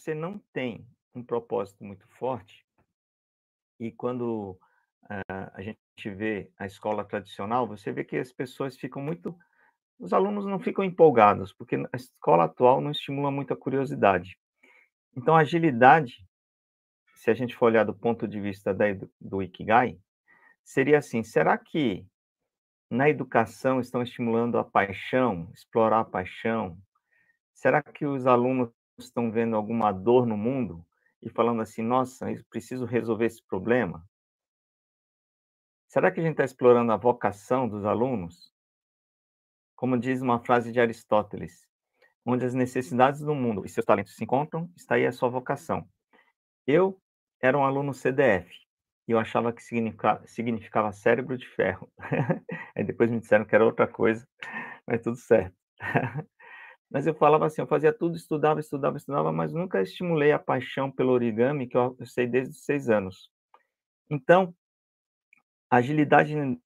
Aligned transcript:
você 0.00 0.14
não 0.14 0.38
tem 0.52 0.86
um 1.14 1.22
propósito 1.22 1.84
muito 1.84 2.08
forte, 2.08 2.64
e 3.78 3.92
quando 3.92 4.58
uh, 5.04 5.50
a 5.52 5.60
gente 5.60 5.76
vê 6.04 6.50
a 6.58 6.64
escola 6.64 7.04
tradicional, 7.04 7.66
você 7.66 7.92
vê 7.92 8.02
que 8.02 8.16
as 8.16 8.32
pessoas 8.32 8.76
ficam 8.76 9.02
muito. 9.02 9.36
Os 9.98 10.14
alunos 10.14 10.46
não 10.46 10.58
ficam 10.58 10.82
empolgados, 10.82 11.52
porque 11.52 11.76
a 11.76 11.96
escola 11.96 12.44
atual 12.44 12.80
não 12.80 12.90
estimula 12.90 13.30
muito 13.30 13.52
a 13.52 13.56
curiosidade. 13.56 14.38
Então, 15.14 15.36
a 15.36 15.40
agilidade, 15.40 16.26
se 17.16 17.30
a 17.30 17.34
gente 17.34 17.54
for 17.54 17.66
olhar 17.66 17.84
do 17.84 17.94
ponto 17.94 18.26
de 18.26 18.40
vista 18.40 18.72
da, 18.72 18.86
do 19.20 19.42
Ikigai, 19.42 19.98
seria 20.64 20.98
assim: 20.98 21.22
será 21.22 21.58
que 21.58 22.06
na 22.88 23.10
educação 23.10 23.80
estão 23.80 24.02
estimulando 24.02 24.56
a 24.56 24.64
paixão, 24.64 25.50
explorar 25.54 26.00
a 26.00 26.04
paixão? 26.04 26.78
Será 27.52 27.82
que 27.82 28.06
os 28.06 28.26
alunos 28.26 28.70
estão 29.04 29.30
vendo 29.30 29.56
alguma 29.56 29.92
dor 29.92 30.26
no 30.26 30.36
mundo 30.36 30.84
e 31.22 31.28
falando 31.28 31.62
assim: 31.62 31.82
nossa, 31.82 32.30
eu 32.30 32.42
preciso 32.50 32.84
resolver 32.84 33.26
esse 33.26 33.42
problema? 33.42 34.04
Será 35.88 36.10
que 36.10 36.20
a 36.20 36.22
gente 36.22 36.32
está 36.32 36.44
explorando 36.44 36.92
a 36.92 36.96
vocação 36.96 37.68
dos 37.68 37.84
alunos? 37.84 38.52
Como 39.74 39.98
diz 39.98 40.22
uma 40.22 40.38
frase 40.38 40.70
de 40.70 40.80
Aristóteles, 40.80 41.66
onde 42.24 42.44
as 42.44 42.54
necessidades 42.54 43.20
do 43.20 43.34
mundo 43.34 43.64
e 43.64 43.68
seus 43.68 43.84
talentos 43.84 44.14
se 44.14 44.22
encontram, 44.22 44.70
está 44.76 44.94
aí 44.94 45.06
a 45.06 45.12
sua 45.12 45.28
vocação. 45.28 45.88
Eu 46.66 47.00
era 47.40 47.58
um 47.58 47.64
aluno 47.64 47.92
CDF 47.92 48.48
e 49.08 49.12
eu 49.12 49.18
achava 49.18 49.52
que 49.52 49.62
significava, 49.62 50.24
significava 50.26 50.92
cérebro 50.92 51.36
de 51.36 51.48
ferro. 51.48 51.90
Aí 52.76 52.84
depois 52.84 53.10
me 53.10 53.18
disseram 53.18 53.44
que 53.44 53.54
era 53.54 53.64
outra 53.64 53.88
coisa, 53.88 54.24
mas 54.86 55.02
tudo 55.02 55.16
certo. 55.16 55.56
Mas 56.90 57.06
eu 57.06 57.14
falava 57.14 57.46
assim, 57.46 57.60
eu 57.60 57.68
fazia 57.68 57.92
tudo, 57.92 58.16
estudava, 58.16 58.58
estudava, 58.58 58.96
estudava, 58.96 59.32
mas 59.32 59.52
nunca 59.52 59.80
estimulei 59.80 60.32
a 60.32 60.38
paixão 60.40 60.90
pelo 60.90 61.12
origami, 61.12 61.68
que 61.68 61.76
eu, 61.76 61.96
sei 62.04 62.26
desde 62.26 62.52
os 62.52 62.64
seis 62.64 62.90
anos. 62.90 63.30
Então, 64.10 64.52
a 65.70 65.76
agilidade 65.76 66.34
na 66.34 66.56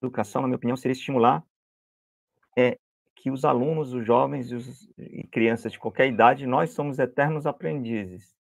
educação, 0.00 0.42
na 0.42 0.48
minha 0.48 0.56
opinião, 0.56 0.76
seria 0.76 0.92
estimular 0.92 1.44
é, 2.56 2.78
que 3.16 3.32
os 3.32 3.44
alunos, 3.44 3.92
os 3.92 4.06
jovens 4.06 4.52
e, 4.52 4.54
os, 4.54 4.88
e 4.96 5.26
crianças 5.26 5.72
de 5.72 5.78
qualquer 5.78 6.06
idade, 6.06 6.46
nós 6.46 6.70
somos 6.70 7.00
eternos 7.00 7.44
aprendizes. 7.44 8.36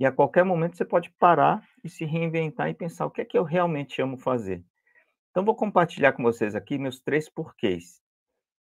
E 0.00 0.06
a 0.06 0.12
qualquer 0.12 0.44
momento 0.44 0.76
você 0.76 0.86
pode 0.86 1.10
parar 1.18 1.62
e 1.84 1.88
se 1.88 2.06
reinventar 2.06 2.70
e 2.70 2.74
pensar 2.74 3.04
o 3.04 3.10
que 3.10 3.20
é 3.20 3.24
que 3.26 3.36
eu 3.36 3.44
realmente 3.44 4.00
amo 4.00 4.16
fazer. 4.16 4.64
Então, 5.30 5.44
vou 5.44 5.54
compartilhar 5.54 6.12
com 6.12 6.22
vocês 6.22 6.54
aqui 6.54 6.78
meus 6.78 6.98
três 6.98 7.28
porquês. 7.28 8.00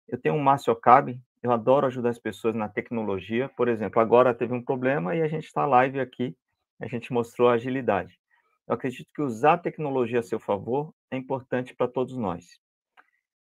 Eu 0.09 0.19
tenho 0.19 0.35
um 0.35 0.43
Márcio 0.43 0.73
Okabe, 0.73 1.21
eu 1.45 1.53
adoro 1.53 1.87
ajudar 1.87 2.09
as 2.09 2.19
pessoas 2.19 2.55
na 2.55 2.71
tecnologia. 2.71 3.51
Por 3.51 3.69
exemplo, 3.69 4.01
agora 4.01 4.33
teve 4.33 4.55
um 4.55 4.65
problema 4.65 5.15
e 5.15 5.21
a 5.21 5.29
gente 5.29 5.45
está 5.45 5.67
live 5.67 6.01
aqui, 6.01 6.35
a 6.81 6.87
gente 6.87 7.13
mostrou 7.13 7.51
a 7.51 7.53
agilidade. 7.53 8.19
Eu 8.67 8.75
acredito 8.75 9.11
que 9.15 9.21
usar 9.21 9.53
a 9.53 9.59
tecnologia 9.59 10.21
a 10.21 10.23
seu 10.23 10.41
favor 10.41 10.95
é 11.11 11.19
importante 11.19 11.75
para 11.77 11.87
todos 11.87 12.17
nós. 12.17 12.59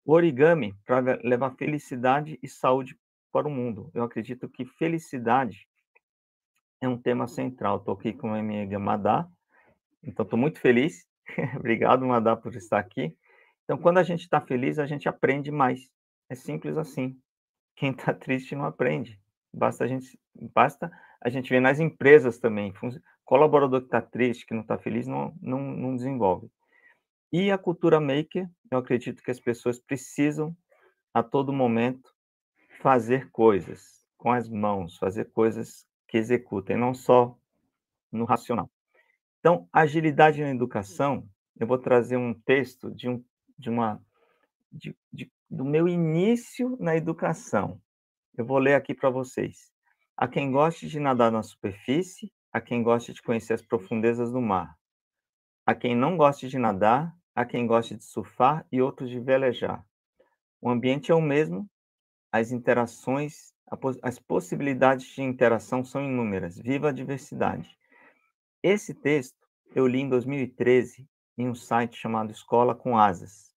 O 0.05 0.13
origami 0.13 0.75
para 0.85 1.19
levar 1.23 1.55
felicidade 1.55 2.37
e 2.43 2.47
saúde 2.47 2.95
para 3.31 3.47
o 3.47 3.51
mundo. 3.51 3.89
Eu 3.95 4.03
acredito 4.03 4.47
que 4.47 4.65
felicidade 4.65 5.67
é 6.79 6.87
um 6.87 6.95
tema 6.97 7.27
central. 7.27 7.77
Estou 7.77 7.95
aqui 7.95 8.13
com 8.13 8.31
a 8.31 8.43
minha 8.43 8.61
amiga 8.61 8.77
Madá, 8.77 9.27
então 10.03 10.23
estou 10.23 10.37
muito 10.37 10.59
feliz. 10.59 11.07
Obrigado, 11.57 12.05
Madá, 12.05 12.35
por 12.35 12.53
estar 12.53 12.77
aqui. 12.77 13.17
Então, 13.63 13.79
quando 13.79 13.97
a 13.97 14.03
gente 14.03 14.21
está 14.21 14.39
feliz, 14.39 14.77
a 14.77 14.85
gente 14.85 15.09
aprende 15.09 15.49
mais. 15.49 15.89
É 16.29 16.35
simples 16.35 16.77
assim 16.77 17.19
quem 17.79 17.91
está 17.91 18.13
triste 18.13 18.55
não 18.55 18.65
aprende. 18.65 19.17
Basta 19.53 19.85
a 19.85 19.87
gente, 19.87 20.19
basta 20.53 20.91
a 21.21 21.29
gente 21.29 21.49
ver 21.49 21.61
nas 21.61 21.79
empresas 21.79 22.37
também. 22.37 22.73
Colaborador 23.23 23.79
que 23.79 23.87
está 23.87 24.01
triste, 24.01 24.45
que 24.45 24.53
não 24.53 24.61
está 24.61 24.77
feliz, 24.77 25.07
não, 25.07 25.33
não, 25.41 25.61
não 25.61 25.95
desenvolve. 25.95 26.51
E 27.31 27.49
a 27.49 27.57
cultura 27.57 27.99
maker, 28.01 28.49
eu 28.69 28.77
acredito 28.77 29.23
que 29.23 29.31
as 29.31 29.39
pessoas 29.39 29.79
precisam, 29.79 30.55
a 31.13 31.23
todo 31.23 31.53
momento, 31.53 32.13
fazer 32.81 33.31
coisas 33.31 34.05
com 34.17 34.31
as 34.31 34.49
mãos, 34.49 34.97
fazer 34.97 35.31
coisas 35.31 35.87
que 36.07 36.17
executem, 36.17 36.75
não 36.75 36.93
só 36.93 37.37
no 38.11 38.25
racional. 38.25 38.69
Então, 39.39 39.69
agilidade 39.71 40.41
na 40.41 40.49
educação, 40.49 41.25
eu 41.57 41.65
vou 41.65 41.77
trazer 41.77 42.17
um 42.17 42.33
texto 42.33 42.91
de, 42.91 43.07
um, 43.07 43.23
de 43.57 43.69
uma 43.69 44.03
de, 44.71 44.95
de 45.11 45.31
do 45.49 45.65
meu 45.65 45.87
início 45.87 46.77
na 46.79 46.95
educação. 46.95 47.81
Eu 48.37 48.45
vou 48.45 48.59
ler 48.59 48.75
aqui 48.75 48.93
para 48.93 49.09
vocês. 49.09 49.71
A 50.15 50.27
quem 50.27 50.51
goste 50.51 50.87
de 50.87 50.99
nadar 50.99 51.31
na 51.31 51.41
superfície, 51.41 52.31
a 52.51 52.61
quem 52.61 52.83
goste 52.83 53.13
de 53.13 53.21
conhecer 53.21 53.53
as 53.53 53.61
profundezas 53.61 54.31
do 54.31 54.41
mar, 54.41 54.75
a 55.65 55.73
quem 55.73 55.95
não 55.95 56.17
goste 56.17 56.47
de 56.47 56.57
nadar, 56.57 57.15
a 57.33 57.45
quem 57.45 57.65
goste 57.65 57.95
de 57.95 58.03
surfar 58.03 58.65
e 58.71 58.81
outros 58.81 59.09
de 59.09 59.19
velejar. 59.19 59.85
O 60.61 60.69
ambiente 60.69 61.11
é 61.11 61.15
o 61.15 61.21
mesmo, 61.21 61.69
as 62.31 62.51
interações, 62.51 63.53
as 64.03 64.19
possibilidades 64.19 65.07
de 65.07 65.21
interação 65.21 65.83
são 65.83 66.03
inúmeras. 66.03 66.57
Viva 66.57 66.89
a 66.89 66.93
diversidade. 66.93 67.77
Esse 68.61 68.93
texto 68.93 69.47
eu 69.73 69.87
li 69.87 70.01
em 70.01 70.09
2013 70.09 71.07
em 71.37 71.47
um 71.47 71.55
site 71.55 71.95
chamado 71.95 72.31
Escola 72.31 72.75
com 72.75 72.97
Asas. 72.97 73.48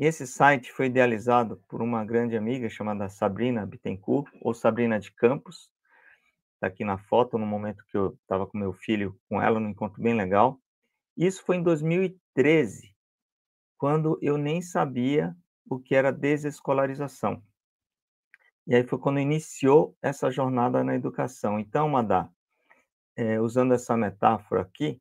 E 0.00 0.06
esse 0.06 0.26
site 0.26 0.72
foi 0.72 0.86
idealizado 0.86 1.62
por 1.68 1.82
uma 1.82 2.02
grande 2.06 2.34
amiga 2.34 2.70
chamada 2.70 3.06
Sabrina 3.10 3.66
Bittencourt, 3.66 4.32
ou 4.40 4.54
Sabrina 4.54 4.98
de 4.98 5.12
Campos. 5.12 5.70
Está 6.54 6.68
aqui 6.68 6.86
na 6.86 6.96
foto, 6.96 7.36
no 7.36 7.44
momento 7.44 7.84
que 7.84 7.98
eu 7.98 8.16
estava 8.22 8.46
com 8.46 8.56
meu 8.56 8.72
filho 8.72 9.14
com 9.28 9.42
ela, 9.42 9.60
num 9.60 9.68
encontro 9.68 10.02
bem 10.02 10.14
legal. 10.14 10.58
Isso 11.14 11.44
foi 11.44 11.56
em 11.56 11.62
2013, 11.62 12.96
quando 13.76 14.18
eu 14.22 14.38
nem 14.38 14.62
sabia 14.62 15.36
o 15.68 15.78
que 15.78 15.94
era 15.94 16.10
desescolarização. 16.10 17.42
E 18.66 18.74
aí 18.74 18.84
foi 18.84 18.98
quando 18.98 19.20
iniciou 19.20 19.94
essa 20.00 20.30
jornada 20.30 20.82
na 20.82 20.94
educação. 20.94 21.58
Então, 21.58 21.90
Madá, 21.90 22.26
é, 23.14 23.38
usando 23.38 23.74
essa 23.74 23.94
metáfora 23.98 24.62
aqui, 24.62 24.98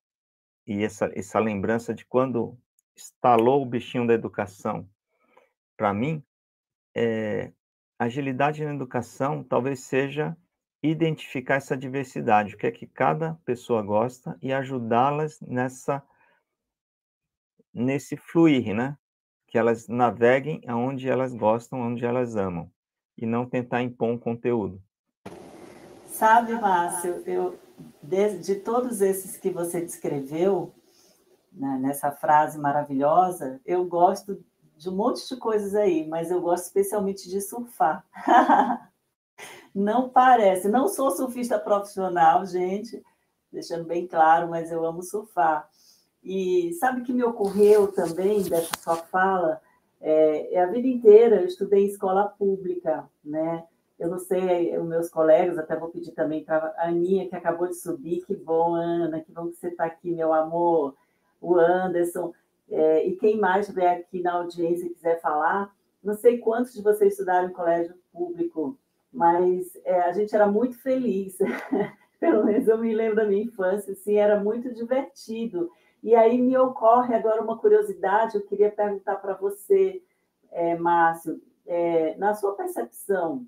e 0.68 0.84
essa, 0.84 1.10
essa 1.16 1.40
lembrança 1.40 1.94
de 1.94 2.06
quando 2.06 2.60
instalou 3.00 3.62
o 3.62 3.66
bichinho 3.66 4.06
da 4.06 4.14
educação 4.14 4.88
para 5.78 5.94
mim, 5.94 6.22
é, 6.94 7.54
agilidade 7.98 8.64
na 8.66 8.74
educação 8.74 9.44
talvez 9.44 9.80
seja 9.80 10.36
identificar 10.84 11.56
essa 11.56 11.76
diversidade, 11.76 12.56
o 12.56 12.58
que 12.58 12.68
é 12.68 12.72
que 12.72 12.86
cada 12.86 13.36
pessoa 13.46 13.82
gosta 13.82 14.38
e 14.42 14.52
ajudá-las 14.52 15.40
nessa 15.42 16.04
nesse 17.74 18.18
fluir, 18.18 18.74
né? 18.74 18.98
Que 19.48 19.58
elas 19.58 19.88
naveguem 19.88 20.62
aonde 20.68 21.10
elas 21.10 21.34
gostam, 21.34 21.80
onde 21.80 22.04
elas 22.04 22.36
amam, 22.36 22.70
e 23.18 23.26
não 23.26 23.46
tentar 23.46 23.82
impor 23.82 24.10
um 24.10 24.18
conteúdo. 24.18 24.82
Sabe, 26.08 26.54
Márcio, 26.54 27.24
eu 27.26 27.58
de, 28.02 28.40
de 28.40 28.56
todos 28.56 29.02
esses 29.02 29.38
que 29.38 29.50
você 29.50 29.82
descreveu, 29.82 30.74
né, 31.60 31.78
nessa 31.82 32.10
frase 32.10 32.58
maravilhosa, 32.58 33.60
eu 33.66 33.84
gosto 33.84 34.42
de 34.78 34.90
um 34.90 34.96
monte 34.96 35.28
de 35.28 35.36
coisas 35.36 35.76
aí, 35.76 36.08
mas 36.08 36.32
eu 36.32 36.40
gosto 36.40 36.64
especialmente 36.64 37.30
de 37.30 37.42
surfar. 37.42 38.06
não 39.76 40.08
parece, 40.08 40.70
não 40.70 40.88
sou 40.88 41.12
surfista 41.12 41.60
profissional, 41.60 42.46
gente, 42.46 43.04
deixando 43.52 43.84
bem 43.84 44.08
claro, 44.08 44.50
mas 44.50 44.72
eu 44.72 44.86
amo 44.86 45.04
surfar. 45.04 45.70
E 46.24 46.74
sabe 46.80 47.02
que 47.02 47.12
me 47.12 47.24
ocorreu 47.24 47.92
também 47.92 48.42
dessa 48.44 48.72
sua 48.80 48.96
fala? 48.96 49.62
É, 50.00 50.54
é 50.54 50.64
a 50.64 50.68
vida 50.68 50.88
inteira 50.88 51.42
eu 51.42 51.46
estudei 51.46 51.84
em 51.84 51.90
escola 51.90 52.24
pública, 52.26 53.10
né? 53.24 53.66
Eu 54.00 54.10
não 54.10 54.18
sei, 54.18 54.78
os 54.78 54.88
meus 54.88 55.10
colegas, 55.10 55.58
até 55.58 55.76
vou 55.76 55.90
pedir 55.90 56.14
também 56.14 56.42
para 56.42 56.74
a 56.78 56.88
Aninha, 56.88 57.28
que 57.28 57.36
acabou 57.36 57.68
de 57.68 57.76
subir, 57.76 58.24
que 58.26 58.34
bom, 58.34 58.74
Ana, 58.76 59.20
que 59.20 59.30
bom 59.30 59.50
que 59.50 59.58
você 59.58 59.68
está 59.68 59.84
aqui, 59.84 60.10
meu 60.10 60.32
amor 60.32 60.96
o 61.42 61.58
Anderson, 61.58 62.34
é, 62.70 63.08
e 63.08 63.16
quem 63.16 63.40
mais 63.40 63.68
estiver 63.68 63.98
aqui 63.98 64.22
na 64.22 64.34
audiência 64.34 64.86
e 64.86 64.90
quiser 64.90 65.20
falar, 65.22 65.74
não 66.04 66.14
sei 66.14 66.38
quantos 66.38 66.74
de 66.74 66.82
vocês 66.82 67.14
estudaram 67.14 67.50
em 67.50 67.54
colégio 67.54 67.96
público, 68.12 68.78
mas 69.12 69.76
é, 69.84 70.02
a 70.02 70.12
gente 70.12 70.36
era 70.36 70.48
muito 70.48 70.78
feliz, 70.80 71.38
pelo 72.20 72.46
menos 72.46 72.68
eu 72.68 72.78
me 72.78 72.94
lembro 72.94 73.18
da 73.18 73.26
minha 73.26 73.44
infância, 73.44 73.94
assim, 73.94 74.16
era 74.16 74.40
muito 74.40 74.74
divertido. 74.74 75.72
E 76.02 76.16
aí 76.16 76.40
me 76.40 76.56
ocorre 76.58 77.14
agora 77.16 77.42
uma 77.42 77.58
curiosidade, 77.58 78.36
eu 78.36 78.46
queria 78.46 78.72
perguntar 78.72 79.16
para 79.18 79.34
você, 79.34 80.02
é, 80.52 80.78
Márcio, 80.78 81.42
é, 81.66 82.16
na 82.18 82.34
sua 82.34 82.56
percepção, 82.56 83.46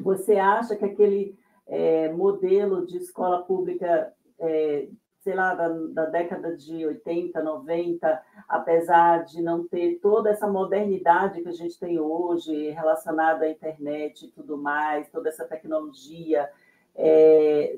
você 0.00 0.36
acha 0.36 0.76
que 0.76 0.84
aquele 0.84 1.38
é, 1.66 2.12
modelo 2.12 2.86
de 2.86 2.98
escola 2.98 3.42
pública 3.42 4.12
é, 4.38 4.88
sei 5.26 5.34
lá, 5.34 5.56
da, 5.56 5.68
da, 5.68 6.04
década 6.04 6.56
de 6.56 6.86
80, 6.86 7.42
90, 7.42 8.22
apesar 8.48 9.24
de 9.24 9.42
não 9.42 9.66
ter 9.66 9.98
toda 10.00 10.30
essa 10.30 10.46
modernidade 10.46 11.42
que 11.42 11.48
a 11.48 11.52
gente 11.52 11.76
tem 11.80 11.98
hoje 11.98 12.70
relacionada 12.70 13.44
à 13.44 13.50
internet 13.50 14.24
e 14.24 14.30
tudo 14.30 14.56
mais, 14.56 15.10
toda 15.10 15.28
essa 15.28 15.44
tecnologia, 15.44 16.48
É, 16.94 17.76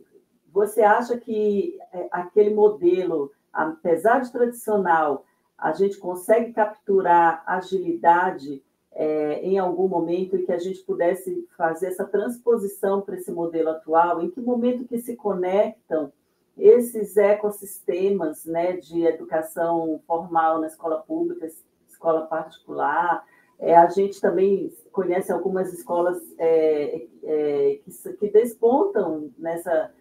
você 0.52 0.82
acha 0.82 1.16
que 1.16 1.78
é, 1.90 2.08
aquele 2.12 2.54
modelo, 2.54 3.32
apesar 3.50 4.20
de 4.20 4.30
tradicional, 4.30 5.24
a 5.56 5.72
gente 5.72 5.96
consegue 5.96 6.52
capturar 6.52 7.42
agilidade 7.46 8.62
é, 8.92 9.40
em 9.42 9.58
algum 9.58 9.88
momento 9.88 10.36
e 10.36 10.44
que 10.44 10.52
a 10.52 10.58
gente 10.58 10.80
pudesse 10.80 11.48
fazer 11.56 11.86
essa 11.86 12.04
transposição 12.04 13.00
para 13.00 13.16
esse 13.16 13.32
modelo 13.32 13.70
atual? 13.70 14.20
Em 14.20 14.30
que 14.30 14.38
momento 14.40 14.86
que 14.86 14.98
se 14.98 15.16
conectam 15.16 16.12
esses 16.58 17.16
ecossistemas 17.16 18.44
né, 18.44 18.76
de 18.76 19.04
educação 19.04 20.00
formal 20.06 20.60
na 20.60 20.66
escola 20.66 20.98
pública, 20.98 21.48
escola 21.88 22.26
particular? 22.26 23.24
É, 23.58 23.76
a 23.76 23.88
gente 23.88 24.20
também 24.20 24.72
conhece 24.92 25.32
algumas 25.32 25.72
escolas 25.72 26.18
é, 26.38 27.06
é, 27.24 27.80
que, 27.82 28.12
que 28.14 28.30
despontam 28.30 29.30
nessa 29.38 29.92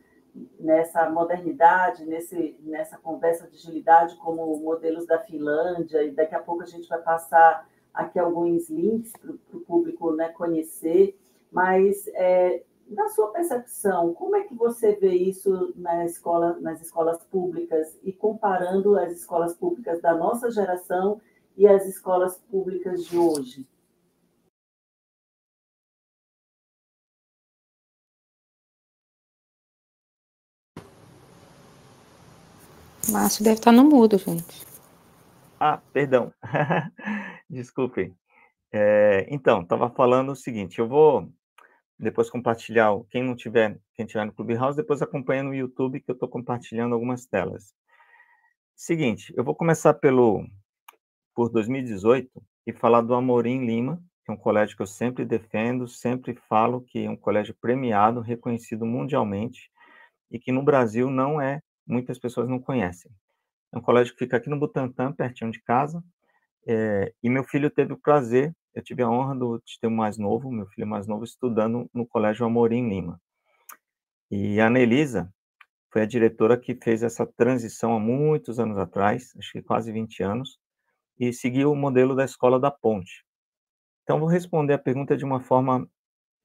nessa 0.60 1.10
modernidade, 1.10 2.06
nesse, 2.06 2.56
nessa 2.62 2.98
conversa 2.98 3.48
de 3.48 3.56
agilidade, 3.58 4.16
como 4.18 4.58
modelos 4.60 5.08
da 5.08 5.20
Finlândia, 5.20 6.04
e 6.04 6.12
daqui 6.12 6.36
a 6.36 6.40
pouco 6.40 6.62
a 6.62 6.68
gente 6.68 6.88
vai 6.88 7.02
passar 7.02 7.68
aqui 7.94 8.20
alguns 8.20 8.70
links 8.70 9.12
para 9.14 9.32
o 9.32 9.60
público 9.62 10.12
né, 10.12 10.30
conhecer, 10.30 11.18
mas 11.52 12.08
na 12.90 13.10
sua 13.10 13.32
percepção, 13.32 14.14
como 14.14 14.36
é 14.36 14.44
que 14.44 14.54
você 14.54 14.96
vê 14.96 15.14
isso 15.14 15.74
na 15.76 16.06
escola, 16.06 16.58
nas 16.60 16.82
escolas 16.82 17.24
públicas 17.26 17.98
e 18.04 18.14
comparando 18.14 18.98
as 18.98 19.12
escolas 19.12 19.54
públicas 19.54 20.02
da 20.02 20.16
nossa 20.16 20.50
geração 20.50 21.20
e 21.56 21.68
as 21.68 21.86
escolas 21.86 22.38
públicas 22.50 23.06
de 23.06 23.18
hoje? 23.18 23.68
Márcio 33.12 33.44
deve 33.44 33.56
estar 33.56 33.72
no 33.72 33.84
mudo, 33.84 34.18
gente. 34.18 34.66
Ah, 35.60 35.82
perdão. 35.94 36.32
Desculpem. 37.50 38.16
É, 38.72 39.26
então, 39.30 39.62
estava 39.62 39.90
falando 39.90 40.34
o 40.34 40.36
seguinte, 40.36 40.80
eu 40.80 40.88
vou 40.88 41.30
depois 42.00 42.30
compartilhar, 42.30 42.92
quem 43.10 43.24
não 43.24 43.36
tiver, 43.36 43.80
quem 43.96 44.06
tiver 44.06 44.26
no 44.26 44.34
Clubhouse, 44.34 44.78
depois 44.78 45.02
acompanha 45.02 45.44
no 45.44 45.54
YouTube, 45.54 46.00
que 46.00 46.12
eu 46.12 46.14
estou 46.14 46.30
compartilhando 46.30 46.94
algumas 46.94 47.26
telas. 47.26 47.74
Seguinte, 48.76 49.34
eu 49.36 49.44
vou 49.44 49.56
começar 49.56 49.96
pelo, 49.96 50.46
por 51.34 51.50
2018 51.50 52.30
e 52.68 52.74
falar 52.74 53.02
do 53.02 53.16
Amorim 53.16 53.66
Lima, 53.66 54.02
que 54.24 54.32
é 54.32 54.34
um 54.34 54.38
colégio 54.38 54.76
que 54.76 54.82
eu 54.84 54.88
sempre 54.88 55.26
defendo, 55.26 55.88
sempre 55.88 56.36
falo 56.48 56.82
que 56.82 57.06
é 57.06 57.10
um 57.10 57.16
colégio 57.16 57.56
premiado, 57.60 58.22
reconhecido 58.22 58.86
mundialmente, 58.86 59.72
e 60.30 60.38
que 60.38 60.52
no 60.52 60.62
Brasil 60.62 61.10
não 61.10 61.42
é 61.42 61.62
muitas 61.88 62.20
pessoas 62.20 62.50
não 62.50 62.60
conhecem. 62.60 63.10
É 63.74 63.78
um 63.78 63.82
colégio 63.82 64.14
que 64.14 64.20
fica 64.20 64.38
aqui 64.38 64.50
no 64.50 64.60
Butantã, 64.60 65.12
pertinho 65.12 65.52
de 65.52 65.62
casa, 65.62 66.04
é, 66.68 67.14
e 67.24 67.30
meu 67.30 67.46
filho 67.46 67.70
teve 67.72 67.94
o 67.94 67.98
prazer, 67.98 68.54
eu 68.78 68.84
tive 68.84 69.02
a 69.02 69.10
honra 69.10 69.36
de 69.66 69.80
ter 69.80 69.88
o 69.88 69.92
mais 69.92 70.20
novo, 70.20 70.52
meu 70.52 70.68
filho 70.68 70.86
mais 70.86 71.08
novo, 71.08 71.24
estudando 71.24 71.90
no 71.92 72.06
Colégio 72.06 72.46
Amorim 72.46 72.88
Lima. 72.88 73.20
E 74.30 74.62
a 74.62 74.68
Anelisa 74.68 75.34
foi 75.92 76.04
a 76.04 76.06
diretora 76.06 76.56
que 76.56 76.76
fez 76.76 77.02
essa 77.02 77.26
transição 77.26 77.96
há 77.96 78.00
muitos 78.00 78.60
anos 78.60 78.78
atrás, 78.78 79.34
acho 79.36 79.52
que 79.52 79.64
quase 79.64 79.92
20 79.92 80.22
anos, 80.22 80.60
e 81.20 81.34
seguiu 81.34 81.72
o 81.72 81.76
modelo 81.76 82.16
da 82.16 82.24
Escola 82.24 82.60
da 82.60 82.70
Ponte. 82.70 83.26
Então, 84.04 84.20
vou 84.20 84.28
responder 84.28 84.74
a 84.74 84.78
pergunta 84.78 85.18
de 85.18 85.26
uma 85.26 85.42
forma 85.42 85.90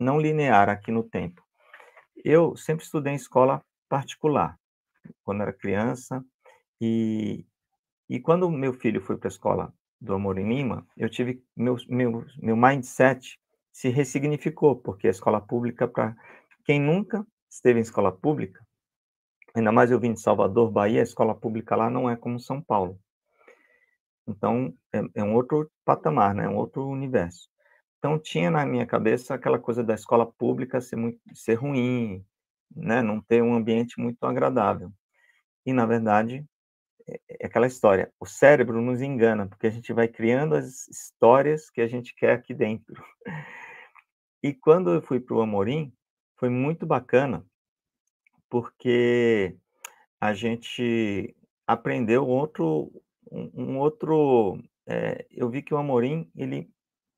não 0.01 0.19
linear 0.19 0.71
aqui 0.71 0.91
no 0.91 1.03
tempo. 1.03 1.43
Eu 2.25 2.57
sempre 2.57 2.83
estudei 2.83 3.13
em 3.13 3.17
escola 3.17 3.63
particular, 3.91 4.59
quando 5.23 5.43
era 5.43 5.53
criança. 5.53 6.25
E, 6.81 7.45
e 8.09 8.19
quando 8.19 8.51
meu 8.51 8.73
filho 8.73 9.03
foi 9.03 9.19
para 9.19 9.29
a 9.29 9.35
escola 9.35 9.75
do 10.03 10.15
Amor 10.15 10.37
em 10.37 10.49
Lima, 10.49 10.85
eu 10.97 11.09
tive 11.09 11.43
meu, 11.57 11.77
meu, 11.89 12.25
meu 12.39 12.57
mindset 12.57 13.39
se 13.73 13.89
ressignificou, 13.89 14.75
porque 14.75 15.07
a 15.07 15.11
escola 15.11 15.41
pública, 15.41 15.87
para 15.87 16.15
quem 16.65 16.81
nunca 16.81 17.25
esteve 17.49 17.79
em 17.79 17.83
escola 17.83 18.11
pública, 18.11 18.67
ainda 19.55 19.71
mais 19.71 19.93
eu 19.93 20.01
vim 20.01 20.13
de 20.13 20.21
Salvador, 20.21 20.71
Bahia, 20.73 21.01
a 21.01 21.05
escola 21.05 21.35
pública 21.35 21.77
lá 21.77 21.89
não 21.89 22.11
é 22.11 22.17
como 22.17 22.41
São 22.41 22.61
Paulo. 22.61 22.99
Então, 24.27 24.75
é, 24.93 25.03
é 25.15 25.25
um 25.25 25.35
outro 25.35 25.71
patamar, 25.85 26.35
né? 26.35 26.49
um 26.49 26.57
outro 26.57 26.85
universo. 26.87 27.49
Então, 27.99 28.19
tinha 28.19 28.51
na 28.51 28.67
minha 28.67 28.87
cabeça 28.87 29.35
aquela 29.35 29.59
coisa 29.59 29.85
da 29.85 29.95
escola 29.95 30.27
pública 30.27 30.81
ser, 30.81 30.97
muito, 30.97 31.21
ser 31.33 31.55
ruim, 31.55 32.25
né? 32.75 33.03
não 33.03 33.21
ter 33.21 33.41
um 33.43 33.55
ambiente 33.55 34.01
muito 34.01 34.25
agradável. 34.25 34.93
E, 35.65 35.73
na 35.73 35.87
verdade, 35.87 36.45
é, 37.29 37.47
aquela 37.47 37.67
história. 37.67 38.13
O 38.19 38.27
cérebro 38.27 38.81
nos 38.81 39.01
engana, 39.01 39.47
porque 39.47 39.67
a 39.67 39.71
gente 39.71 39.93
vai 39.93 40.09
criando 40.09 40.55
as 40.55 40.89
histórias 40.89 41.71
que 41.71 41.81
a 41.81 41.87
gente 41.87 42.15
quer 42.15 42.33
aqui 42.33 42.55
dentro. 42.55 43.03
E 44.43 44.53
quando 44.53 44.91
eu 44.91 45.03
fui 45.03 45.21
para 45.21 45.37
o 45.37 45.41
Amorim, 45.41 45.93
foi 46.37 46.49
muito 46.49 46.85
bacana, 46.85 47.47
porque 48.51 49.57
a 50.21 50.35
gente 50.35 51.37
aprendeu 51.67 52.27
outro, 52.27 52.91
um, 53.31 53.51
um 53.55 53.79
outro. 53.79 54.59
É, 54.87 55.27
eu 55.31 55.49
vi 55.49 55.63
que 55.63 55.73
o 55.73 55.79
Amorim, 55.79 56.31
ele, 56.37 56.69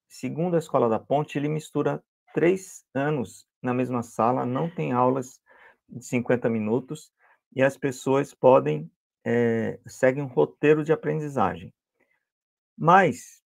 segundo 0.08 0.56
a 0.56 0.58
Escola 0.58 0.88
da 0.88 0.98
Ponte, 0.98 1.38
ele 1.38 1.48
mistura 1.48 2.04
três 2.34 2.84
anos 2.92 3.46
na 3.62 3.72
mesma 3.72 4.02
sala, 4.02 4.44
não 4.44 4.68
tem 4.68 4.92
aulas 4.92 5.40
de 5.88 6.04
50 6.04 6.50
minutos, 6.50 7.10
e 7.54 7.62
as 7.62 7.76
pessoas 7.76 8.34
podem 8.34 8.90
é, 9.24 9.80
seguem 9.86 10.22
um 10.22 10.26
roteiro 10.26 10.84
de 10.84 10.92
aprendizagem. 10.92 11.72
Mas, 12.76 13.42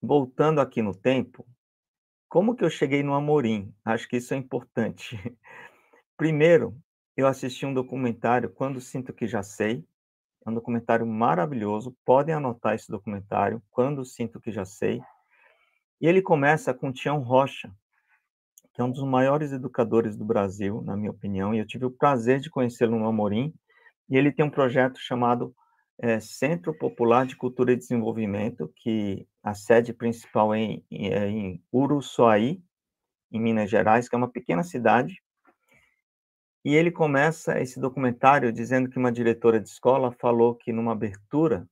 voltando 0.00 0.60
aqui 0.60 0.80
no 0.80 0.94
tempo, 0.94 1.46
como 2.28 2.56
que 2.56 2.64
eu 2.64 2.70
cheguei 2.70 3.02
no 3.02 3.14
Amorim? 3.14 3.74
Acho 3.84 4.08
que 4.08 4.16
isso 4.16 4.32
é 4.34 4.36
importante. 4.36 5.16
Primeiro, 6.16 6.76
eu 7.16 7.26
assisti 7.26 7.66
um 7.66 7.74
documentário, 7.74 8.50
Quando 8.50 8.80
Sinto 8.80 9.12
Que 9.12 9.26
Já 9.26 9.42
Sei. 9.42 9.84
É 10.46 10.50
um 10.50 10.54
documentário 10.54 11.06
maravilhoso. 11.06 11.96
Podem 12.04 12.34
anotar 12.34 12.74
esse 12.74 12.90
documentário, 12.90 13.62
Quando 13.70 14.04
Sinto 14.04 14.40
Que 14.40 14.50
Já 14.50 14.64
Sei. 14.64 15.00
E 16.00 16.06
ele 16.06 16.20
começa 16.20 16.74
com 16.74 16.92
Tião 16.92 17.20
Rocha, 17.20 17.72
que 18.72 18.80
é 18.80 18.84
um 18.84 18.90
dos 18.90 19.04
maiores 19.04 19.52
educadores 19.52 20.16
do 20.16 20.24
Brasil, 20.24 20.82
na 20.82 20.96
minha 20.96 21.10
opinião, 21.10 21.54
e 21.54 21.58
eu 21.58 21.66
tive 21.66 21.84
o 21.84 21.90
prazer 21.90 22.40
de 22.40 22.50
conhecê-lo 22.50 22.98
no 22.98 23.06
Amorim, 23.06 23.54
e 24.08 24.16
ele 24.16 24.32
tem 24.32 24.44
um 24.44 24.50
projeto 24.50 24.98
chamado 24.98 25.54
é, 25.98 26.20
Centro 26.20 26.76
Popular 26.76 27.26
de 27.26 27.36
Cultura 27.36 27.72
e 27.72 27.76
Desenvolvimento, 27.76 28.72
que 28.76 29.26
a 29.42 29.54
sede 29.54 29.92
principal 29.92 30.54
é 30.54 30.58
em, 30.58 30.84
é 30.90 31.28
em 31.28 31.62
Uruçuaí, 31.72 32.62
em 33.30 33.40
Minas 33.40 33.70
Gerais, 33.70 34.08
que 34.08 34.14
é 34.14 34.18
uma 34.18 34.30
pequena 34.30 34.62
cidade, 34.62 35.22
e 36.64 36.74
ele 36.74 36.90
começa 36.90 37.60
esse 37.60 37.78
documentário 37.78 38.50
dizendo 38.50 38.88
que 38.88 38.98
uma 38.98 39.12
diretora 39.12 39.60
de 39.60 39.68
escola 39.68 40.10
falou 40.12 40.54
que 40.54 40.72
numa 40.72 40.92
abertura, 40.92 41.68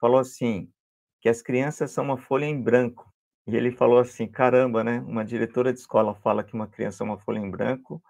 falou 0.00 0.18
assim, 0.18 0.68
que 1.20 1.28
as 1.28 1.40
crianças 1.40 1.92
são 1.92 2.04
uma 2.04 2.18
folha 2.18 2.44
em 2.44 2.60
branco, 2.60 3.12
e 3.46 3.54
ele 3.54 3.70
falou 3.70 4.00
assim: 4.00 4.26
caramba, 4.26 4.82
né? 4.82 4.98
Uma 5.00 5.24
diretora 5.24 5.72
de 5.72 5.78
escola 5.78 6.14
fala 6.16 6.42
que 6.42 6.54
uma 6.54 6.66
criança 6.66 7.04
é 7.04 7.06
uma 7.06 7.18
folha 7.18 7.38
em 7.38 7.48
branco, 7.48 8.02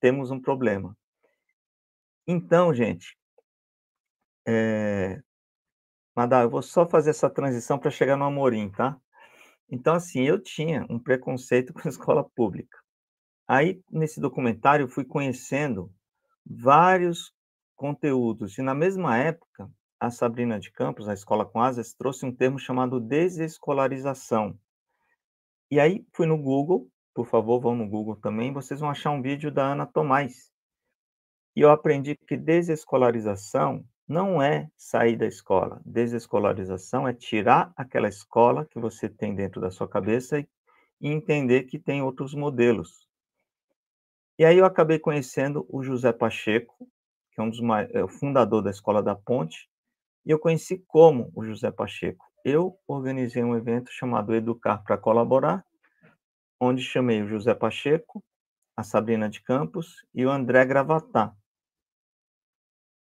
temos 0.00 0.32
um 0.32 0.40
problema. 0.40 0.96
Então, 2.26 2.72
gente, 2.72 3.16
é... 4.46 5.20
Madá, 6.14 6.42
eu 6.42 6.50
vou 6.50 6.62
só 6.62 6.86
fazer 6.86 7.10
essa 7.10 7.30
transição 7.30 7.78
para 7.78 7.90
chegar 7.90 8.16
no 8.16 8.24
Amorim, 8.24 8.70
tá? 8.70 9.00
Então, 9.68 9.94
assim, 9.94 10.22
eu 10.22 10.42
tinha 10.42 10.86
um 10.90 10.98
preconceito 10.98 11.72
com 11.74 11.80
a 11.84 11.88
escola 11.88 12.24
pública. 12.34 12.78
Aí, 13.48 13.82
nesse 13.90 14.20
documentário, 14.20 14.84
eu 14.84 14.88
fui 14.88 15.04
conhecendo 15.04 15.92
vários 16.44 17.32
conteúdos, 17.76 18.58
e 18.58 18.62
na 18.62 18.74
mesma 18.74 19.16
época, 19.16 19.70
a 19.98 20.10
Sabrina 20.10 20.58
de 20.58 20.70
Campos, 20.70 21.08
a 21.08 21.14
Escola 21.14 21.46
com 21.46 21.60
Asas, 21.60 21.94
trouxe 21.94 22.26
um 22.26 22.34
termo 22.34 22.58
chamado 22.58 23.00
desescolarização, 23.00 24.58
e 25.70 25.78
aí 25.78 26.04
fui 26.12 26.26
no 26.26 26.36
Google, 26.36 26.90
por 27.14 27.26
favor, 27.26 27.60
vão 27.60 27.76
no 27.76 27.88
Google 27.88 28.16
também, 28.16 28.52
vocês 28.52 28.80
vão 28.80 28.90
achar 28.90 29.12
um 29.12 29.22
vídeo 29.22 29.52
da 29.52 29.72
Ana 29.72 29.86
Tomás. 29.86 30.50
E 31.60 31.62
eu 31.62 31.70
aprendi 31.70 32.16
que 32.16 32.38
desescolarização 32.38 33.84
não 34.08 34.40
é 34.40 34.70
sair 34.78 35.14
da 35.14 35.26
escola. 35.26 35.82
Desescolarização 35.84 37.06
é 37.06 37.12
tirar 37.12 37.70
aquela 37.76 38.08
escola 38.08 38.64
que 38.64 38.80
você 38.80 39.10
tem 39.10 39.34
dentro 39.34 39.60
da 39.60 39.70
sua 39.70 39.86
cabeça 39.86 40.40
e 40.40 40.46
entender 41.02 41.64
que 41.64 41.78
tem 41.78 42.00
outros 42.00 42.32
modelos. 42.32 43.06
E 44.38 44.44
aí 44.46 44.56
eu 44.56 44.64
acabei 44.64 44.98
conhecendo 44.98 45.66
o 45.68 45.82
José 45.82 46.14
Pacheco, 46.14 46.88
que 47.30 47.42
é 47.42 47.44
um 47.44 47.50
dos 47.50 47.60
é 47.90 48.02
o 48.02 48.08
fundador 48.08 48.62
da 48.62 48.70
Escola 48.70 49.02
da 49.02 49.14
Ponte, 49.14 49.68
e 50.24 50.30
eu 50.30 50.38
conheci 50.38 50.82
como 50.88 51.30
o 51.34 51.44
José 51.44 51.70
Pacheco 51.70 52.24
eu 52.42 52.78
organizei 52.88 53.44
um 53.44 53.54
evento 53.54 53.92
chamado 53.92 54.34
Educar 54.34 54.78
para 54.78 54.96
Colaborar, 54.96 55.62
onde 56.58 56.80
chamei 56.82 57.20
o 57.20 57.28
José 57.28 57.54
Pacheco, 57.54 58.24
a 58.74 58.82
Sabrina 58.82 59.28
de 59.28 59.42
Campos 59.42 60.06
e 60.14 60.24
o 60.24 60.30
André 60.30 60.64
Gravatá. 60.64 61.36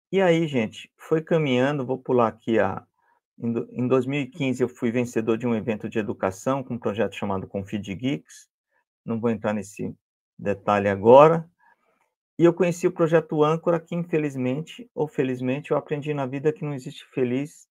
E 0.09 0.21
aí, 0.21 0.47
gente, 0.47 0.89
foi 0.97 1.21
caminhando, 1.21 1.85
vou 1.85 1.97
pular 1.97 2.27
aqui 2.29 2.59
a. 2.59 2.85
Em 3.37 3.87
2015, 3.87 4.63
eu 4.63 4.69
fui 4.69 4.89
vencedor 4.89 5.37
de 5.37 5.45
um 5.45 5.53
evento 5.53 5.87
de 5.89 5.99
educação 5.99 6.63
com 6.63 6.75
um 6.75 6.79
projeto 6.79 7.13
chamado 7.13 7.45
Confid 7.45 7.93
Geeks. 7.93 8.49
Não 9.05 9.19
vou 9.19 9.29
entrar 9.29 9.53
nesse 9.53 9.93
detalhe 10.39 10.87
agora. 10.87 11.47
E 12.39 12.45
eu 12.45 12.53
conheci 12.53 12.87
o 12.87 12.91
projeto 12.91 13.43
Âncora, 13.43 13.79
que 13.79 13.95
infelizmente 13.95 14.89
ou 14.95 15.07
felizmente 15.07 15.71
eu 15.71 15.77
aprendi 15.77 16.13
na 16.13 16.25
vida 16.25 16.53
que 16.53 16.63
não 16.63 16.73
existe 16.73 17.05
feliz, 17.13 17.67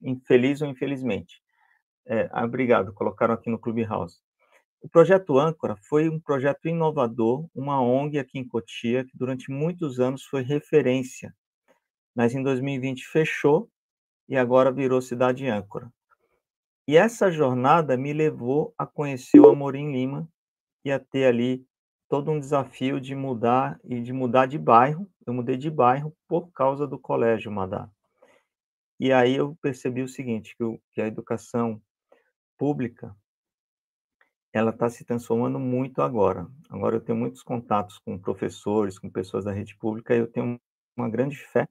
infeliz 0.00 0.62
ou 0.62 0.68
infelizmente. 0.68 1.42
É, 2.06 2.28
ah, 2.32 2.44
obrigado, 2.44 2.92
colocaram 2.92 3.34
aqui 3.34 3.50
no 3.50 3.58
Clubhouse. 3.58 4.18
O 4.80 4.88
projeto 4.88 5.38
Âncora 5.38 5.74
foi 5.88 6.08
um 6.08 6.20
projeto 6.20 6.68
inovador, 6.68 7.48
uma 7.54 7.82
ONG 7.82 8.18
aqui 8.18 8.38
em 8.38 8.46
Cotia, 8.46 9.04
que 9.04 9.18
durante 9.18 9.50
muitos 9.50 9.98
anos 9.98 10.24
foi 10.24 10.42
referência, 10.42 11.34
mas 12.18 12.34
em 12.34 12.42
2020 12.42 13.06
fechou 13.06 13.70
e 14.28 14.36
agora 14.36 14.72
virou 14.72 15.00
Cidade 15.00 15.46
Âncora. 15.46 15.88
E 16.84 16.96
essa 16.96 17.30
jornada 17.30 17.96
me 17.96 18.12
levou 18.12 18.74
a 18.76 18.84
conhecer 18.84 19.38
o 19.38 19.48
Amorim 19.48 19.92
Lima 19.92 20.28
e 20.84 20.90
a 20.90 20.98
ter 20.98 21.26
ali 21.26 21.64
todo 22.08 22.32
um 22.32 22.40
desafio 22.40 23.00
de 23.00 23.14
mudar 23.14 23.78
e 23.84 24.00
de 24.00 24.12
mudar 24.12 24.46
de 24.46 24.58
bairro. 24.58 25.08
Eu 25.24 25.32
mudei 25.32 25.56
de 25.56 25.70
bairro 25.70 26.12
por 26.26 26.50
causa 26.50 26.88
do 26.88 26.98
colégio 26.98 27.52
Madá. 27.52 27.88
E 28.98 29.12
aí 29.12 29.36
eu 29.36 29.56
percebi 29.62 30.02
o 30.02 30.08
seguinte, 30.08 30.56
que, 30.56 30.64
o, 30.64 30.80
que 30.90 31.00
a 31.00 31.06
educação 31.06 31.80
pública 32.58 33.14
ela 34.52 34.70
está 34.70 34.90
se 34.90 35.04
transformando 35.04 35.60
muito 35.60 36.02
agora. 36.02 36.48
Agora 36.68 36.96
eu 36.96 37.00
tenho 37.00 37.16
muitos 37.16 37.44
contatos 37.44 37.96
com 37.98 38.18
professores, 38.18 38.98
com 38.98 39.08
pessoas 39.08 39.44
da 39.44 39.52
rede 39.52 39.76
pública, 39.76 40.16
e 40.16 40.18
eu 40.18 40.26
tenho 40.26 40.60
uma 40.96 41.08
grande 41.08 41.36
fé 41.36 41.68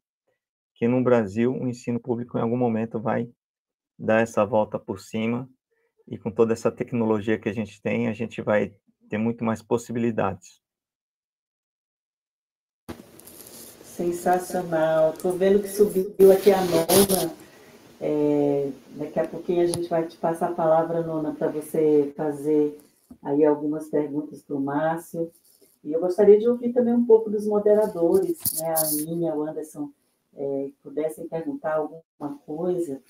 que 0.77 0.87
no 0.87 1.03
Brasil 1.03 1.51
o 1.51 1.67
ensino 1.67 1.99
público 1.99 2.37
em 2.37 2.41
algum 2.41 2.55
momento 2.55 2.99
vai 2.99 3.27
dar 3.97 4.21
essa 4.21 4.45
volta 4.45 4.77
por 4.77 4.99
cima 4.99 5.49
e 6.07 6.17
com 6.17 6.29
toda 6.29 6.53
essa 6.53 6.71
tecnologia 6.71 7.37
que 7.39 7.49
a 7.49 7.53
gente 7.53 7.81
tem, 7.81 8.07
a 8.07 8.13
gente 8.13 8.41
vai 8.43 8.73
ter 9.09 9.17
muito 9.17 9.43
mais 9.43 9.61
possibilidades. 9.61 10.61
Sensacional. 13.83 15.13
Estou 15.13 15.33
vendo 15.33 15.59
que 15.59 15.67
subiu 15.67 16.31
aqui 16.31 16.51
a 16.51 16.61
nona. 16.61 17.33
É, 17.99 18.69
daqui 18.91 19.19
a 19.19 19.27
pouquinho 19.27 19.63
a 19.63 19.65
gente 19.65 19.89
vai 19.89 20.05
te 20.05 20.15
passar 20.17 20.49
a 20.49 20.53
palavra, 20.53 21.01
Nona, 21.01 21.33
para 21.33 21.47
você 21.47 22.13
fazer 22.15 22.79
aí 23.23 23.43
algumas 23.43 23.89
perguntas 23.89 24.43
para 24.43 24.55
o 24.55 24.61
Márcio. 24.61 25.31
E 25.83 25.91
eu 25.91 25.99
gostaria 25.99 26.37
de 26.37 26.47
ouvir 26.47 26.73
também 26.73 26.93
um 26.93 27.05
pouco 27.05 27.31
dos 27.31 27.47
moderadores, 27.47 28.37
né? 28.61 28.75
A 28.77 28.91
Minha, 29.03 29.33
o 29.33 29.41
Anderson, 29.41 29.91
é, 30.37 30.69
pudessem 30.83 31.27
perguntar 31.27 31.75
alguma 31.75 32.37
coisa. 32.45 33.01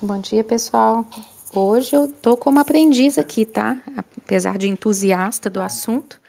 Bom 0.00 0.20
dia, 0.20 0.44
pessoal. 0.44 1.04
Hoje 1.54 1.96
eu 1.96 2.12
tô 2.12 2.36
como 2.36 2.60
aprendiz 2.60 3.18
aqui, 3.18 3.46
tá? 3.46 3.82
Apesar 4.16 4.58
de 4.58 4.68
entusiasta 4.68 5.48
do 5.48 5.60
assunto, 5.60 6.20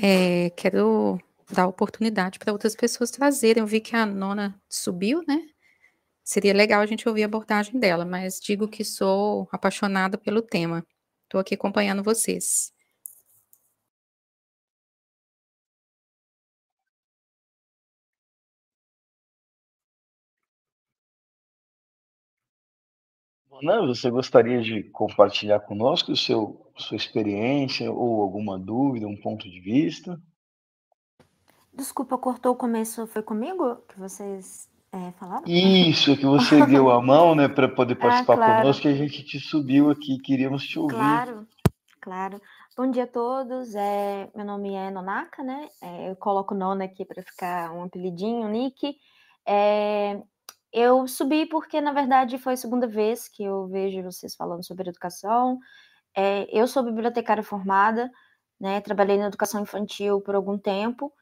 é, 0.00 0.50
quero 0.50 1.18
dar 1.50 1.66
oportunidade 1.66 2.38
para 2.38 2.52
outras 2.52 2.76
pessoas 2.76 3.10
trazerem. 3.10 3.62
Eu 3.62 3.66
vi 3.66 3.80
que 3.80 3.96
a 3.96 4.06
nona 4.06 4.54
subiu, 4.68 5.22
né? 5.26 5.42
Seria 6.22 6.52
legal 6.54 6.80
a 6.80 6.86
gente 6.86 7.08
ouvir 7.08 7.24
a 7.24 7.26
abordagem 7.26 7.80
dela, 7.80 8.04
mas 8.04 8.38
digo 8.40 8.68
que 8.68 8.84
sou 8.84 9.48
apaixonada 9.50 10.16
pelo 10.16 10.40
tema. 10.40 10.86
Estou 11.24 11.40
aqui 11.40 11.54
acompanhando 11.54 12.02
vocês. 12.04 12.71
Ana, 23.62 23.86
você 23.86 24.10
gostaria 24.10 24.60
de 24.60 24.82
compartilhar 24.84 25.60
conosco 25.60 26.12
o 26.12 26.16
seu, 26.16 26.72
sua 26.76 26.96
experiência 26.96 27.90
ou 27.90 28.20
alguma 28.20 28.58
dúvida, 28.58 29.06
um 29.06 29.16
ponto 29.16 29.48
de 29.48 29.60
vista? 29.60 30.20
Desculpa, 31.72 32.18
cortou 32.18 32.52
o 32.52 32.56
começo, 32.56 33.06
foi 33.06 33.22
comigo 33.22 33.76
que 33.88 33.98
vocês 33.98 34.68
é, 34.92 35.12
falaram? 35.12 35.44
Isso, 35.46 36.16
que 36.16 36.26
você 36.26 36.66
deu 36.66 36.90
a 36.90 37.00
mão, 37.00 37.34
né, 37.34 37.48
para 37.48 37.68
poder 37.68 37.94
ah, 37.94 38.00
participar 38.00 38.34
ah, 38.34 38.36
claro. 38.36 38.62
conosco, 38.62 38.88
e 38.88 38.90
a 38.90 38.96
gente 38.96 39.24
te 39.24 39.38
subiu 39.38 39.90
aqui, 39.90 40.18
queríamos 40.18 40.66
te 40.66 40.78
ouvir. 40.78 40.94
Claro, 40.94 41.46
claro. 42.00 42.40
Bom 42.76 42.90
dia 42.90 43.04
a 43.04 43.06
todos, 43.06 43.74
é, 43.74 44.28
meu 44.34 44.44
nome 44.44 44.74
é 44.74 44.90
Nonaka, 44.90 45.42
né, 45.42 45.68
é, 45.80 46.10
eu 46.10 46.16
coloco 46.16 46.54
Nona 46.54 46.84
aqui 46.84 47.04
para 47.04 47.22
ficar 47.22 47.72
um 47.72 47.84
apelidinho, 47.84 48.46
um 48.46 48.50
nick. 48.50 48.96
É, 49.46 50.20
eu 50.72 51.06
subi 51.06 51.46
porque, 51.46 51.80
na 51.80 51.92
verdade, 51.92 52.38
foi 52.38 52.54
a 52.54 52.56
segunda 52.56 52.86
vez 52.86 53.28
que 53.28 53.44
eu 53.44 53.66
vejo 53.68 54.02
vocês 54.02 54.34
falando 54.34 54.64
sobre 54.64 54.88
educação. 54.88 55.58
É, 56.16 56.46
eu 56.50 56.66
sou 56.66 56.82
bibliotecária 56.82 57.42
formada, 57.42 58.10
né, 58.60 58.80
trabalhei 58.80 59.18
na 59.18 59.26
educação 59.26 59.62
infantil 59.62 60.20
por 60.20 60.34
algum 60.34 60.58
tempo, 60.58 61.12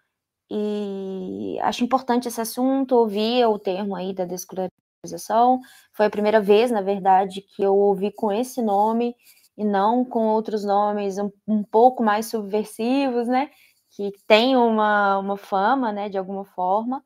e 0.50 1.59
acho 1.62 1.85
importante 1.85 2.26
esse 2.28 2.40
assunto, 2.40 2.97
ouvir 2.97 3.47
o 3.47 3.59
termo 3.59 3.95
aí 3.95 4.12
da 4.12 4.25
descolarização. 4.25 5.61
Foi 5.92 6.07
a 6.07 6.11
primeira 6.11 6.40
vez, 6.40 6.71
na 6.73 6.83
verdade, 6.83 7.40
que 7.40 7.62
eu 7.62 7.76
ouvi 7.76 8.11
com 8.12 8.33
esse 8.33 8.61
nome 8.61 9.14
e 9.57 9.64
não 9.64 10.04
com 10.04 10.26
outros 10.26 10.64
nomes 10.64 11.19
um, 11.19 11.30
um 11.47 11.62
pouco 11.62 12.02
mais 12.02 12.26
subversivos, 12.26 13.28
né? 13.28 13.50
Que 13.92 14.12
tem 14.26 14.57
uma, 14.57 15.19
uma 15.19 15.37
fama, 15.37 15.92
né, 15.92 16.09
de 16.09 16.19
alguma 16.19 16.45
forma. 16.45 17.04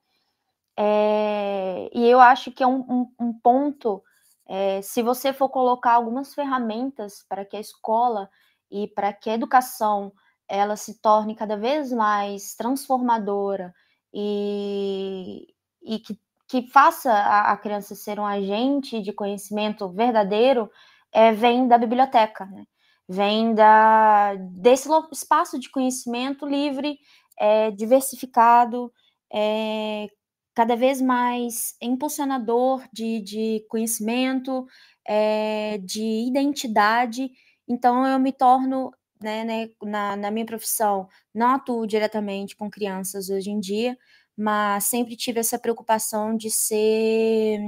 É, 0.76 1.88
e 1.92 2.08
eu 2.08 2.20
acho 2.20 2.50
que 2.50 2.62
é 2.62 2.66
um, 2.66 2.80
um, 2.80 3.12
um 3.20 3.32
ponto, 3.32 4.02
é, 4.48 4.82
se 4.82 5.02
você 5.02 5.32
for 5.32 5.48
colocar 5.48 5.92
algumas 5.92 6.34
ferramentas 6.34 7.24
para 7.28 7.44
que 7.44 7.56
a 7.56 7.60
escola 7.60 8.28
e 8.70 8.88
para 8.88 9.12
que 9.12 9.30
a 9.30 9.34
educação 9.34 10.12
ela 10.48 10.76
se 10.76 11.00
torne 11.00 11.34
cada 11.34 11.56
vez 11.56 11.92
mais 11.92 12.54
transformadora 12.54 13.74
e, 14.12 15.46
e 15.82 15.98
que, 15.98 16.18
que 16.48 16.70
faça 16.70 17.12
a, 17.12 17.52
a 17.52 17.56
criança 17.56 17.94
ser 17.94 18.20
um 18.20 18.26
agente 18.26 19.00
de 19.00 19.12
conhecimento 19.12 19.88
verdadeiro, 19.88 20.70
é, 21.12 21.32
vem 21.32 21.68
da 21.68 21.78
biblioteca, 21.78 22.46
né? 22.46 22.64
vem 23.08 23.54
da, 23.54 24.34
desse 24.36 24.88
espaço 25.12 25.58
de 25.58 25.70
conhecimento 25.70 26.46
livre, 26.46 26.98
é, 27.38 27.70
diversificado, 27.70 28.92
é, 29.32 30.08
cada 30.54 30.76
vez 30.76 31.00
mais 31.00 31.74
impulsionador 31.82 32.82
de, 32.92 33.20
de 33.20 33.66
conhecimento, 33.68 34.66
é, 35.06 35.78
de 35.78 36.26
identidade. 36.28 37.30
Então, 37.68 38.06
eu 38.06 38.18
me 38.18 38.32
torno 38.32 38.92
né, 39.20 39.44
né, 39.44 39.70
na, 39.82 40.16
na 40.16 40.30
minha 40.30 40.46
profissão, 40.46 41.08
não 41.34 41.48
atuo 41.48 41.86
diretamente 41.86 42.56
com 42.56 42.70
crianças 42.70 43.30
hoje 43.30 43.50
em 43.50 43.58
dia, 43.58 43.96
mas 44.36 44.84
sempre 44.84 45.16
tive 45.16 45.40
essa 45.40 45.58
preocupação 45.58 46.36
de 46.36 46.50
ser 46.50 47.58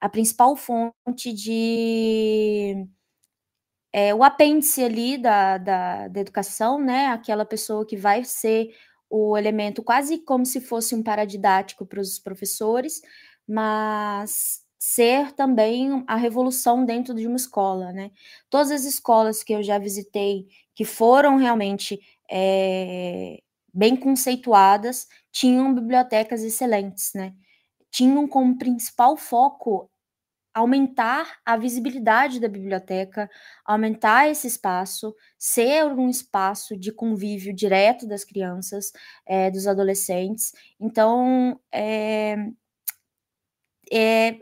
a 0.00 0.08
principal 0.08 0.56
fonte 0.56 1.32
de 1.32 2.86
é, 3.92 4.14
o 4.14 4.22
apêndice 4.22 4.82
ali 4.82 5.18
da, 5.18 5.58
da, 5.58 6.08
da, 6.08 6.20
educação, 6.20 6.78
né? 6.80 7.06
Aquela 7.06 7.44
pessoa 7.44 7.86
que 7.86 7.96
vai 7.96 8.24
ser 8.24 8.68
o 9.10 9.36
elemento 9.36 9.82
quase 9.82 10.18
como 10.18 10.44
se 10.44 10.60
fosse 10.60 10.94
um 10.94 11.02
paradidático 11.02 11.86
para 11.86 12.00
os 12.00 12.18
professores, 12.18 13.00
mas 13.46 14.60
ser 14.78 15.32
também 15.32 16.04
a 16.06 16.16
revolução 16.16 16.84
dentro 16.84 17.14
de 17.14 17.26
uma 17.26 17.36
escola, 17.36 17.92
né? 17.92 18.10
Todas 18.48 18.70
as 18.70 18.84
escolas 18.84 19.42
que 19.42 19.52
eu 19.52 19.62
já 19.62 19.78
visitei 19.78 20.46
que 20.74 20.84
foram 20.84 21.36
realmente 21.36 21.98
é, 22.30 23.40
bem 23.74 23.96
conceituadas, 23.96 25.06
tinham 25.32 25.74
bibliotecas 25.74 26.42
excelentes, 26.42 27.12
né? 27.14 27.34
Tinham 27.90 28.28
como 28.28 28.58
principal 28.58 29.16
foco 29.16 29.90
aumentar 30.58 31.38
a 31.44 31.56
visibilidade 31.56 32.40
da 32.40 32.48
biblioteca, 32.48 33.30
aumentar 33.64 34.28
esse 34.28 34.46
espaço, 34.48 35.14
ser 35.38 35.84
um 35.86 36.08
espaço 36.08 36.76
de 36.76 36.92
convívio 36.92 37.54
direto 37.54 38.06
das 38.08 38.24
crianças, 38.24 38.92
é, 39.26 39.50
dos 39.50 39.66
adolescentes. 39.66 40.52
Então, 40.80 41.60
é, 41.72 42.36
é, 43.92 44.38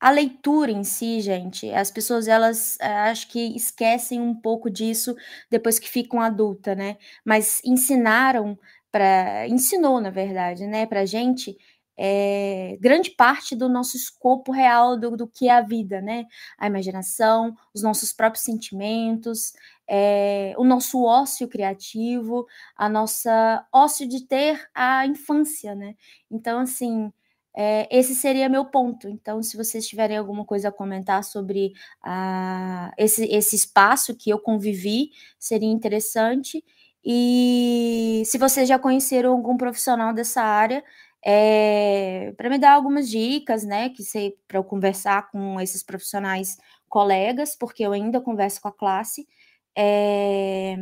a 0.00 0.10
leitura 0.10 0.70
em 0.70 0.84
si, 0.84 1.20
gente, 1.20 1.70
as 1.72 1.90
pessoas 1.90 2.28
elas 2.28 2.78
acho 2.80 3.28
que 3.28 3.56
esquecem 3.56 4.20
um 4.20 4.34
pouco 4.34 4.70
disso 4.70 5.16
depois 5.50 5.78
que 5.78 5.88
ficam 5.88 6.20
adulta, 6.20 6.74
né? 6.74 6.96
Mas 7.24 7.60
ensinaram 7.64 8.58
para 8.92 9.46
ensinou, 9.48 10.00
na 10.00 10.10
verdade, 10.10 10.66
né, 10.66 10.86
para 10.86 11.04
gente 11.04 11.56
é, 11.98 12.78
grande 12.80 13.10
parte 13.10 13.56
do 13.56 13.68
nosso 13.68 13.96
escopo 13.96 14.52
real 14.52 14.96
do, 14.96 15.16
do 15.16 15.26
que 15.26 15.48
é 15.48 15.52
a 15.52 15.60
vida, 15.60 16.00
né? 16.00 16.26
A 16.56 16.68
imaginação, 16.68 17.56
os 17.74 17.82
nossos 17.82 18.12
próprios 18.12 18.44
sentimentos, 18.44 19.52
é, 19.88 20.54
o 20.56 20.64
nosso 20.64 21.02
ócio 21.02 21.48
criativo, 21.48 22.46
a 22.76 22.88
nossa 22.88 23.66
ócio 23.72 24.06
de 24.08 24.24
ter 24.26 24.68
a 24.72 25.04
infância, 25.06 25.74
né? 25.74 25.96
Então, 26.30 26.60
assim, 26.60 27.12
é, 27.56 27.88
esse 27.90 28.14
seria 28.14 28.48
meu 28.48 28.66
ponto. 28.66 29.08
Então, 29.08 29.42
se 29.42 29.56
vocês 29.56 29.84
tiverem 29.88 30.16
alguma 30.16 30.44
coisa 30.44 30.68
a 30.68 30.72
comentar 30.72 31.24
sobre 31.24 31.72
uh, 32.06 32.92
esse, 32.96 33.24
esse 33.24 33.56
espaço 33.56 34.14
que 34.14 34.30
eu 34.30 34.38
convivi, 34.38 35.10
seria 35.36 35.68
interessante. 35.68 36.64
E 37.04 38.22
se 38.26 38.38
vocês 38.38 38.68
já 38.68 38.78
conheceram 38.78 39.32
algum 39.32 39.56
profissional 39.56 40.12
dessa 40.12 40.42
área, 40.42 40.84
é, 41.30 42.32
para 42.38 42.48
me 42.48 42.58
dar 42.58 42.72
algumas 42.72 43.10
dicas, 43.10 43.62
né? 43.62 43.90
Que 43.90 44.02
sei 44.02 44.34
para 44.48 44.58
eu 44.58 44.64
conversar 44.64 45.30
com 45.30 45.60
esses 45.60 45.82
profissionais 45.82 46.56
colegas, 46.88 47.54
porque 47.54 47.82
eu 47.82 47.92
ainda 47.92 48.18
converso 48.18 48.62
com 48.62 48.68
a 48.68 48.72
classe, 48.72 49.28
é, 49.76 50.76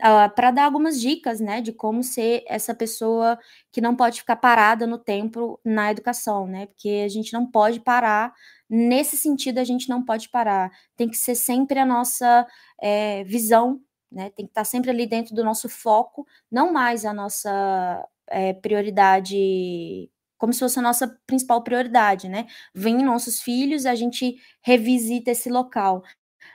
uh, 0.00 0.34
para 0.34 0.50
dar 0.50 0.64
algumas 0.64 0.98
dicas, 1.00 1.38
né, 1.40 1.60
de 1.60 1.72
como 1.72 2.02
ser 2.02 2.44
essa 2.48 2.74
pessoa 2.74 3.38
que 3.72 3.80
não 3.80 3.94
pode 3.94 4.20
ficar 4.20 4.36
parada 4.36 4.86
no 4.86 4.98
tempo 4.98 5.60
na 5.64 5.90
educação, 5.90 6.46
né, 6.46 6.66
porque 6.66 7.02
a 7.04 7.08
gente 7.08 7.32
não 7.34 7.46
pode 7.50 7.80
parar, 7.80 8.32
nesse 8.70 9.16
sentido 9.18 9.58
a 9.58 9.64
gente 9.64 9.88
não 9.88 10.02
pode 10.04 10.30
parar, 10.30 10.70
tem 10.96 11.08
que 11.10 11.16
ser 11.16 11.34
sempre 11.34 11.78
a 11.78 11.86
nossa 11.86 12.46
é, 12.80 13.22
visão, 13.24 13.80
né, 14.10 14.30
tem 14.30 14.46
que 14.46 14.50
estar 14.52 14.64
sempre 14.64 14.90
ali 14.90 15.06
dentro 15.06 15.34
do 15.34 15.44
nosso 15.44 15.68
foco, 15.68 16.26
não 16.50 16.72
mais 16.72 17.04
a 17.04 17.12
nossa 17.12 18.08
é, 18.30 18.52
prioridade 18.52 20.10
como 20.36 20.52
se 20.52 20.60
fosse 20.60 20.78
a 20.78 20.82
nossa 20.82 21.18
principal 21.26 21.62
prioridade, 21.62 22.28
né? 22.28 22.46
Vem 22.74 23.02
nossos 23.02 23.40
filhos, 23.40 23.86
a 23.86 23.94
gente 23.94 24.36
revisita 24.62 25.30
esse 25.30 25.48
local 25.48 26.02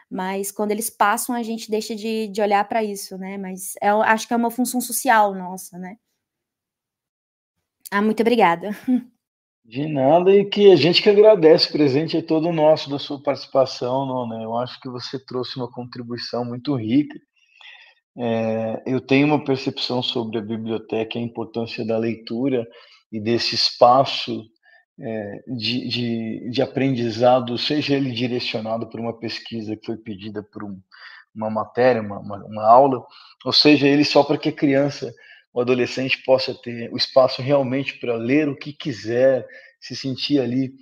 mas 0.09 0.51
quando 0.51 0.71
eles 0.71 0.89
passam, 0.89 1.35
a 1.35 1.43
gente 1.43 1.69
deixa 1.69 1.95
de, 1.95 2.27
de 2.27 2.41
olhar 2.41 2.67
para 2.67 2.83
isso, 2.83 3.17
né? 3.17 3.37
Mas 3.37 3.75
é, 3.81 3.89
acho 3.89 4.27
que 4.27 4.33
é 4.33 4.37
uma 4.37 4.49
função 4.49 4.81
social 4.81 5.35
nossa, 5.35 5.77
né? 5.77 5.97
Ah, 7.91 8.01
muito 8.01 8.21
obrigada. 8.21 8.71
De 9.63 9.87
nada, 9.87 10.35
e 10.35 10.45
que 10.45 10.71
a 10.71 10.75
gente 10.75 10.99
que 10.99 11.09
agradece, 11.11 11.69
o 11.69 11.71
presente 11.71 12.17
é 12.17 12.23
todo 12.23 12.51
nosso 12.51 12.89
da 12.89 12.97
sua 12.97 13.21
participação, 13.21 14.27
né? 14.27 14.43
Eu 14.43 14.57
acho 14.57 14.79
que 14.79 14.89
você 14.89 15.23
trouxe 15.23 15.57
uma 15.57 15.71
contribuição 15.71 16.43
muito 16.43 16.75
rica. 16.75 17.19
É, 18.19 18.83
eu 18.85 18.99
tenho 18.99 19.27
uma 19.27 19.43
percepção 19.43 20.03
sobre 20.03 20.39
a 20.39 20.41
biblioteca, 20.41 21.17
a 21.17 21.21
importância 21.21 21.85
da 21.85 21.97
leitura 21.97 22.67
e 23.09 23.19
desse 23.19 23.55
espaço 23.55 24.45
é, 24.99 25.43
de, 25.47 25.87
de, 25.87 26.49
de, 26.49 26.61
aprendizado, 26.61 27.57
seja 27.57 27.95
ele 27.95 28.11
direcionado 28.11 28.89
por 28.89 28.99
uma 28.99 29.17
pesquisa 29.17 29.75
que 29.77 29.85
foi 29.85 29.95
pedida 29.95 30.43
por 30.43 30.65
um, 30.65 30.77
uma 31.33 31.49
matéria, 31.49 32.01
uma, 32.01 32.19
uma, 32.19 32.43
uma, 32.43 32.65
aula, 32.65 33.01
ou 33.45 33.53
seja 33.53 33.87
ele 33.87 34.03
só 34.03 34.21
para 34.21 34.37
que 34.37 34.49
a 34.49 34.53
criança, 34.53 35.13
o 35.53 35.61
adolescente 35.61 36.21
possa 36.23 36.53
ter 36.53 36.91
o 36.91 36.97
espaço 36.97 37.41
realmente 37.41 37.97
para 37.99 38.15
ler 38.15 38.49
o 38.49 38.57
que 38.57 38.73
quiser, 38.73 39.47
se 39.79 39.95
sentir 39.95 40.41
ali 40.41 40.73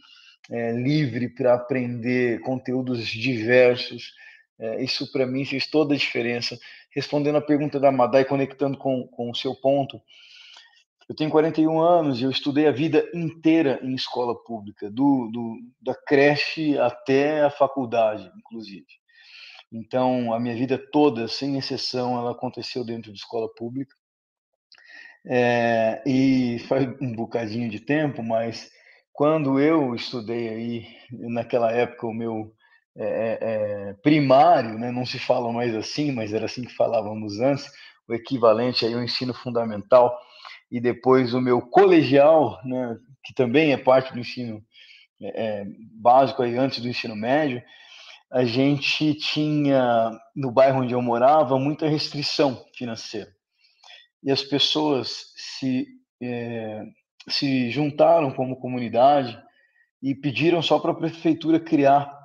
é, 0.49 0.71
livre 0.71 1.29
para 1.29 1.53
aprender 1.53 2.39
conteúdos 2.41 3.05
diversos. 3.07 4.11
É, 4.59 4.83
isso 4.83 5.11
para 5.11 5.27
mim 5.27 5.45
fez 5.45 5.67
toda 5.67 5.93
a 5.93 5.97
diferença. 5.97 6.57
Respondendo 6.97 7.35
a 7.35 7.41
pergunta 7.41 7.79
da 7.79 7.91
Madai, 7.91 8.25
conectando 8.25 8.75
com, 8.75 9.07
com 9.09 9.29
o 9.29 9.35
seu 9.35 9.53
ponto, 9.53 10.01
eu 11.07 11.15
tenho 11.15 11.29
41 11.29 11.79
anos 11.79 12.19
e 12.19 12.23
eu 12.23 12.31
estudei 12.31 12.65
a 12.65 12.71
vida 12.71 13.07
inteira 13.13 13.79
em 13.83 13.93
escola 13.93 14.35
pública, 14.43 14.89
do, 14.89 15.29
do, 15.31 15.57
da 15.79 15.93
creche 15.93 16.75
até 16.79 17.43
a 17.43 17.51
faculdade, 17.51 18.31
inclusive. 18.35 18.87
Então, 19.71 20.33
a 20.33 20.39
minha 20.39 20.55
vida 20.55 20.75
toda, 20.91 21.27
sem 21.27 21.55
exceção, 21.55 22.17
ela 22.17 22.31
aconteceu 22.31 22.83
dentro 22.83 23.13
de 23.13 23.19
escola 23.19 23.47
pública. 23.53 23.95
É, 25.23 26.01
e 26.03 26.57
faz 26.67 26.87
um 26.99 27.13
bocadinho 27.13 27.69
de 27.69 27.79
tempo, 27.79 28.23
mas 28.23 28.71
quando 29.13 29.59
eu 29.59 29.93
estudei 29.93 30.49
aí, 30.49 30.87
naquela 31.11 31.71
época, 31.71 32.07
o 32.07 32.13
meu 32.13 32.56
é, 32.97 33.05
é, 33.05 33.89
é 33.89 33.93
primário, 34.01 34.77
né, 34.77 34.91
não 34.91 35.05
se 35.05 35.19
fala 35.19 35.51
mais 35.51 35.75
assim, 35.75 36.11
mas 36.11 36.33
era 36.33 36.45
assim 36.45 36.63
que 36.63 36.73
falávamos 36.73 37.39
antes, 37.39 37.69
o 38.07 38.13
equivalente 38.13 38.85
aí 38.85 38.93
ao 38.93 39.03
ensino 39.03 39.33
fundamental, 39.33 40.17
e 40.71 40.79
depois 40.79 41.33
o 41.33 41.41
meu 41.41 41.61
colegial, 41.61 42.59
né, 42.65 42.97
que 43.23 43.33
também 43.33 43.71
é 43.71 43.77
parte 43.77 44.13
do 44.13 44.19
ensino 44.19 44.63
é, 45.21 45.61
é, 45.61 45.65
básico 46.01 46.43
aí 46.43 46.57
antes 46.57 46.79
do 46.81 46.87
ensino 46.87 47.15
médio, 47.15 47.61
a 48.31 48.43
gente 48.43 49.13
tinha 49.13 50.11
no 50.35 50.51
bairro 50.51 50.81
onde 50.81 50.93
eu 50.93 51.01
morava 51.01 51.57
muita 51.57 51.87
restrição 51.87 52.65
financeira. 52.75 53.31
E 54.21 54.29
as 54.29 54.43
pessoas 54.43 55.31
se 55.35 55.87
é, 56.21 56.83
se 57.29 57.69
juntaram 57.71 58.31
como 58.31 58.59
comunidade 58.59 59.37
e 60.01 60.15
pediram 60.15 60.61
só 60.61 60.79
para 60.79 60.91
a 60.91 60.95
prefeitura 60.95 61.59
criar 61.59 62.16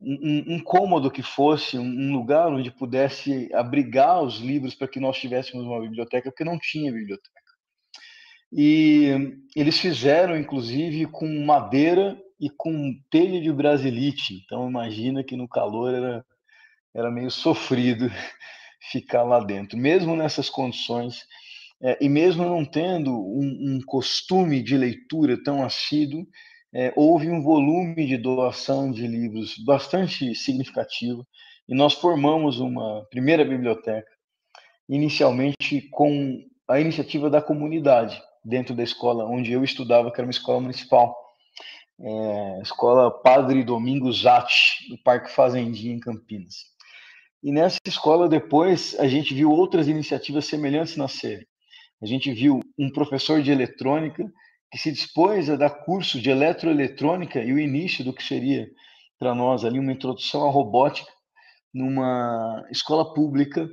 um, 0.00 0.54
um, 0.54 0.60
cômodo 0.60 1.10
que 1.10 1.22
fosse, 1.22 1.78
um 1.78 2.12
lugar 2.12 2.48
onde 2.48 2.70
pudesse 2.70 3.48
abrigar 3.54 4.22
os 4.22 4.38
livros 4.38 4.74
para 4.74 4.88
que 4.88 5.00
nós 5.00 5.18
tivéssemos 5.18 5.64
uma 5.64 5.80
biblioteca, 5.80 6.30
porque 6.30 6.44
não 6.44 6.58
tinha 6.58 6.92
biblioteca. 6.92 7.40
E 8.52 9.38
eles 9.54 9.78
fizeram, 9.78 10.36
inclusive, 10.36 11.06
com 11.06 11.26
madeira 11.44 12.16
e 12.40 12.48
com 12.50 12.94
telha 13.10 13.40
de 13.40 13.52
brasilite. 13.52 14.42
Então, 14.44 14.68
imagina 14.68 15.24
que 15.24 15.36
no 15.36 15.48
calor 15.48 15.94
era, 15.94 16.24
era 16.94 17.10
meio 17.10 17.30
sofrido 17.30 18.10
ficar 18.90 19.22
lá 19.22 19.40
dentro. 19.40 19.76
Mesmo 19.76 20.14
nessas 20.14 20.48
condições, 20.48 21.26
é, 21.82 21.98
e 22.00 22.08
mesmo 22.08 22.44
não 22.44 22.64
tendo 22.64 23.12
um, 23.12 23.76
um, 23.76 23.80
costume 23.84 24.62
de 24.62 24.76
leitura 24.76 25.42
tão 25.42 25.62
assíduo, 25.64 26.26
é, 26.76 26.92
houve 26.94 27.30
um 27.30 27.40
volume 27.40 28.06
de 28.06 28.18
doação 28.18 28.92
de 28.92 29.06
livros 29.06 29.56
bastante 29.64 30.34
significativo, 30.34 31.26
e 31.66 31.74
nós 31.74 31.94
formamos 31.94 32.60
uma 32.60 33.02
primeira 33.10 33.46
biblioteca, 33.46 34.10
inicialmente 34.86 35.88
com 35.90 36.38
a 36.68 36.78
iniciativa 36.78 37.30
da 37.30 37.40
comunidade 37.40 38.22
dentro 38.44 38.74
da 38.74 38.82
escola 38.82 39.24
onde 39.24 39.52
eu 39.52 39.64
estudava, 39.64 40.12
que 40.12 40.20
era 40.20 40.26
uma 40.26 40.30
escola 40.30 40.60
municipal. 40.60 41.16
É, 41.98 42.60
escola 42.60 43.10
Padre 43.10 43.64
Domingos 43.64 44.20
Zatti, 44.20 44.86
do 44.90 44.98
Parque 45.02 45.32
Fazendinha, 45.32 45.94
em 45.94 45.98
Campinas. 45.98 46.56
E 47.42 47.52
nessa 47.52 47.78
escola, 47.86 48.28
depois, 48.28 48.94
a 49.00 49.08
gente 49.08 49.32
viu 49.32 49.50
outras 49.50 49.88
iniciativas 49.88 50.44
semelhantes 50.44 50.94
nascerem. 50.94 51.46
A 52.02 52.06
gente 52.06 52.30
viu 52.34 52.60
um 52.78 52.90
professor 52.90 53.40
de 53.40 53.50
eletrônica 53.50 54.30
que 54.76 54.82
se 54.82 54.92
dispôs 54.92 55.48
a 55.48 55.56
dar 55.56 55.70
curso 55.70 56.20
de 56.20 56.28
eletroeletrônica 56.28 57.42
e 57.42 57.50
o 57.50 57.58
início 57.58 58.04
do 58.04 58.12
que 58.12 58.22
seria 58.22 58.68
para 59.18 59.34
nós 59.34 59.64
ali 59.64 59.78
uma 59.78 59.92
introdução 59.92 60.46
à 60.46 60.50
robótica 60.50 61.10
numa 61.72 62.62
escola 62.70 63.14
pública 63.14 63.66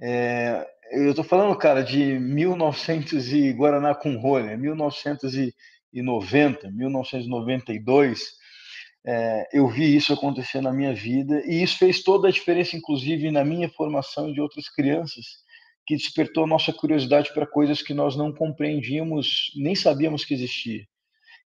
é, 0.00 0.66
eu 0.90 1.10
estou 1.10 1.24
falando, 1.24 1.56
cara, 1.56 1.84
de 1.84 2.18
1900 2.18 3.32
e 3.32 3.52
Guaraná 3.52 3.94
com 3.94 4.16
rolha, 4.16 4.56
1990, 4.56 6.72
1992. 6.72 8.32
É, 9.06 9.48
eu 9.52 9.68
vi 9.68 9.94
isso 9.94 10.12
acontecer 10.12 10.60
na 10.60 10.72
minha 10.72 10.92
vida 10.92 11.40
e 11.46 11.62
isso 11.62 11.78
fez 11.78 12.02
toda 12.02 12.26
a 12.26 12.32
diferença, 12.32 12.76
inclusive 12.76 13.30
na 13.30 13.44
minha 13.44 13.68
formação 13.68 14.32
de 14.32 14.40
outras 14.40 14.68
crianças, 14.68 15.24
que 15.86 15.96
despertou 15.96 16.46
nossa 16.46 16.72
curiosidade 16.72 17.32
para 17.32 17.46
coisas 17.46 17.82
que 17.82 17.94
nós 17.94 18.16
não 18.16 18.32
compreendíamos, 18.32 19.50
nem 19.56 19.74
sabíamos 19.74 20.24
que 20.24 20.34
existia. 20.34 20.86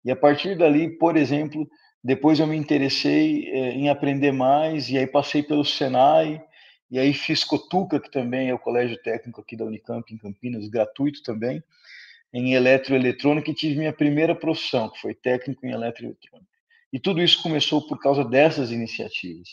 E 0.04 0.12
a 0.12 0.16
partir 0.16 0.58
dali, 0.58 0.90
por 0.98 1.18
exemplo, 1.18 1.68
depois 2.04 2.40
eu 2.40 2.46
me 2.46 2.56
interessei 2.56 3.48
é, 3.48 3.72
em 3.72 3.90
aprender 3.90 4.32
mais 4.32 4.90
e 4.90 4.98
aí 4.98 5.08
passei 5.08 5.42
pelo 5.42 5.66
Senai 5.66 6.42
e 6.92 7.00
aí 7.00 7.14
fiz 7.14 7.44
Cotuca, 7.44 8.00
que 8.00 8.12
também 8.12 8.50
é 8.50 8.54
o 8.54 8.60
colégio 8.60 9.02
técnico 9.02 9.42
aqui 9.42 9.56
da 9.56 9.66
Unicamp, 9.66 10.14
em 10.14 10.18
Campinas, 10.18 10.68
gratuito 10.68 11.24
também, 11.24 11.64
em 12.32 12.54
eletroeletrônica, 12.54 13.50
e 13.50 13.56
tive 13.56 13.78
minha 13.78 13.94
primeira 13.94 14.36
profissão, 14.36 14.90
que 14.90 15.00
foi 15.00 15.16
técnico 15.16 15.66
em 15.66 15.72
eletroeletrônica. 15.72 16.48
E 16.94 17.00
tudo 17.00 17.22
isso 17.22 17.42
começou 17.42 17.88
por 17.88 18.00
causa 18.00 18.24
dessas 18.24 18.72
iniciativas. 18.72 19.50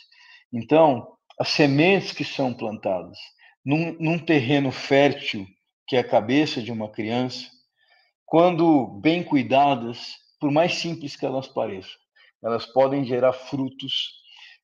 Então, 0.52 1.16
as 1.38 1.48
sementes 1.48 2.12
que 2.12 2.24
são 2.24 2.52
plantadas 2.52 3.18
num, 3.64 3.96
num 3.98 4.18
terreno 4.18 4.70
fértil, 4.70 5.46
que 5.86 5.96
é 5.96 6.00
a 6.00 6.08
cabeça 6.08 6.62
de 6.62 6.72
uma 6.72 6.90
criança, 6.90 7.48
quando 8.26 8.86
bem 9.00 9.22
cuidadas, 9.22 10.16
por 10.40 10.50
mais 10.50 10.74
simples 10.74 11.16
que 11.16 11.26
elas 11.26 11.46
pareçam, 11.46 12.00
elas 12.42 12.66
podem 12.66 13.04
gerar 13.04 13.32
frutos 13.32 14.22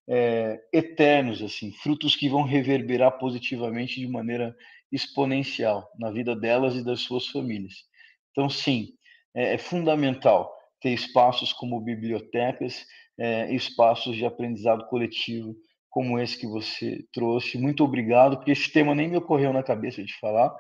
é, 0.08 0.58
eternos, 0.72 1.42
assim, 1.42 1.70
frutos 1.70 2.16
que 2.16 2.28
vão 2.28 2.42
reverberar 2.42 3.18
positivamente 3.18 4.00
de 4.00 4.08
maneira 4.08 4.56
exponencial 4.90 5.90
na 5.98 6.11
vida 6.11 6.34
delas 6.34 6.74
e 6.74 6.84
das 6.84 7.00
suas 7.00 7.26
famílias. 7.26 7.84
Então, 8.30 8.48
sim, 8.48 8.94
é, 9.34 9.54
é 9.54 9.58
fundamental 9.58 10.50
ter 10.80 10.90
espaços 10.90 11.52
como 11.52 11.80
bibliotecas, 11.80 12.87
é, 13.18 13.52
espaços 13.54 14.16
de 14.16 14.24
aprendizado 14.24 14.87
coletivo 14.87 15.54
como 15.90 16.18
esse 16.18 16.38
que 16.38 16.46
você 16.46 17.05
trouxe. 17.12 17.59
Muito 17.59 17.85
obrigado, 17.85 18.37
porque 18.37 18.53
esse 18.53 18.70
tema 18.72 18.94
nem 18.94 19.09
me 19.09 19.16
ocorreu 19.16 19.53
na 19.53 19.62
cabeça 19.62 20.03
de 20.03 20.18
falar. 20.18 20.55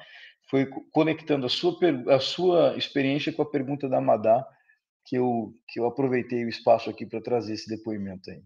Foi 0.50 0.66
conectando 0.92 1.46
a 1.46 1.48
sua, 1.48 1.76
a 2.14 2.20
sua 2.20 2.76
experiência 2.76 3.32
com 3.32 3.42
a 3.42 3.50
pergunta 3.50 3.88
da 3.88 4.00
Madá 4.00 4.46
que 5.04 5.16
eu, 5.16 5.54
que 5.68 5.80
eu 5.80 5.86
aproveitei 5.86 6.44
o 6.44 6.48
espaço 6.48 6.90
aqui 6.90 7.06
para 7.06 7.20
trazer 7.20 7.54
esse 7.54 7.68
depoimento 7.68 8.30
aí. 8.30 8.42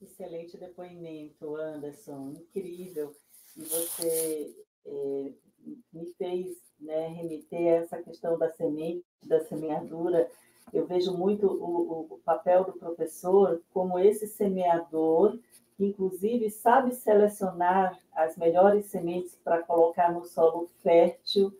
Excelente 0.00 0.56
depoimento, 0.56 1.56
Anderson, 1.56 2.32
incrível. 2.32 3.12
E 3.56 3.62
você 3.62 4.54
é, 4.84 5.32
me 5.92 6.06
fez 6.16 6.58
né, 6.78 7.08
remeter 7.08 7.58
a 7.58 7.76
essa 7.76 8.02
questão 8.02 8.38
da 8.38 8.52
semente, 8.52 9.04
da 9.24 9.40
semeadura. 9.40 10.30
Eu 10.72 10.86
vejo 10.86 11.16
muito 11.16 11.46
o, 11.46 12.14
o 12.14 12.18
papel 12.24 12.64
do 12.64 12.72
professor 12.72 13.62
como 13.72 13.98
esse 13.98 14.26
semeador 14.26 15.38
que, 15.76 15.84
inclusive, 15.84 16.50
sabe 16.50 16.94
selecionar 16.94 17.98
as 18.14 18.36
melhores 18.36 18.86
sementes 18.86 19.38
para 19.44 19.62
colocar 19.62 20.12
no 20.12 20.24
solo 20.24 20.68
fértil, 20.82 21.52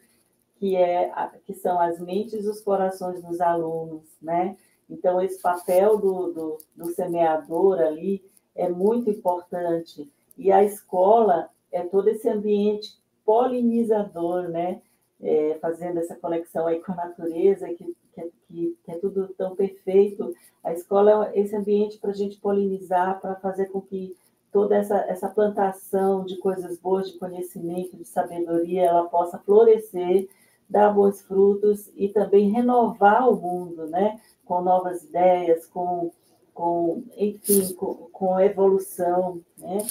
que, 0.58 0.74
é, 0.74 1.12
que 1.44 1.52
são 1.54 1.78
as 1.78 2.00
mentes 2.00 2.44
e 2.44 2.48
os 2.48 2.62
corações 2.62 3.22
dos 3.22 3.40
alunos, 3.40 4.04
né? 4.20 4.56
Então, 4.88 5.20
esse 5.20 5.40
papel 5.40 5.98
do, 5.98 6.32
do, 6.32 6.58
do 6.74 6.86
semeador 6.94 7.78
ali 7.80 8.24
é 8.54 8.68
muito 8.68 9.10
importante. 9.10 10.10
E 10.36 10.50
a 10.50 10.64
escola 10.64 11.50
é 11.70 11.82
todo 11.82 12.08
esse 12.08 12.28
ambiente 12.28 12.98
polinizador, 13.24 14.48
né? 14.48 14.80
É, 15.20 15.58
fazendo 15.60 15.98
essa 15.98 16.14
conexão 16.14 16.66
aí 16.66 16.80
com 16.80 16.92
a 16.92 16.96
natureza, 16.96 17.68
que, 17.74 17.96
que, 18.22 18.76
que, 18.85 18.90
é 18.90 18.98
tudo 18.98 19.29
tão 19.37 19.55
perfeito. 19.55 20.35
A 20.62 20.72
escola 20.72 21.31
é 21.33 21.40
esse 21.40 21.55
ambiente 21.55 21.98
para 21.98 22.11
a 22.11 22.14
gente 22.14 22.38
polinizar, 22.40 23.20
para 23.20 23.37
fazer 23.37 23.66
com 23.66 23.81
que 23.81 24.16
toda 24.52 24.76
essa, 24.76 24.96
essa 25.09 25.29
plantação 25.29 26.24
de 26.24 26.37
coisas 26.38 26.79
boas, 26.79 27.11
de 27.11 27.18
conhecimento, 27.18 27.96
de 27.96 28.05
sabedoria, 28.05 28.87
ela 28.87 29.05
possa 29.09 29.38
florescer, 29.38 30.29
dar 30.68 30.92
bons 30.92 31.20
frutos 31.22 31.90
e 31.94 32.09
também 32.09 32.50
renovar 32.50 33.29
o 33.29 33.37
mundo, 33.37 33.87
né? 33.87 34.20
Com 34.44 34.62
novas 34.62 35.05
ideias, 35.05 35.66
com 35.66 36.11
com, 36.57 37.05
enfim, 37.18 37.74
com, 37.74 38.09
com 38.11 38.40
evolução, 38.40 39.42
né? 39.59 39.87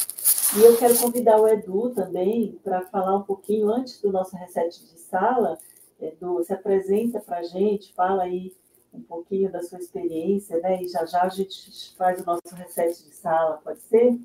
E 0.57 0.63
eu 0.63 0.75
quero 0.77 0.97
convidar 0.97 1.39
o 1.39 1.47
Edu 1.47 1.91
também 1.91 2.59
para 2.63 2.81
falar 2.87 3.15
um 3.17 3.21
pouquinho 3.21 3.69
antes 3.69 4.01
do 4.01 4.11
nosso 4.11 4.35
reset 4.35 4.83
de 4.83 4.99
sala. 4.99 5.59
Edu, 5.99 6.43
se 6.43 6.53
apresenta 6.53 7.19
para 7.19 7.39
a 7.39 7.43
gente, 7.43 7.93
fala 7.93 8.23
aí 8.23 8.55
um 8.93 9.01
pouquinho 9.01 9.51
da 9.51 9.61
sua 9.61 9.79
experiência, 9.79 10.57
né? 10.59 10.81
E 10.83 10.87
já 10.87 11.05
já 11.05 11.23
a 11.23 11.29
gente 11.29 11.95
faz 11.95 12.21
o 12.21 12.25
nosso 12.25 12.55
reset 12.55 13.03
de 13.03 13.13
sala, 13.15 13.57
pode 13.63 13.79
ser? 13.81 14.19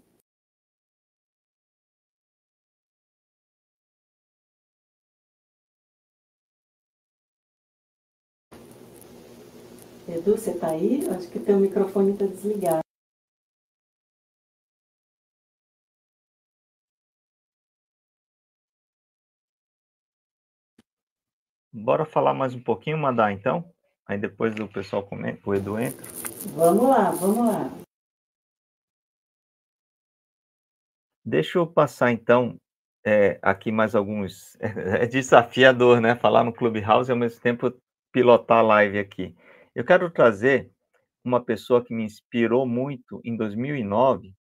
Edu, 10.09 10.33
você 10.37 10.51
está 10.51 10.71
aí? 10.71 11.09
Acho 11.09 11.29
que 11.31 11.39
teu 11.39 11.59
microfone 11.59 12.13
está 12.13 12.27
desligado. 12.27 12.90
Bora 21.73 22.05
falar 22.05 22.35
mais 22.35 22.53
um 22.53 22.61
pouquinho, 22.61 22.99
Madá, 22.99 23.31
então? 23.31 23.73
Aí 24.05 24.19
depois 24.19 24.53
o 24.59 24.67
pessoal 24.67 25.07
comenta, 25.07 25.49
o 25.49 25.55
Edu 25.55 25.79
entra. 25.79 26.05
Vamos 26.57 26.83
lá, 26.83 27.13
vamos 27.13 27.47
lá. 27.47 27.71
Deixa 31.25 31.59
eu 31.59 31.67
passar, 31.69 32.11
então, 32.11 32.61
é, 33.07 33.39
aqui 33.41 33.71
mais 33.71 33.95
alguns. 33.95 34.57
É 35.01 35.07
desafiador, 35.07 36.01
né? 36.01 36.17
Falar 36.17 36.43
no 36.43 36.53
Clubhouse 36.53 37.09
e 37.09 37.13
ao 37.13 37.19
mesmo 37.19 37.41
tempo 37.41 37.73
pilotar 38.11 38.59
a 38.59 38.63
live 38.63 38.99
aqui. 38.99 39.37
Eu 39.73 39.85
quero 39.85 40.11
trazer 40.11 40.73
uma 41.25 41.41
pessoa 41.41 41.85
que 41.85 41.95
me 41.95 42.03
inspirou 42.03 42.67
muito 42.67 43.21
em 43.25 43.37
2009, 43.37 44.35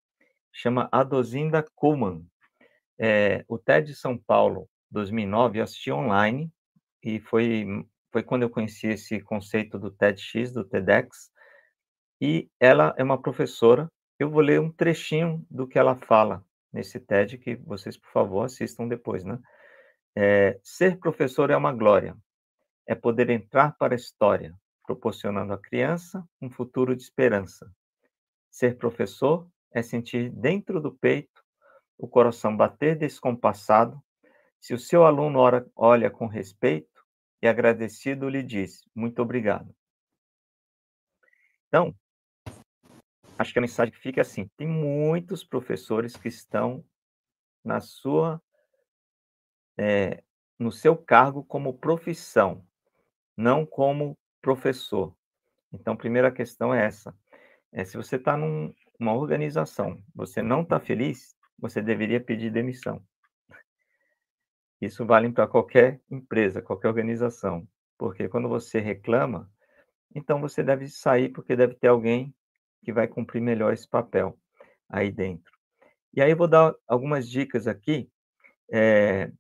chama 0.52 0.90
Adozinda 0.92 1.64
Kuhlmann. 1.76 2.26
É, 2.98 3.46
o 3.48 3.60
TED 3.60 3.92
de 3.92 3.96
São 3.96 4.18
Paulo, 4.18 4.68
2009, 4.90 5.60
eu 5.60 5.64
assisti 5.64 5.92
online 5.92 6.52
e 7.04 7.20
foi, 7.20 7.66
foi 8.12 8.24
quando 8.24 8.44
eu 8.44 8.50
conheci 8.50 8.88
esse 8.88 9.22
conceito 9.22 9.78
do 9.80 9.92
TEDx, 9.92 10.52
do 10.52 10.64
TEDx, 10.64 11.32
e 12.22 12.50
ela 12.60 12.94
é 12.98 13.04
uma 13.04 13.22
professora. 13.22 13.90
Eu 14.18 14.30
vou 14.30 14.42
ler 14.42 14.60
um 14.60 14.72
trechinho 14.72 15.46
do 15.50 15.68
que 15.68 15.80
ela 15.80 15.96
fala 15.96 16.44
nesse 16.72 17.00
TED, 17.00 17.38
que 17.38 17.56
vocês, 17.56 17.98
por 17.98 18.12
favor, 18.12 18.46
assistam 18.46 18.88
depois, 18.88 19.24
né? 19.24 19.40
É, 20.16 20.60
ser 20.64 21.00
professor 21.00 21.50
é 21.50 21.56
uma 21.56 21.72
glória, 21.72 22.16
é 22.86 22.96
poder 22.96 23.30
entrar 23.30 23.76
para 23.78 23.94
a 23.94 23.96
história, 23.96 24.54
proporcionando 24.86 25.54
à 25.54 25.58
criança 25.58 26.28
um 26.42 26.50
futuro 26.50 26.96
de 26.96 27.04
esperança. 27.04 27.72
Ser 28.52 28.78
professor 28.78 29.48
é 29.72 29.82
sentir 29.82 30.30
dentro 30.32 30.82
do 30.82 30.92
peito 30.92 31.44
o 31.98 32.08
coração 32.08 32.56
bater 32.56 32.98
descompassado. 32.98 34.02
Se 34.60 34.74
o 34.74 34.80
seu 34.80 35.06
aluno 35.06 35.40
olha 35.76 36.10
com 36.10 36.28
respeito 36.28 37.06
e 37.42 37.48
agradecido 37.48 38.30
lhe 38.30 38.44
diz 38.44 38.84
muito 38.94 39.22
obrigado. 39.22 39.74
Então, 41.68 41.96
acho 43.38 43.54
que 43.54 43.60
a 43.60 43.62
mensagem 43.62 43.94
que 43.94 44.00
fica 44.00 44.20
é 44.20 44.24
assim: 44.24 44.50
tem 44.58 44.68
muitos 44.68 45.44
professores 45.44 46.16
que 46.16 46.28
estão 46.28 46.84
na 47.64 47.80
sua 47.80 48.42
é, 49.78 50.24
no 50.58 50.72
seu 50.72 50.98
cargo 50.98 51.44
como 51.44 51.78
profissão, 51.78 52.66
não 53.38 53.66
como 53.66 54.18
professor. 54.42 55.16
Então, 55.72 55.96
primeira 55.96 56.32
questão 56.32 56.74
é 56.74 56.86
essa. 56.86 57.16
É, 57.72 57.86
se 57.86 57.96
você 57.96 58.18
está 58.18 58.36
numa 58.36 59.14
organização, 59.14 60.04
você 60.14 60.42
não 60.42 60.64
está 60.64 60.80
feliz, 60.80 61.36
você 61.58 61.82
deveria 61.82 62.20
pedir 62.20 62.52
demissão. 62.52 63.02
Isso 64.82 65.06
vale 65.06 65.32
para 65.32 65.48
qualquer 65.48 66.02
empresa, 66.10 66.62
qualquer 66.62 66.88
organização. 66.88 67.68
Porque 67.98 68.30
quando 68.30 68.48
você 68.48 68.80
reclama, 68.80 69.52
então 70.16 70.40
você 70.40 70.64
deve 70.64 70.88
sair, 70.88 71.30
porque 71.30 71.56
deve 71.56 71.76
ter 71.76 71.88
alguém 71.88 72.34
que 72.84 72.94
vai 72.94 73.08
cumprir 73.08 73.42
melhor 73.42 73.74
esse 73.74 73.88
papel 73.88 74.38
aí 74.90 75.12
dentro. 75.12 75.52
E 76.14 76.22
aí 76.22 76.32
eu 76.32 76.38
vou 76.38 76.48
dar 76.48 76.74
algumas 76.88 77.30
dicas 77.30 77.68
aqui. 77.68 78.10
É... 78.72 79.32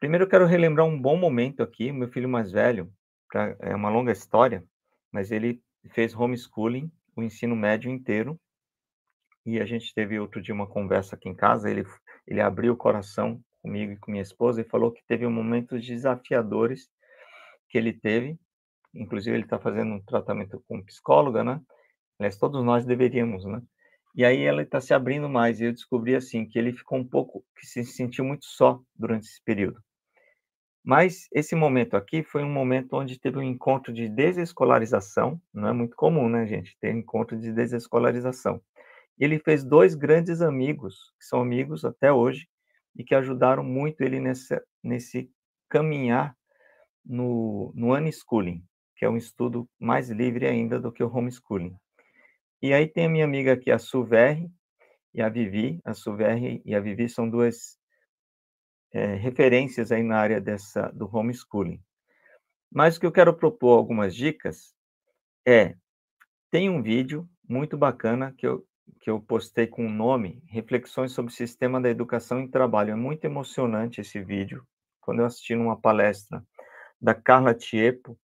Primeiro 0.00 0.24
eu 0.24 0.28
quero 0.28 0.46
relembrar 0.46 0.86
um 0.86 1.00
bom 1.00 1.16
momento 1.16 1.62
aqui. 1.62 1.92
Meu 1.92 2.08
filho 2.08 2.28
mais 2.28 2.50
velho, 2.50 2.92
pra, 3.28 3.56
é 3.60 3.74
uma 3.74 3.88
longa 3.88 4.12
história, 4.12 4.64
mas 5.12 5.30
ele 5.30 5.62
fez 5.90 6.14
homeschooling, 6.14 6.90
o 7.16 7.22
ensino 7.22 7.56
médio 7.56 7.90
inteiro, 7.90 8.38
e 9.46 9.60
a 9.60 9.64
gente 9.64 9.94
teve 9.94 10.18
outro 10.18 10.42
dia 10.42 10.54
uma 10.54 10.66
conversa 10.66 11.16
aqui 11.16 11.28
em 11.28 11.34
casa, 11.34 11.70
ele, 11.70 11.84
ele 12.26 12.40
abriu 12.40 12.74
o 12.74 12.76
coração 12.76 13.42
comigo 13.62 13.92
e 13.92 13.96
com 13.96 14.10
minha 14.10 14.22
esposa 14.22 14.60
e 14.60 14.64
falou 14.64 14.92
que 14.92 15.04
teve 15.06 15.26
momentos 15.26 15.84
desafiadores 15.86 16.88
que 17.68 17.78
ele 17.78 17.92
teve, 17.92 18.38
inclusive 18.94 19.36
ele 19.36 19.44
está 19.44 19.58
fazendo 19.58 19.92
um 19.92 20.00
tratamento 20.00 20.62
com 20.66 20.82
psicóloga, 20.82 21.44
né? 21.44 21.60
Aliás, 22.18 22.36
todos 22.36 22.64
nós 22.64 22.84
deveríamos, 22.84 23.44
né? 23.44 23.62
E 24.14 24.24
aí 24.24 24.42
ela 24.42 24.62
está 24.62 24.80
se 24.80 24.92
abrindo 24.92 25.28
mais, 25.28 25.60
e 25.60 25.66
eu 25.66 25.72
descobri 25.72 26.14
assim 26.14 26.46
que 26.46 26.58
ele 26.58 26.72
ficou 26.72 26.98
um 26.98 27.06
pouco, 27.06 27.44
que 27.56 27.66
se 27.66 27.84
sentiu 27.84 28.24
muito 28.24 28.46
só 28.46 28.80
durante 28.96 29.26
esse 29.26 29.42
período. 29.44 29.80
Mas 30.84 31.28
esse 31.32 31.54
momento 31.54 31.96
aqui 31.96 32.22
foi 32.22 32.42
um 32.42 32.50
momento 32.50 32.94
onde 32.94 33.20
teve 33.20 33.38
um 33.38 33.42
encontro 33.42 33.92
de 33.92 34.08
desescolarização, 34.08 35.40
não 35.52 35.68
é 35.68 35.72
muito 35.72 35.94
comum, 35.94 36.28
né, 36.28 36.46
gente, 36.46 36.76
ter 36.80 36.90
encontro 36.90 37.38
de 37.38 37.52
desescolarização. 37.52 38.60
Ele 39.18 39.38
fez 39.38 39.62
dois 39.62 39.94
grandes 39.94 40.40
amigos, 40.40 41.12
que 41.18 41.26
são 41.26 41.40
amigos 41.42 41.84
até 41.84 42.12
hoje, 42.12 42.48
e 42.98 43.04
que 43.04 43.14
ajudaram 43.14 43.62
muito 43.62 44.02
ele 44.02 44.20
nesse, 44.20 44.60
nesse 44.82 45.30
caminhar 45.70 46.36
no, 47.04 47.72
no 47.74 47.96
unschooling, 47.96 48.62
que 48.96 49.04
é 49.04 49.08
um 49.08 49.16
estudo 49.16 49.66
mais 49.78 50.10
livre 50.10 50.46
ainda 50.46 50.80
do 50.80 50.92
que 50.92 51.02
o 51.02 51.10
homeschooling. 51.10 51.74
E 52.60 52.74
aí 52.74 52.86
tem 52.88 53.06
a 53.06 53.08
minha 53.08 53.24
amiga 53.24 53.52
aqui, 53.52 53.70
a 53.70 53.78
Suverre, 53.78 54.50
e 55.14 55.22
a 55.22 55.28
Vivi. 55.28 55.80
A 55.84 55.94
Suverre 55.94 56.62
e 56.64 56.74
a 56.74 56.80
Vivi 56.80 57.08
são 57.08 57.28
duas 57.28 57.78
é, 58.92 59.14
referências 59.14 59.90
aí 59.92 60.02
na 60.02 60.18
área 60.18 60.40
dessa, 60.40 60.88
do 60.92 61.08
homeschooling. 61.14 61.82
Mas 62.70 62.96
o 62.96 63.00
que 63.00 63.06
eu 63.06 63.12
quero 63.12 63.34
propor 63.34 63.78
algumas 63.78 64.14
dicas 64.14 64.74
é, 65.46 65.74
tem 66.50 66.68
um 66.68 66.82
vídeo 66.82 67.28
muito 67.48 67.76
bacana 67.76 68.34
que 68.36 68.46
eu, 68.46 68.66
que 69.00 69.10
eu 69.10 69.20
postei 69.20 69.66
com 69.66 69.86
o 69.86 69.90
nome 69.90 70.42
Reflexões 70.46 71.12
sobre 71.12 71.32
o 71.32 71.34
Sistema 71.34 71.80
da 71.80 71.88
Educação 71.88 72.40
em 72.40 72.48
Trabalho. 72.48 72.92
É 72.92 72.96
muito 72.96 73.24
emocionante 73.24 74.00
esse 74.00 74.22
vídeo. 74.22 74.66
Quando 75.00 75.20
eu 75.20 75.26
assisti 75.26 75.54
numa 75.54 75.80
palestra 75.80 76.44
da 77.00 77.14
Carla 77.14 77.54
Tiepo, 77.54 78.18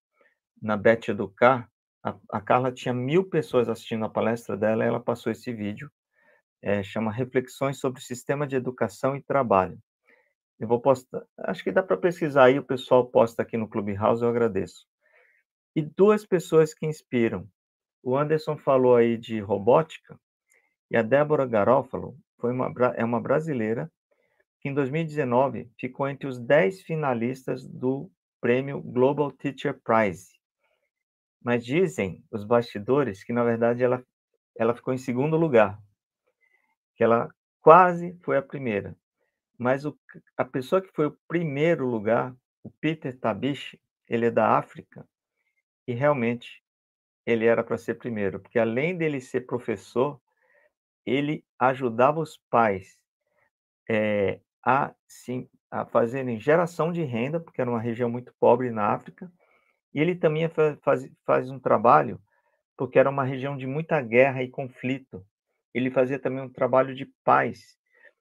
na 0.61 0.77
Bet 0.77 1.11
Educar, 1.11 1.71
a, 2.03 2.17
a, 2.31 2.41
Carla 2.41 2.73
tinha 2.73 2.93
mil 2.93 3.29
pessoas 3.29 3.69
assistindo 3.69 4.05
a 4.05 4.11
palestra 4.11 4.57
dela 4.57 4.85
e 4.85 4.89
ela 4.89 5.01
passou 5.01 5.33
esse 5.33 5.53
vídeo, 5.53 5.91
é, 6.61 6.83
chama 6.83 7.13
Reflexões 7.13 7.79
sobre 7.79 8.01
o 8.01 8.05
Sistema 8.05 8.47
de 8.47 8.57
Educação 8.57 9.17
e 9.17 9.23
Trabalho. 9.23 9.79
Eu 10.59 10.69
vou 10.69 10.81
postar, 10.81 11.25
acho 11.39 11.65
que 11.65 11.73
dá 11.73 11.83
para 11.83 11.97
pesquisar 11.97 12.45
aí, 12.45 12.59
o 12.59 12.65
pessoal 12.65 13.07
posta 13.07 13.43
aqui 13.43 13.57
no 13.57 13.69
Clubhouse, 13.69 14.23
eu 14.23 14.29
agradeço. 14.29 14.87
E 15.75 15.83
duas 15.83 16.25
pessoas 16.25 16.73
que 16.73 16.87
inspiram. 16.87 17.49
O 18.03 18.17
Anderson 18.17 18.57
falou 18.57 18.97
aí 18.97 19.17
de 19.17 19.41
robótica, 19.41 20.19
e 20.91 20.97
a 20.97 21.03
Débora 21.03 21.47
Garófalo 21.47 22.17
foi 22.39 22.53
uma, 22.53 22.73
é 22.97 23.05
uma 23.05 23.21
brasileira 23.21 23.91
que 24.61 24.69
em 24.69 24.75
2019 24.75 25.71
ficou 25.79 26.09
entre 26.09 26.27
os 26.27 26.39
10 26.39 26.83
finalistas 26.83 27.67
do 27.67 28.11
prêmio 28.41 28.81
Global 28.81 29.31
Teacher 29.31 29.79
Prize. 29.83 30.33
Mas 31.43 31.65
dizem 31.65 32.25
os 32.31 32.45
bastidores 32.45 33.23
que, 33.23 33.33
na 33.33 33.45
verdade, 33.45 33.85
ela, 33.85 34.03
ela 34.57 34.75
ficou 34.75 34.95
em 34.95 34.99
segundo 34.99 35.37
lugar, 35.37 35.79
que 36.97 37.05
ela 37.05 37.29
quase 37.61 38.19
foi 38.23 38.37
a 38.37 38.43
primeira. 38.43 38.97
Mas 39.59 39.85
o, 39.85 39.99
a 40.37 40.45
pessoa 40.45 40.81
que 40.81 40.93
foi 40.93 41.07
o 41.07 41.19
primeiro 41.29 41.87
lugar, 41.87 42.35
o 42.63 42.71
Peter 42.71 43.19
Tabish, 43.19 43.79
ele 44.09 44.27
é 44.27 44.31
da 44.31 44.57
África, 44.57 45.07
e 45.87 45.93
realmente 45.93 46.63
ele 47.27 47.47
era 47.47 47.63
para 47.63 47.79
ser 47.79 47.95
primeiro, 47.95 48.41
porque 48.41 48.59
além 48.59 48.97
dele 48.97 49.21
ser 49.21 49.43
professor, 49.43 50.21
ele 51.07 51.45
ajudava 51.59 52.21
os 52.21 52.39
pais 52.51 52.99
é, 53.89 54.41
a, 54.65 54.95
sim, 55.07 55.49
a 55.71 55.85
fazerem 55.85 56.39
geração 56.39 56.93
de 56.93 57.03
renda, 57.03 57.39
porque 57.41 57.61
era 57.61 57.71
uma 57.71 57.81
região 57.81 58.09
muito 58.09 58.33
pobre 58.41 58.71
na 58.71 58.89
África, 58.93 59.31
e 59.93 60.01
ele 60.01 60.15
também 60.15 60.49
faz, 60.83 61.09
faz 61.25 61.51
um 61.51 61.59
trabalho, 61.59 62.21
porque 62.77 62.99
era 62.99 63.11
uma 63.11 63.25
região 63.25 63.57
de 63.57 63.67
muita 63.67 64.01
guerra 64.01 64.43
e 64.43 64.49
conflito. 64.49 65.25
Ele 65.73 65.91
fazia 65.91 66.19
também 66.19 66.43
um 66.43 66.49
trabalho 66.49 66.95
de 66.95 67.07
paz, 67.25 67.77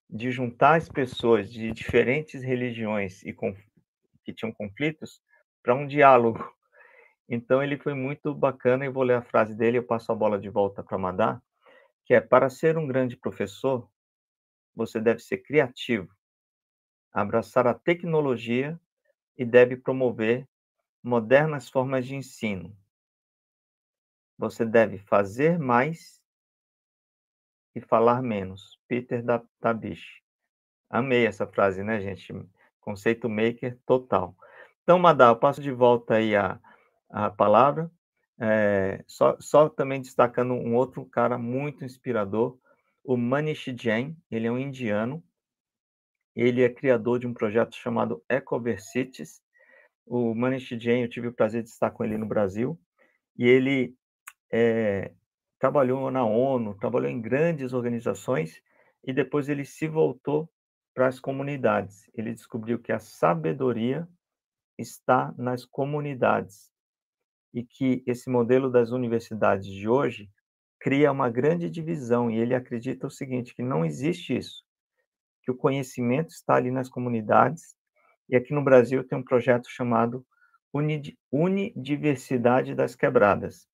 de 0.09 0.31
juntar 0.31 0.75
as 0.75 0.89
pessoas 0.89 1.51
de 1.51 1.71
diferentes 1.71 2.43
religiões 2.43 3.23
e 3.23 3.35
que 4.23 4.33
tinham 4.33 4.51
conflitos 4.51 5.21
para 5.61 5.75
um 5.75 5.87
diálogo. 5.87 6.39
Então 7.29 7.63
ele 7.63 7.77
foi 7.77 7.93
muito 7.93 8.35
bacana, 8.35 8.83
eu 8.83 8.91
vou 8.91 9.01
ler 9.01 9.15
a 9.15 9.21
frase 9.21 9.55
dele, 9.55 9.77
eu 9.77 9.83
passo 9.83 10.11
a 10.11 10.15
bola 10.15 10.37
de 10.37 10.49
volta 10.49 10.83
para 10.83 10.97
Madá, 10.97 11.41
que 12.05 12.13
é 12.13 12.21
para 12.21 12.49
ser 12.49 12.77
um 12.77 12.87
grande 12.87 13.15
professor, 13.15 13.89
você 14.75 14.99
deve 14.99 15.19
ser 15.19 15.37
criativo, 15.37 16.13
abraçar 17.11 17.67
a 17.67 17.73
tecnologia 17.73 18.79
e 19.37 19.45
deve 19.45 19.77
promover 19.77 20.47
modernas 21.01 21.69
formas 21.69 22.05
de 22.05 22.15
ensino. 22.15 22.75
Você 24.37 24.65
deve 24.65 24.97
fazer 24.97 25.59
mais 25.59 26.21
e 27.75 27.81
falar 27.81 28.21
menos. 28.21 28.79
Peter 28.87 29.23
Tabish. 29.59 30.21
Amei 30.89 31.25
essa 31.25 31.47
frase, 31.47 31.83
né, 31.83 31.99
gente? 31.99 32.33
Conceito 32.79 33.29
maker 33.29 33.77
total. 33.85 34.35
Então, 34.83 34.99
Madá, 34.99 35.29
eu 35.29 35.35
passo 35.35 35.61
de 35.61 35.71
volta 35.71 36.15
aí 36.15 36.35
a, 36.35 36.59
a 37.09 37.31
palavra. 37.31 37.89
É, 38.39 39.03
só, 39.07 39.37
só 39.39 39.69
também 39.69 40.01
destacando 40.01 40.53
um 40.53 40.75
outro 40.75 41.05
cara 41.05 41.37
muito 41.37 41.85
inspirador, 41.85 42.57
o 43.03 43.15
Manish 43.15 43.73
Jain. 43.77 44.17
Ele 44.31 44.47
é 44.47 44.51
um 44.51 44.59
indiano 44.59 45.23
ele 46.35 46.63
é 46.63 46.69
criador 46.69 47.19
de 47.19 47.27
um 47.27 47.33
projeto 47.33 47.75
chamado 47.75 48.23
Ecoversities. 48.27 49.41
O 50.05 50.33
Manish 50.33 50.75
Jain, 50.79 51.01
eu 51.01 51.09
tive 51.09 51.27
o 51.27 51.33
prazer 51.33 51.63
de 51.63 51.69
estar 51.69 51.91
com 51.91 52.03
ele 52.03 52.17
no 52.17 52.25
Brasil, 52.25 52.79
e 53.37 53.47
ele 53.47 53.95
é, 54.51 55.11
trabalhou 55.59 56.09
na 56.11 56.25
ONU, 56.25 56.75
trabalhou 56.75 57.09
em 57.09 57.21
grandes 57.21 57.71
organizações, 57.73 58.61
e 59.03 59.13
depois 59.13 59.47
ele 59.47 59.63
se 59.63 59.87
voltou 59.87 60.49
para 60.93 61.07
as 61.07 61.19
comunidades. 61.19 62.09
Ele 62.13 62.33
descobriu 62.33 62.79
que 62.79 62.91
a 62.91 62.99
sabedoria 62.99 64.07
está 64.77 65.33
nas 65.37 65.65
comunidades 65.65 66.72
e 67.53 67.63
que 67.63 68.03
esse 68.07 68.29
modelo 68.29 68.71
das 68.71 68.91
universidades 68.91 69.67
de 69.67 69.87
hoje 69.87 70.29
cria 70.79 71.11
uma 71.11 71.29
grande 71.29 71.69
divisão 71.69 72.29
e 72.29 72.37
ele 72.37 72.55
acredita 72.55 73.07
o 73.07 73.11
seguinte, 73.11 73.53
que 73.55 73.61
não 73.61 73.85
existe 73.85 74.35
isso 74.35 74.63
que 75.43 75.51
o 75.51 75.55
conhecimento 75.55 76.29
está 76.29 76.55
ali 76.55 76.71
nas 76.71 76.89
comunidades. 76.89 77.75
E 78.29 78.35
aqui 78.35 78.53
no 78.53 78.63
Brasil 78.63 79.03
tem 79.03 79.17
um 79.17 79.23
projeto 79.23 79.69
chamado 79.69 80.25
Unidiversidade 81.31 82.73
das 82.73 82.95
Quebradas. 82.95 83.67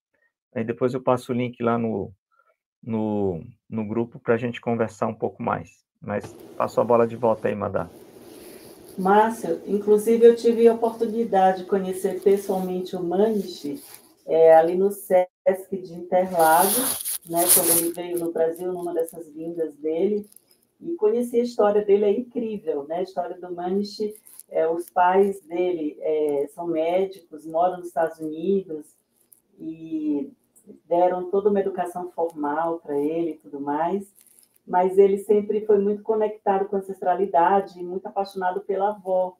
Aí 0.54 0.63
depois 0.63 0.94
eu 0.94 1.02
passo 1.02 1.32
o 1.32 1.36
link 1.36 1.62
lá 1.62 1.78
no, 1.78 2.12
no, 2.84 3.44
no 3.70 3.88
grupo 3.88 4.20
para 4.20 4.34
a 4.34 4.38
gente 4.38 4.60
conversar 4.60 5.08
um 5.08 5.15
pouco 5.15 5.42
mais. 5.42 5.86
Mas 6.02 6.34
passo 6.58 6.82
a 6.82 6.84
bola 6.84 7.08
de 7.08 7.15
volta 7.15 7.48
aí, 7.48 7.56
Madá. 7.56 7.89
Márcio, 9.00 9.62
inclusive 9.66 10.26
eu 10.26 10.36
tive 10.36 10.68
a 10.68 10.74
oportunidade 10.74 11.60
de 11.60 11.70
conhecer 11.70 12.22
pessoalmente 12.22 12.96
o 12.96 13.04
Maniche 13.04 13.82
é, 14.26 14.54
ali 14.56 14.76
no 14.76 14.92
SESC 14.92 15.78
de 15.78 15.94
Interlagos, 15.94 17.20
né, 17.26 17.44
quando 17.54 17.78
ele 17.78 17.92
veio 17.92 18.20
no 18.20 18.32
Brasil, 18.32 18.72
numa 18.72 18.94
dessas 18.94 19.28
vindas 19.30 19.74
dele. 19.76 20.28
E 20.82 20.96
conhecer 20.96 21.42
a 21.42 21.44
história 21.44 21.84
dele 21.84 22.06
é 22.06 22.12
incrível, 22.12 22.86
né? 22.88 22.98
A 22.98 23.02
história 23.02 23.38
do 23.38 23.54
Manish, 23.54 24.14
é, 24.50 24.68
os 24.68 24.90
pais 24.90 25.42
dele 25.42 25.98
é, 26.00 26.50
são 26.54 26.68
médicos, 26.68 27.46
moram 27.46 27.80
nos 27.80 27.88
Estados 27.88 28.20
Unidos 28.20 28.86
e 29.60 30.32
deram 30.88 31.30
toda 31.30 31.50
uma 31.50 31.60
educação 31.60 32.12
formal 32.12 32.80
para 32.80 32.98
ele 32.98 33.32
e 33.32 33.38
tudo 33.38 33.60
mais, 33.60 34.08
mas 34.69 34.99
ele 34.99 35.17
sempre 35.17 35.65
foi 35.65 35.79
muito 35.79 36.03
conectado 36.03 36.67
com 36.67 36.75
a 36.75 36.79
ancestralidade, 36.79 37.84
muito 37.84 38.05
apaixonado 38.05 38.62
pela 38.62 38.89
avó. 38.89 39.36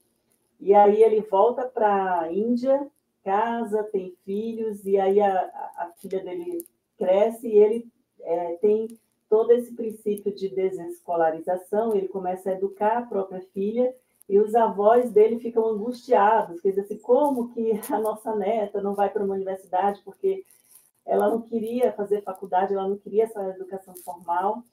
E 0.59 0.73
aí 0.73 1.03
ele 1.03 1.21
volta 1.21 1.67
para 1.67 2.21
a 2.21 2.33
Índia, 2.33 2.89
casa, 3.23 3.83
tem 3.83 4.17
filhos, 4.25 4.83
e 4.85 4.97
aí 4.97 5.21
a, 5.21 5.31
a 5.77 5.93
filha 6.01 6.19
dele 6.23 6.65
cresce 6.97 7.47
e 7.47 7.59
ele 7.59 7.87
é, 8.21 8.53
tem 8.55 8.87
todo 9.29 9.51
esse 9.51 9.71
princípio 9.75 10.33
de 10.33 10.49
desescolarização, 10.49 11.95
ele 11.95 12.07
começa 12.07 12.49
a 12.49 12.53
educar 12.53 12.97
a 12.97 13.05
própria 13.05 13.41
filha 13.53 13.93
e 14.27 14.39
os 14.39 14.55
avós 14.55 15.11
dele 15.11 15.39
ficam 15.39 15.67
angustiados, 15.67 16.59
quer 16.59 16.69
dizer 16.69 16.81
assim, 16.81 16.97
como 16.97 17.53
que 17.53 17.79
a 17.93 17.99
nossa 17.99 18.35
neta 18.35 18.81
não 18.81 18.95
vai 18.95 19.11
para 19.11 19.23
uma 19.23 19.35
universidade 19.35 20.01
porque 20.03 20.43
ela 21.05 21.29
não 21.29 21.41
queria 21.41 21.93
fazer 21.93 22.23
faculdade, 22.23 22.73
ela 22.73 22.87
não 22.87 22.97
queria 22.97 23.25
essa 23.25 23.47
educação 23.49 23.95
formal, 24.03 24.63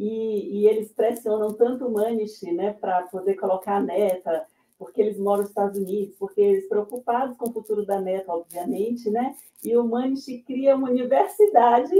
e, 0.00 0.60
e 0.60 0.66
eles 0.66 0.90
pressionam 0.92 1.52
tanto 1.52 1.86
o 1.86 1.92
Manish, 1.92 2.42
né, 2.54 2.72
para 2.72 3.02
poder 3.02 3.34
colocar 3.34 3.76
a 3.76 3.80
neta, 3.82 4.46
porque 4.78 4.98
eles 4.98 5.18
moram 5.18 5.42
nos 5.42 5.50
Estados 5.50 5.78
Unidos, 5.78 6.16
porque 6.18 6.40
eles 6.40 6.66
preocupados 6.66 7.36
com 7.36 7.50
o 7.50 7.52
futuro 7.52 7.84
da 7.84 8.00
neta, 8.00 8.32
obviamente, 8.32 9.10
né, 9.10 9.36
e 9.62 9.76
o 9.76 9.86
Manish 9.86 10.42
cria 10.46 10.74
uma 10.74 10.88
universidade 10.88 11.94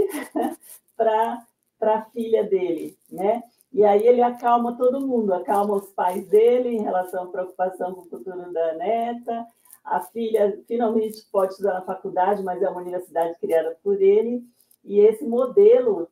para 0.97 1.45
para 1.79 1.97
a 1.97 2.05
filha 2.11 2.43
dele, 2.43 2.95
né? 3.09 3.41
E 3.73 3.83
aí 3.83 4.05
ele 4.05 4.21
acalma 4.21 4.77
todo 4.77 5.01
mundo, 5.01 5.33
acalma 5.33 5.73
os 5.73 5.89
pais 5.89 6.27
dele 6.27 6.69
em 6.69 6.83
relação 6.83 7.23
à 7.23 7.27
preocupação 7.27 7.95
com 7.95 8.01
o 8.01 8.05
futuro 8.05 8.53
da 8.53 8.73
neta. 8.73 9.47
A 9.83 9.99
filha 9.99 10.61
finalmente 10.67 11.25
pode 11.31 11.53
estudar 11.53 11.73
na 11.73 11.81
faculdade, 11.81 12.43
mas 12.43 12.61
é 12.61 12.69
uma 12.69 12.81
universidade 12.81 13.35
criada 13.39 13.75
por 13.81 13.99
ele. 13.99 14.43
E 14.83 14.99
esse 14.99 15.25
modelo 15.25 16.07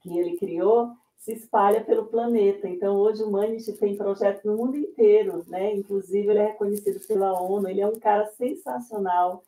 que 0.00 0.18
ele 0.18 0.36
criou 0.38 0.90
se 1.20 1.32
espalha 1.32 1.84
pelo 1.84 2.06
planeta. 2.06 2.66
Então, 2.66 2.96
hoje 2.96 3.22
o 3.22 3.30
Manish 3.30 3.66
tem 3.78 3.96
projetos 3.96 4.42
no 4.42 4.56
mundo 4.56 4.76
inteiro, 4.76 5.44
né? 5.46 5.72
Inclusive, 5.74 6.28
ele 6.28 6.38
é 6.40 6.46
reconhecido 6.46 7.06
pela 7.06 7.40
ONU. 7.40 7.68
Ele 7.68 7.80
é 7.80 7.86
um 7.86 8.00
cara 8.00 8.26
sensacional 8.26 9.44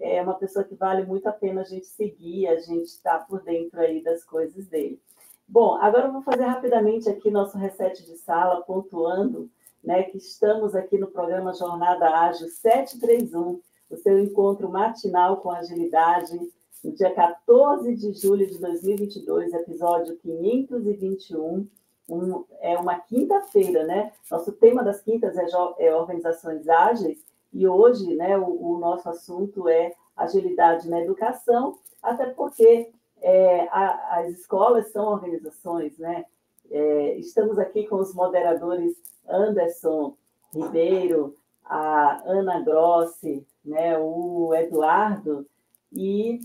é 0.00 0.22
uma 0.22 0.34
pessoa 0.34 0.64
que 0.64 0.74
vale 0.74 1.04
muito 1.04 1.26
a 1.26 1.32
pena 1.32 1.60
a 1.60 1.64
gente 1.64 1.86
seguir, 1.86 2.48
a 2.48 2.58
gente 2.58 2.86
estar 2.86 3.18
tá 3.18 3.24
por 3.24 3.42
dentro 3.42 3.80
aí 3.80 4.02
das 4.02 4.24
coisas 4.24 4.66
dele. 4.66 5.00
Bom, 5.46 5.76
agora 5.76 6.06
eu 6.06 6.12
vou 6.12 6.22
fazer 6.22 6.44
rapidamente 6.44 7.08
aqui 7.08 7.30
nosso 7.30 7.58
reset 7.58 8.04
de 8.04 8.16
sala, 8.16 8.62
pontuando 8.62 9.50
né, 9.82 10.04
que 10.04 10.18
estamos 10.18 10.74
aqui 10.74 10.96
no 10.96 11.08
programa 11.08 11.52
Jornada 11.52 12.08
Ágil 12.08 12.48
731, 12.48 13.60
o 13.90 13.96
seu 13.96 14.18
encontro 14.18 14.70
matinal 14.70 15.38
com 15.38 15.50
agilidade, 15.50 16.38
no 16.82 16.92
dia 16.92 17.14
14 17.14 17.94
de 17.94 18.12
julho 18.12 18.46
de 18.46 18.58
2022, 18.58 19.52
episódio 19.52 20.16
521. 20.16 21.68
Um, 22.08 22.44
é 22.60 22.76
uma 22.76 22.98
quinta-feira, 22.98 23.84
né? 23.84 24.12
Nosso 24.30 24.52
tema 24.52 24.82
das 24.82 25.00
quintas 25.00 25.36
é, 25.36 25.46
é 25.78 25.94
organizações 25.94 26.68
ágeis, 26.68 27.24
e 27.52 27.66
hoje, 27.66 28.14
né, 28.14 28.36
o, 28.38 28.74
o 28.74 28.78
nosso 28.78 29.08
assunto 29.08 29.68
é 29.68 29.92
agilidade 30.16 30.88
na 30.88 31.00
educação, 31.00 31.78
até 32.02 32.26
porque 32.26 32.92
é, 33.20 33.68
a, 33.70 34.20
as 34.20 34.30
escolas 34.30 34.90
são 34.92 35.06
organizações, 35.06 35.98
né? 35.98 36.24
É, 36.70 37.16
estamos 37.18 37.58
aqui 37.58 37.86
com 37.86 37.96
os 37.96 38.14
moderadores 38.14 38.96
Anderson 39.28 40.16
Ribeiro, 40.54 41.34
a 41.64 42.22
Ana 42.24 42.60
Grossi, 42.60 43.46
né, 43.64 43.98
o 43.98 44.52
Eduardo 44.54 45.46
e 45.92 46.40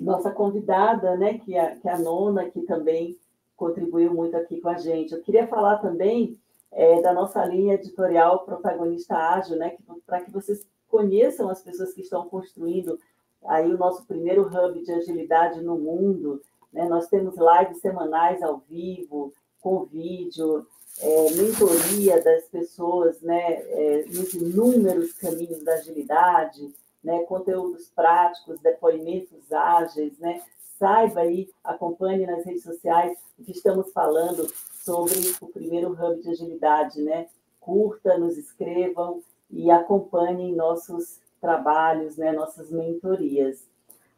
nossa 0.00 0.30
convidada, 0.30 1.16
né, 1.16 1.38
que 1.38 1.54
é, 1.56 1.76
que 1.76 1.88
é 1.88 1.92
a 1.92 1.98
Nona, 1.98 2.48
que 2.50 2.62
também 2.62 3.16
contribuiu 3.56 4.14
muito 4.14 4.36
aqui 4.36 4.60
com 4.60 4.70
a 4.70 4.78
gente. 4.78 5.12
Eu 5.12 5.22
queria 5.22 5.46
falar 5.46 5.78
também 5.78 6.38
é, 6.72 7.02
da 7.02 7.12
nossa 7.12 7.44
linha 7.44 7.74
editorial 7.74 8.44
Protagonista 8.44 9.14
Ágil, 9.14 9.56
né, 9.56 9.76
para 10.06 10.22
que 10.22 10.30
vocês 10.30 10.66
conheçam 10.88 11.48
as 11.50 11.62
pessoas 11.62 11.92
que 11.92 12.00
estão 12.00 12.28
construindo 12.28 12.98
aí 13.46 13.72
o 13.72 13.78
nosso 13.78 14.04
primeiro 14.06 14.42
hub 14.42 14.82
de 14.82 14.92
agilidade 14.92 15.60
no 15.60 15.78
mundo. 15.78 16.40
Né? 16.72 16.88
Nós 16.88 17.06
temos 17.08 17.34
lives 17.36 17.80
semanais 17.80 18.42
ao 18.42 18.58
vivo, 18.68 19.32
com 19.60 19.84
vídeo, 19.84 20.66
é, 21.00 21.30
mentoria 21.32 22.22
das 22.22 22.44
pessoas 22.44 23.20
né, 23.20 23.52
é, 23.52 24.04
nos 24.08 24.32
inúmeros 24.34 25.12
caminhos 25.12 25.62
da 25.62 25.74
agilidade, 25.74 26.72
né, 27.02 27.22
conteúdos 27.24 27.90
práticos, 27.94 28.60
depoimentos 28.60 29.50
ágeis, 29.52 30.18
né? 30.18 30.42
Saiba 30.78 31.20
aí, 31.20 31.50
acompanhe 31.62 32.26
nas 32.26 32.44
redes 32.44 32.62
sociais 32.62 33.18
o 33.38 33.44
que 33.44 33.52
estamos 33.52 33.92
falando 33.92 34.46
sobre 34.84 35.18
o 35.40 35.46
primeiro 35.48 35.92
hub 35.92 36.22
de 36.22 36.30
agilidade, 36.30 37.02
né? 37.02 37.28
Curta, 37.58 38.16
nos 38.16 38.38
escrevam 38.38 39.22
e 39.50 39.70
acompanhem 39.70 40.54
nossos 40.54 41.20
trabalhos, 41.40 42.16
né, 42.16 42.32
nossas 42.32 42.70
mentorias. 42.70 43.66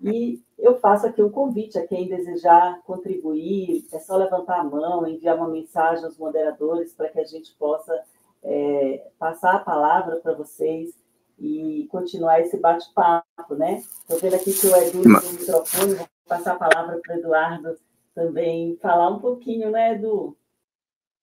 E 0.01 0.43
eu 0.59 0.81
faço 0.81 1.07
aqui 1.07 1.23
um 1.23 1.31
convite 1.31 1.79
a 1.79 1.87
quem 1.87 2.09
desejar 2.09 2.83
contribuir, 2.83 3.87
é 3.93 4.01
só 4.01 4.17
levantar 4.17 4.59
a 4.61 4.65
mão, 4.65 5.07
enviar 5.07 5.37
uma 5.37 5.49
mensagem 5.49 6.05
aos 6.05 6.19
moderadores 6.19 6.93
para 6.93 7.09
que 7.09 7.21
a 7.21 7.25
gente 7.25 7.55
possa 7.55 8.03
é, 8.43 9.07
passar 9.19 9.55
a 9.55 9.61
palavra 9.61 10.17
para 10.17 10.35
vocês 10.35 10.93
e 11.39 11.87
continuar 11.91 12.41
esse 12.41 12.57
bate-papo, 12.57 13.55
né? 13.55 13.83
Estou 14.01 14.19
vendo 14.19 14.35
aqui 14.35 14.53
que 14.53 14.67
o 14.67 14.77
Edu 14.77 15.03
tem 15.03 15.31
o 15.31 15.33
microfone, 15.33 15.95
vou 15.95 16.09
passar 16.27 16.53
a 16.53 16.57
palavra 16.57 17.01
para 17.03 17.15
o 17.15 17.19
Eduardo 17.19 17.77
também 18.15 18.77
falar 18.81 19.11
um 19.11 19.19
pouquinho, 19.19 19.71
né, 19.71 19.95
Edu? 19.95 20.37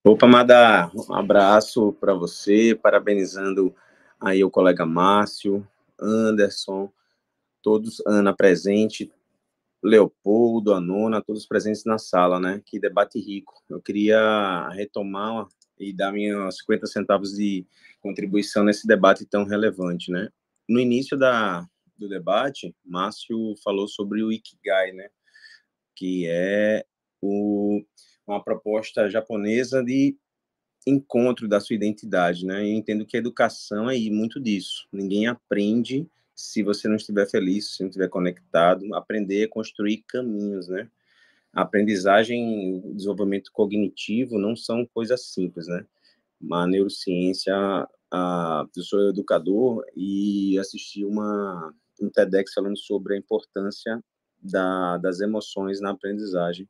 Opa, 0.04 0.26
Madá, 0.26 0.90
um 0.94 1.14
abraço 1.14 1.92
para 2.00 2.14
você, 2.14 2.74
parabenizando 2.74 3.74
aí 4.20 4.42
o 4.42 4.50
colega 4.50 4.86
Márcio, 4.86 5.66
Anderson, 6.00 6.90
todos, 7.62 8.02
Ana 8.06 8.34
presente, 8.34 9.12
Leopoldo, 9.82 10.74
a 10.74 10.80
Nona, 10.80 11.22
todos 11.22 11.46
presentes 11.46 11.84
na 11.84 11.98
sala, 11.98 12.38
né? 12.38 12.62
Que 12.64 12.78
debate 12.78 13.18
rico. 13.18 13.62
Eu 13.68 13.80
queria 13.80 14.68
retomar 14.70 15.46
e 15.78 15.92
dar 15.92 16.12
minhas 16.12 16.58
50 16.58 16.86
centavos 16.86 17.32
de 17.32 17.66
contribuição 18.00 18.64
nesse 18.64 18.86
debate 18.86 19.26
tão 19.26 19.44
relevante, 19.44 20.10
né? 20.10 20.28
No 20.68 20.80
início 20.80 21.16
da, 21.16 21.66
do 21.96 22.08
debate, 22.08 22.74
Márcio 22.84 23.54
falou 23.62 23.86
sobre 23.86 24.22
o 24.22 24.32
Ikigai, 24.32 24.92
né? 24.92 25.08
Que 25.94 26.26
é 26.28 26.84
o, 27.20 27.84
uma 28.26 28.42
proposta 28.42 29.08
japonesa 29.08 29.82
de 29.82 30.16
encontro 30.86 31.46
da 31.46 31.60
sua 31.60 31.76
identidade, 31.76 32.46
né? 32.46 32.62
Eu 32.62 32.74
entendo 32.74 33.04
que 33.04 33.16
a 33.16 33.20
educação 33.20 33.90
é 33.90 33.98
muito 34.10 34.40
disso. 34.40 34.88
Ninguém 34.92 35.26
aprende 35.26 36.08
se 36.34 36.62
você 36.62 36.88
não 36.88 36.96
estiver 36.96 37.28
feliz, 37.28 37.76
se 37.76 37.82
não 37.82 37.90
estiver 37.90 38.08
conectado. 38.08 38.94
Aprender 38.94 39.44
é 39.44 39.48
construir 39.48 40.02
caminhos, 40.06 40.68
né? 40.68 40.88
A 41.52 41.62
aprendizagem, 41.62 42.80
o 42.84 42.94
desenvolvimento 42.94 43.50
cognitivo 43.52 44.38
não 44.38 44.54
são 44.56 44.86
coisas 44.86 45.26
simples, 45.26 45.66
né? 45.66 45.84
Uma 46.40 46.66
neurociência, 46.66 47.54
eu 48.76 48.82
sou 48.82 49.08
educador 49.10 49.84
e 49.94 50.58
assisti 50.58 51.04
uma 51.04 51.74
um 52.00 52.08
TEDx 52.08 52.54
falando 52.54 52.78
sobre 52.78 53.14
a 53.14 53.18
importância 53.18 54.02
da, 54.42 54.96
das 54.98 55.20
emoções 55.20 55.80
na 55.80 55.90
aprendizagem. 55.90 56.66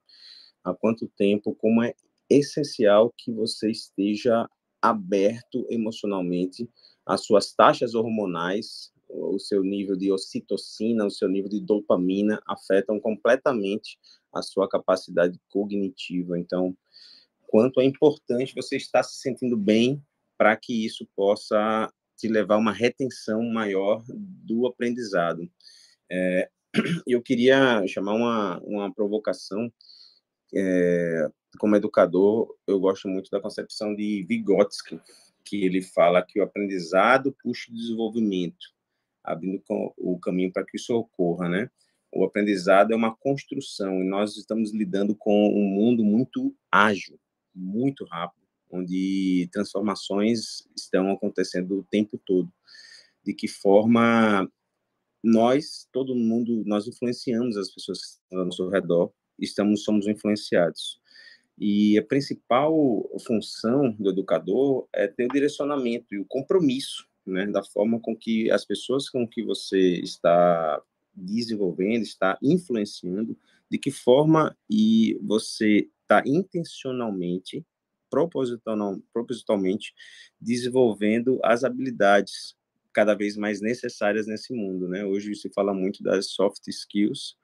Há 0.65 0.75
quanto 0.75 1.09
tempo, 1.17 1.55
como 1.55 1.83
é 1.83 1.95
essencial 2.29 3.13
que 3.17 3.33
você 3.33 3.71
esteja 3.71 4.49
aberto 4.83 5.67
emocionalmente 5.71 6.69
às 7.07 7.25
suas 7.25 7.53
taxas 7.53 7.95
hormonais, 7.95 8.93
o 9.09 9.39
seu 9.39 9.63
nível 9.63 9.97
de 9.97 10.13
ocitocina, 10.13 11.05
o 11.05 11.11
seu 11.11 11.29
nível 11.29 11.51
de 11.51 11.61
dopamina 11.61 12.41
afetam 12.47 13.01
completamente 13.01 13.99
a 14.33 14.41
sua 14.43 14.69
capacidade 14.69 15.39
cognitiva. 15.49 16.39
Então, 16.39 16.77
quanto 17.51 17.81
é 17.81 17.85
importante 17.85 18.55
você 18.55 18.77
estar 18.77 19.03
se 19.03 19.21
sentindo 19.21 19.57
bem 19.57 20.01
para 20.39 20.57
que 20.57 20.87
isso 20.87 21.05
possa 21.17 21.93
te 22.17 22.29
levar 22.29 22.55
a 22.55 22.59
uma 22.59 22.73
retenção 22.73 23.43
maior 23.43 24.05
do 24.07 24.69
aprendizado. 24.69 25.51
É, 26.09 26.49
eu 27.05 27.21
queria 27.21 27.85
chamar 27.89 28.15
uma, 28.15 28.61
uma 28.61 28.95
provocação 28.95 29.69
é, 30.55 31.29
como 31.59 31.75
educador, 31.75 32.55
eu 32.69 32.79
gosto 32.79 33.09
muito 33.09 33.29
da 33.33 33.41
concepção 33.41 33.97
de 33.97 34.25
Vygotsky, 34.29 35.01
que 35.45 35.65
ele 35.65 35.83
fala 35.83 36.25
que 36.25 36.39
o 36.39 36.45
aprendizado 36.45 37.37
puxa 37.43 37.69
o 37.69 37.75
desenvolvimento, 37.75 38.65
abrindo 39.25 39.61
o 39.99 40.21
caminho 40.21 40.53
para 40.53 40.65
que 40.65 40.77
isso 40.77 40.95
ocorra, 40.95 41.49
né? 41.49 41.69
O 42.13 42.25
aprendizado 42.25 42.93
é 42.93 42.97
uma 42.97 43.15
construção 43.17 44.01
e 44.01 44.09
nós 44.09 44.37
estamos 44.37 44.73
lidando 44.73 45.17
com 45.17 45.49
um 45.49 45.65
mundo 45.65 46.05
muito 46.05 46.55
ágil, 46.71 47.19
muito 47.55 48.05
rápido, 48.05 48.47
onde 48.71 49.49
transformações 49.53 50.69
estão 50.77 51.11
acontecendo 51.11 51.79
o 51.79 51.85
tempo 51.85 52.21
todo. 52.25 52.51
De 53.25 53.35
que 53.35 53.49
forma 53.49 54.51
nós, 55.23 55.87
todo 55.93 56.15
mundo, 56.15 56.63
nós 56.65 56.87
influenciamos 56.87 57.57
as 57.57 57.71
pessoas 57.71 58.01
que 58.01 58.07
estão 58.07 58.39
ao 58.39 58.45
nosso 58.47 58.69
redor, 58.69 59.13
estamos 59.39 59.85
somos 59.85 60.07
influenciados. 60.07 61.01
E 61.59 61.99
a 61.99 62.03
principal 62.03 62.75
função 63.27 63.93
do 63.93 64.11
educador 64.11 64.89
é 64.95 65.07
ter 65.07 65.27
o 65.27 65.33
direcionamento 65.33 66.15
e 66.15 66.19
o 66.19 66.25
compromisso, 66.25 67.07
né, 67.27 67.47
da 67.47 67.63
forma 67.63 68.01
com 68.01 68.17
que 68.17 68.51
as 68.51 68.65
pessoas 68.65 69.11
com 69.11 69.29
que 69.29 69.43
você 69.43 70.01
está 70.01 70.83
desenvolvendo, 71.15 72.03
está 72.03 72.39
influenciando, 72.43 73.37
de 73.71 73.79
que 73.79 73.91
forma 73.91 74.57
e 74.71 75.19
você 75.23 75.89
está 76.11 76.23
intencionalmente, 76.27 77.65
proposital, 78.11 79.01
propositalmente 79.13 79.95
desenvolvendo 80.41 81.39
as 81.45 81.63
habilidades 81.63 82.57
cada 82.93 83.15
vez 83.15 83.37
mais 83.37 83.61
necessárias 83.61 84.27
nesse 84.27 84.53
mundo, 84.53 84.89
né? 84.89 85.05
Hoje 85.05 85.33
se 85.37 85.49
fala 85.53 85.73
muito 85.73 86.03
das 86.03 86.33
soft 86.33 86.67
skills 86.67 87.37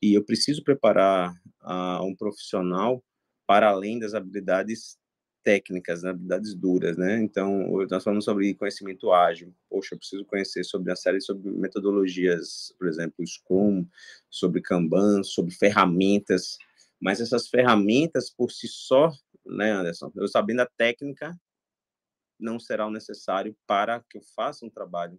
e 0.00 0.14
eu 0.14 0.24
preciso 0.24 0.64
preparar 0.64 1.34
uh, 1.62 2.02
um 2.02 2.16
profissional 2.16 3.04
para 3.46 3.68
além 3.68 3.98
das 3.98 4.14
habilidades 4.14 4.96
técnicas, 5.44 6.02
né, 6.02 6.10
habilidades 6.10 6.54
duras, 6.54 6.96
né? 6.96 7.22
Então, 7.22 7.68
nós 7.88 8.02
falamos 8.02 8.24
sobre 8.24 8.52
conhecimento 8.54 9.12
ágil. 9.12 9.54
Poxa, 9.70 9.94
eu 9.94 9.98
preciso 9.98 10.24
conhecer 10.24 10.64
sobre 10.64 10.90
uma 10.90 10.96
série 10.96 11.20
sobre 11.20 11.52
metodologias, 11.52 12.74
por 12.78 12.88
exemplo, 12.88 13.24
Scrum, 13.24 13.86
sobre 14.28 14.60
Kanban, 14.62 15.22
sobre 15.22 15.54
ferramentas. 15.54 16.58
Mas 17.00 17.20
essas 17.20 17.48
ferramentas 17.48 18.30
por 18.30 18.50
si 18.50 18.68
só, 18.68 19.12
né, 19.44 19.70
Anderson? 19.72 20.10
Eu 20.14 20.28
sabendo 20.28 20.60
a 20.60 20.66
técnica, 20.66 21.38
não 22.38 22.58
será 22.58 22.86
o 22.86 22.90
necessário 22.90 23.56
para 23.66 24.00
que 24.10 24.18
eu 24.18 24.22
faça 24.34 24.64
um 24.64 24.70
trabalho 24.70 25.18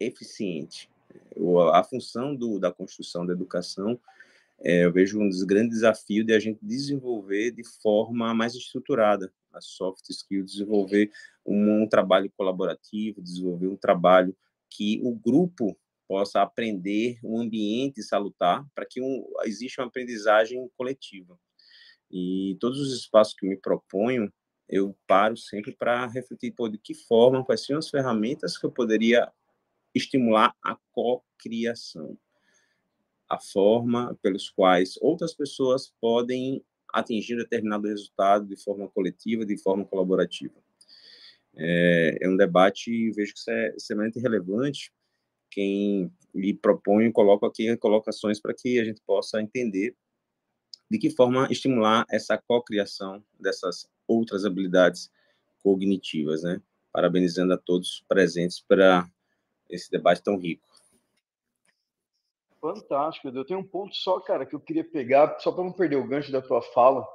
eficiente. 0.00 0.90
A 1.72 1.84
função 1.84 2.34
do, 2.34 2.58
da 2.58 2.72
construção 2.72 3.26
da 3.26 3.32
educação 3.32 4.00
é, 4.64 4.84
eu 4.84 4.92
vejo 4.92 5.20
um 5.20 5.28
dos 5.28 5.42
grandes 5.42 5.78
desafios 5.78 6.24
de 6.24 6.32
a 6.32 6.38
gente 6.38 6.58
desenvolver 6.62 7.50
de 7.50 7.64
forma 7.64 8.32
mais 8.32 8.54
estruturada 8.54 9.32
a 9.52 9.60
soft 9.60 10.08
skills, 10.08 10.52
desenvolver 10.52 11.10
um, 11.44 11.82
um 11.82 11.88
trabalho 11.88 12.30
colaborativo, 12.36 13.20
desenvolver 13.20 13.66
um 13.66 13.76
trabalho 13.76 14.34
que 14.70 15.00
o 15.02 15.14
grupo 15.14 15.76
possa 16.12 16.42
aprender 16.42 17.18
um 17.24 17.40
ambiente 17.40 18.02
salutar 18.02 18.66
para 18.74 18.84
que 18.84 19.00
um, 19.00 19.24
exista 19.44 19.80
uma 19.80 19.88
aprendizagem 19.88 20.70
coletiva. 20.76 21.40
E 22.10 22.54
todos 22.60 22.78
os 22.78 22.92
espaços 22.92 23.32
que 23.32 23.48
me 23.48 23.56
proponho, 23.56 24.30
eu 24.68 24.94
paro 25.06 25.38
sempre 25.38 25.74
para 25.74 26.06
refletir 26.06 26.52
pô, 26.52 26.68
de 26.68 26.76
que 26.76 26.92
forma, 26.92 27.42
quais 27.42 27.64
são 27.64 27.78
as 27.78 27.88
ferramentas 27.88 28.58
que 28.58 28.66
eu 28.66 28.70
poderia 28.70 29.32
estimular 29.94 30.54
a 30.62 30.76
co-criação 30.92 32.18
a 33.26 33.40
forma 33.40 34.14
pelos 34.20 34.50
quais 34.50 34.98
outras 35.00 35.32
pessoas 35.32 35.94
podem 35.98 36.62
atingir 36.92 37.38
determinado 37.38 37.88
resultado 37.88 38.46
de 38.46 38.62
forma 38.62 38.86
coletiva, 38.86 39.46
de 39.46 39.56
forma 39.56 39.86
colaborativa. 39.86 40.62
É, 41.56 42.18
é 42.20 42.28
um 42.28 42.36
debate, 42.36 43.10
vejo 43.12 43.32
que 43.32 43.38
isso 43.38 43.50
é 43.50 43.74
extremamente 43.74 44.20
relevante. 44.20 44.92
Quem 45.52 46.10
me 46.34 46.54
propõe, 46.54 47.12
coloco 47.12 47.44
aqui 47.44 47.76
colocações 47.76 48.40
para 48.40 48.54
que 48.54 48.80
a 48.80 48.84
gente 48.84 49.02
possa 49.06 49.40
entender 49.40 49.94
de 50.90 50.98
que 50.98 51.10
forma 51.10 51.46
estimular 51.50 52.06
essa 52.10 52.36
cocriação 52.36 53.22
dessas 53.38 53.88
outras 54.08 54.44
habilidades 54.44 55.10
cognitivas, 55.62 56.42
né? 56.42 56.60
parabenizando 56.90 57.52
a 57.52 57.58
todos 57.58 58.04
presentes 58.08 58.60
para 58.60 59.06
esse 59.68 59.90
debate 59.90 60.22
tão 60.22 60.36
rico. 60.36 60.68
Fantástico, 62.60 63.28
eu 63.28 63.44
tenho 63.44 63.60
um 63.60 63.66
ponto 63.66 63.94
só, 63.94 64.20
cara, 64.20 64.46
que 64.46 64.54
eu 64.54 64.60
queria 64.60 64.84
pegar, 64.84 65.38
só 65.40 65.50
para 65.50 65.64
não 65.64 65.72
perder 65.72 65.96
o 65.96 66.06
gancho 66.06 66.30
da 66.32 66.40
tua 66.40 66.62
fala. 66.62 67.06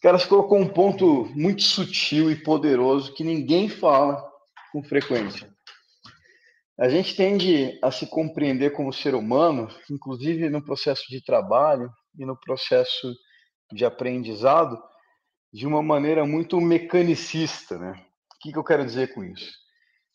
Cara, 0.00 0.18
você 0.18 0.26
colocou 0.26 0.58
um 0.58 0.68
ponto 0.68 1.26
muito 1.34 1.62
sutil 1.62 2.30
e 2.30 2.42
poderoso 2.42 3.14
que 3.14 3.22
ninguém 3.22 3.68
fala 3.68 4.24
com 4.72 4.82
frequência. 4.82 5.53
A 6.78 6.88
gente 6.88 7.14
tende 7.14 7.78
a 7.82 7.90
se 7.90 8.06
compreender 8.06 8.72
como 8.72 8.92
ser 8.92 9.14
humano, 9.14 9.68
inclusive 9.88 10.48
no 10.50 10.64
processo 10.64 11.04
de 11.08 11.22
trabalho 11.22 11.88
e 12.18 12.26
no 12.26 12.38
processo 12.38 13.14
de 13.72 13.84
aprendizado, 13.84 14.76
de 15.52 15.66
uma 15.66 15.80
maneira 15.82 16.26
muito 16.26 16.60
mecanicista, 16.60 17.78
né? 17.78 17.92
O 17.92 18.38
que, 18.40 18.52
que 18.52 18.58
eu 18.58 18.64
quero 18.64 18.84
dizer 18.84 19.14
com 19.14 19.22
isso? 19.22 19.52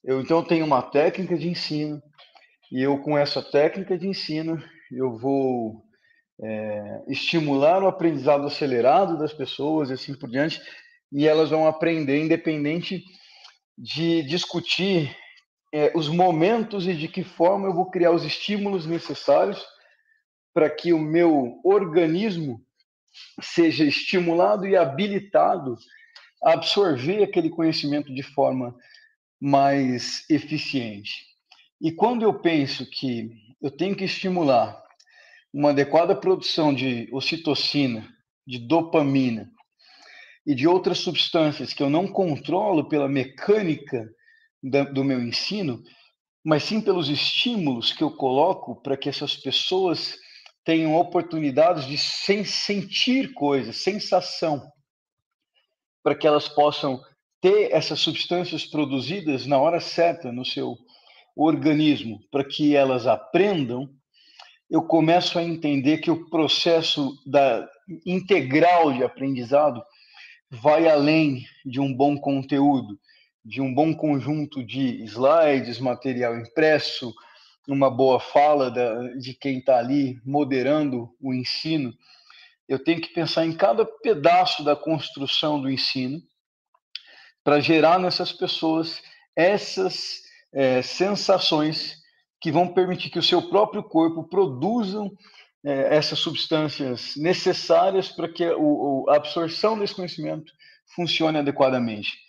Eu 0.03 0.19
então 0.19 0.43
tenho 0.43 0.65
uma 0.65 0.81
técnica 0.81 1.37
de 1.37 1.47
ensino 1.47 2.01
e 2.71 2.81
eu 2.81 2.99
com 2.99 3.17
essa 3.17 3.41
técnica 3.41 3.97
de 3.97 4.07
ensino 4.07 4.61
eu 4.91 5.17
vou 5.17 5.81
é, 6.41 7.03
estimular 7.07 7.81
o 7.81 7.87
aprendizado 7.87 8.45
acelerado 8.45 9.17
das 9.17 9.33
pessoas 9.33 9.89
e 9.89 9.93
assim 9.93 10.13
por 10.13 10.29
diante 10.29 10.61
e 11.11 11.27
elas 11.27 11.49
vão 11.49 11.67
aprender 11.67 12.21
independente 12.21 13.03
de 13.77 14.23
discutir 14.23 15.15
é, 15.71 15.91
os 15.95 16.07
momentos 16.07 16.87
e 16.87 16.93
de 16.93 17.07
que 17.07 17.23
forma 17.23 17.67
eu 17.67 17.73
vou 17.73 17.89
criar 17.89 18.11
os 18.11 18.23
estímulos 18.23 18.85
necessários 18.85 19.63
para 20.53 20.69
que 20.69 20.91
o 20.93 20.99
meu 20.99 21.59
organismo 21.63 22.65
seja 23.41 23.83
estimulado 23.83 24.67
e 24.67 24.75
habilitado 24.75 25.77
a 26.43 26.53
absorver 26.53 27.23
aquele 27.23 27.49
conhecimento 27.49 28.13
de 28.13 28.23
forma 28.23 28.75
mais 29.39 30.25
eficiente. 30.29 31.25
E 31.81 31.91
quando 31.91 32.23
eu 32.23 32.33
penso 32.39 32.89
que 32.89 33.29
eu 33.61 33.71
tenho 33.71 33.95
que 33.95 34.05
estimular 34.05 34.81
uma 35.53 35.69
adequada 35.69 36.15
produção 36.15 36.73
de 36.73 37.09
ocitocina, 37.11 38.07
de 38.45 38.59
dopamina 38.59 39.51
e 40.45 40.55
de 40.55 40.67
outras 40.67 40.99
substâncias 40.99 41.73
que 41.73 41.83
eu 41.83 41.89
não 41.89 42.07
controlo 42.07 42.87
pela 42.87 43.07
mecânica 43.07 44.09
do 44.61 45.03
meu 45.03 45.21
ensino, 45.21 45.81
mas 46.43 46.63
sim 46.63 46.81
pelos 46.81 47.09
estímulos 47.09 47.93
que 47.93 48.03
eu 48.03 48.11
coloco 48.11 48.81
para 48.81 48.97
que 48.97 49.09
essas 49.09 49.35
pessoas 49.35 50.17
tenham 50.63 50.95
oportunidades 50.95 51.85
de 51.85 51.97
sem 51.97 52.43
sentir 52.43 53.33
coisas, 53.33 53.77
sensação, 53.77 54.61
para 56.03 56.15
que 56.15 56.27
elas 56.27 56.47
possam 56.47 57.01
ter 57.41 57.71
essas 57.71 57.99
substâncias 57.99 58.65
produzidas 58.65 59.45
na 59.45 59.57
hora 59.57 59.79
certa 59.79 60.31
no 60.31 60.45
seu 60.45 60.77
organismo, 61.35 62.19
para 62.31 62.43
que 62.43 62.75
elas 62.75 63.07
aprendam, 63.07 63.89
eu 64.69 64.83
começo 64.83 65.39
a 65.39 65.43
entender 65.43 65.99
que 65.99 66.11
o 66.11 66.29
processo 66.29 67.17
da 67.25 67.67
integral 68.05 68.93
de 68.93 69.03
aprendizado 69.03 69.81
vai 70.51 70.87
além 70.87 71.45
de 71.65 71.79
um 71.79 71.93
bom 71.93 72.17
conteúdo, 72.17 72.99
de 73.43 73.61
um 73.61 73.73
bom 73.73 73.93
conjunto 73.93 74.63
de 74.63 75.03
slides, 75.03 75.79
material 75.79 76.37
impresso, 76.37 77.13
uma 77.67 77.89
boa 77.89 78.19
fala 78.19 78.69
da, 78.71 79.13
de 79.15 79.33
quem 79.33 79.59
está 79.59 79.77
ali 79.77 80.19
moderando 80.25 81.09
o 81.21 81.33
ensino. 81.33 81.93
Eu 82.67 82.83
tenho 82.83 83.01
que 83.01 83.13
pensar 83.13 83.45
em 83.45 83.55
cada 83.55 83.85
pedaço 83.85 84.63
da 84.63 84.75
construção 84.75 85.61
do 85.61 85.69
ensino 85.69 86.21
para 87.43 87.59
gerar 87.59 87.99
nessas 87.99 88.31
pessoas 88.31 89.01
essas 89.35 90.21
é, 90.53 90.81
sensações 90.81 91.97
que 92.41 92.51
vão 92.51 92.67
permitir 92.67 93.09
que 93.09 93.19
o 93.19 93.23
seu 93.23 93.49
próprio 93.49 93.83
corpo 93.83 94.23
produzam 94.27 95.11
é, 95.63 95.95
essas 95.95 96.19
substâncias 96.19 97.15
necessárias 97.15 98.09
para 98.09 98.27
que 98.27 98.45
o, 98.51 99.05
a 99.09 99.15
absorção 99.15 99.77
desse 99.77 99.95
conhecimento 99.95 100.51
funcione 100.95 101.37
adequadamente 101.37 102.28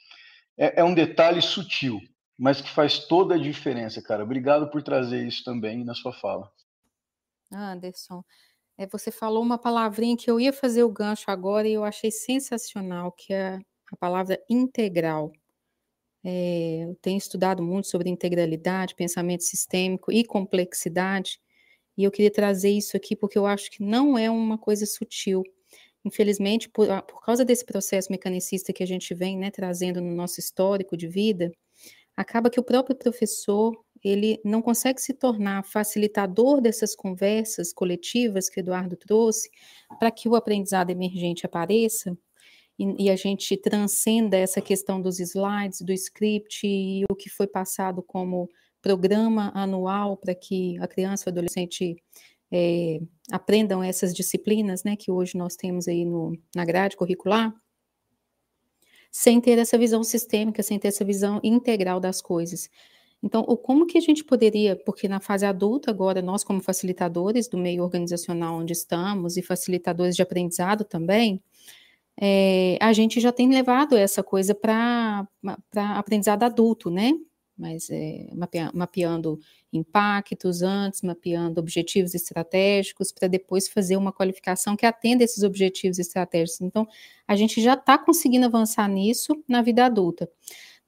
é, 0.61 0.81
é 0.81 0.85
um 0.85 0.93
detalhe 0.93 1.41
sutil, 1.41 1.99
mas 2.39 2.61
que 2.61 2.71
faz 2.71 3.07
toda 3.07 3.35
a 3.35 3.39
diferença, 3.39 4.03
cara. 4.03 4.23
Obrigado 4.23 4.71
por 4.71 4.83
trazer 4.83 5.27
isso 5.27 5.43
também 5.43 5.83
na 5.83 5.95
sua 5.95 6.13
fala. 6.13 6.53
Anderson, 7.51 8.23
é, 8.77 8.87
você 8.87 9.11
falou 9.11 9.43
uma 9.43 9.59
palavrinha 9.59 10.17
que 10.17 10.31
eu 10.31 10.39
ia 10.39 10.53
fazer 10.53 10.83
o 10.83 10.93
gancho 10.93 11.31
agora 11.31 11.67
e 11.67 11.73
eu 11.73 11.83
achei 11.83 12.11
sensacional, 12.11 13.11
que 13.11 13.33
é 13.33 13.59
a 13.91 13.97
palavra 13.97 14.39
integral. 14.49 15.33
É, 16.23 16.85
eu 16.85 16.95
tenho 16.97 17.17
estudado 17.17 17.63
muito 17.63 17.89
sobre 17.89 18.11
integralidade, 18.11 18.95
pensamento 18.95 19.43
sistêmico 19.43 20.13
e 20.13 20.23
complexidade, 20.23 21.41
e 21.97 22.05
eu 22.05 22.11
queria 22.11 22.31
trazer 22.31 22.71
isso 22.71 22.97
aqui 22.97 23.17
porque 23.17 23.39
eu 23.39 23.47
acho 23.47 23.71
que 23.71 23.83
não 23.83 24.19
é 24.19 24.31
uma 24.31 24.59
coisa 24.59 24.85
sutil. 24.85 25.43
Infelizmente, 26.05 26.69
por, 26.69 26.87
por 27.03 27.23
causa 27.23 27.45
desse 27.45 27.65
processo 27.65 28.11
mecanicista 28.11 28.73
que 28.73 28.83
a 28.83 28.87
gente 28.87 29.15
vem 29.15 29.39
né, 29.39 29.51
trazendo 29.51 30.01
no 30.01 30.15
nosso 30.15 30.41
histórico 30.41 30.97
de 30.97 31.07
vida, 31.07 31.53
acaba 32.17 32.51
que 32.51 32.61
o 32.61 32.65
próprio 32.65 32.97
professor 32.97 33.75
ele 34.03 34.41
não 34.45 34.63
consegue 34.63 35.01
se 35.01 35.13
tornar 35.13 35.65
facilitador 35.65 36.61
dessas 36.61 36.95
conversas 36.97 37.73
coletivas 37.73 38.49
que 38.49 38.61
Eduardo 38.61 38.97
trouxe 38.97 39.51
para 39.99 40.11
que 40.11 40.29
o 40.29 40.35
aprendizado 40.35 40.91
emergente 40.91 41.45
apareça 41.45 42.17
e, 42.79 43.05
e, 43.05 43.11
a 43.11 43.17
gente 43.17 43.59
transcenda 43.59 44.39
essa 44.39 44.61
questão 44.63 45.03
dos 45.03 45.21
slides, 45.21 45.83
do 45.83 45.93
script 45.93 46.67
e 46.67 47.05
o 47.11 47.15
que 47.15 47.29
foi 47.29 47.47
passado 47.47 48.03
como 48.03 48.49
programa 48.81 49.53
anual 49.55 50.17
para 50.17 50.35
que 50.35 50.79
a 50.79 50.89
criança 50.89 51.29
ou 51.29 51.33
adolescente 51.33 51.97
é, 52.51 53.01
aprendam 53.31 53.83
essas 53.83 54.15
disciplinas, 54.15 54.83
né, 54.85 54.97
que 54.97 55.11
hoje 55.11 55.37
nós 55.37 55.57
temos 55.57 55.87
aí 55.87 56.05
no, 56.05 56.37
na 56.55 56.65
grade 56.65 56.97
curricular, 56.97 57.55
sem 59.11 59.41
ter 59.41 59.59
essa 59.59 59.77
visão 59.79 60.03
sistêmica, 60.03 60.63
sem 60.63 60.79
ter 60.79 60.89
essa 60.89 61.05
visão 61.05 61.41
integral 61.43 62.01
das 62.01 62.21
coisas. 62.21 62.69
Então, 63.23 63.45
o 63.47 63.57
como 63.57 63.87
que 63.87 63.99
a 63.99 64.01
gente 64.01 64.25
poderia, 64.25 64.77
porque 64.77 65.07
na 65.07 65.21
fase 65.21 65.45
adulta 65.45 65.91
agora 65.91 66.23
nós 66.23 66.43
como 66.43 66.63
facilitadores 66.63 67.49
do 67.49 67.59
meio 67.59 67.83
organizacional 67.83 68.57
onde 68.57 68.73
estamos 68.73 69.37
e 69.37 69.43
facilitadores 69.43 70.17
de 70.17 70.23
aprendizado 70.23 70.85
também, 70.85 71.43
é, 72.21 72.79
a 72.81 72.93
gente 72.93 73.21
já 73.21 73.33
tem 73.33 73.51
levado 73.51 73.97
essa 73.97 74.23
coisa 74.23 74.55
para 74.55 75.27
aprendizado 75.97 76.43
adulto, 76.45 76.91
né? 76.91 77.13
Mas 77.61 77.91
é, 77.91 78.27
mapeando 78.73 79.39
impactos 79.71 80.63
antes, 80.63 81.03
mapeando 81.03 81.61
objetivos 81.61 82.15
estratégicos, 82.15 83.13
para 83.13 83.29
depois 83.29 83.69
fazer 83.69 83.97
uma 83.97 84.13
qualificação 84.13 84.75
que 84.75 84.87
atenda 84.87 85.23
esses 85.23 85.43
objetivos 85.43 85.99
estratégicos. 85.99 86.63
Então, 86.63 86.89
a 87.29 87.37
gente 87.37 87.61
já 87.61 87.75
está 87.75 87.99
conseguindo 87.99 88.47
avançar 88.47 88.89
nisso 88.89 89.45
na 89.47 89.61
vida 89.61 89.85
adulta. 89.85 90.29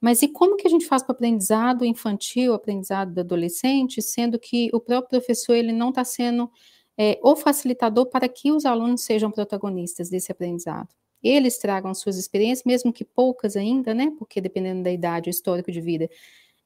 Mas 0.01 0.21
e 0.23 0.27
como 0.27 0.57
que 0.57 0.67
a 0.67 0.69
gente 0.69 0.87
faz 0.87 1.03
para 1.03 1.13
o 1.13 1.15
aprendizado 1.15 1.85
infantil, 1.85 2.53
aprendizado 2.53 3.13
do 3.13 3.21
adolescente, 3.21 4.01
sendo 4.01 4.39
que 4.39 4.69
o 4.73 4.79
próprio 4.81 5.19
professor 5.19 5.53
ele 5.53 5.71
não 5.71 5.89
está 5.89 6.03
sendo 6.03 6.51
é, 6.97 7.19
o 7.23 7.35
facilitador 7.35 8.07
para 8.07 8.27
que 8.27 8.51
os 8.51 8.65
alunos 8.65 9.03
sejam 9.03 9.31
protagonistas 9.31 10.09
desse 10.09 10.31
aprendizado? 10.31 10.89
Eles 11.23 11.57
tragam 11.57 11.93
suas 11.93 12.17
experiências, 12.17 12.65
mesmo 12.65 12.91
que 12.91 13.05
poucas 13.05 13.55
ainda, 13.55 13.93
né? 13.93 14.11
Porque 14.19 14.41
dependendo 14.41 14.83
da 14.83 14.91
idade, 14.91 15.29
o 15.29 15.31
histórico 15.31 15.71
de 15.71 15.79
vida, 15.79 16.09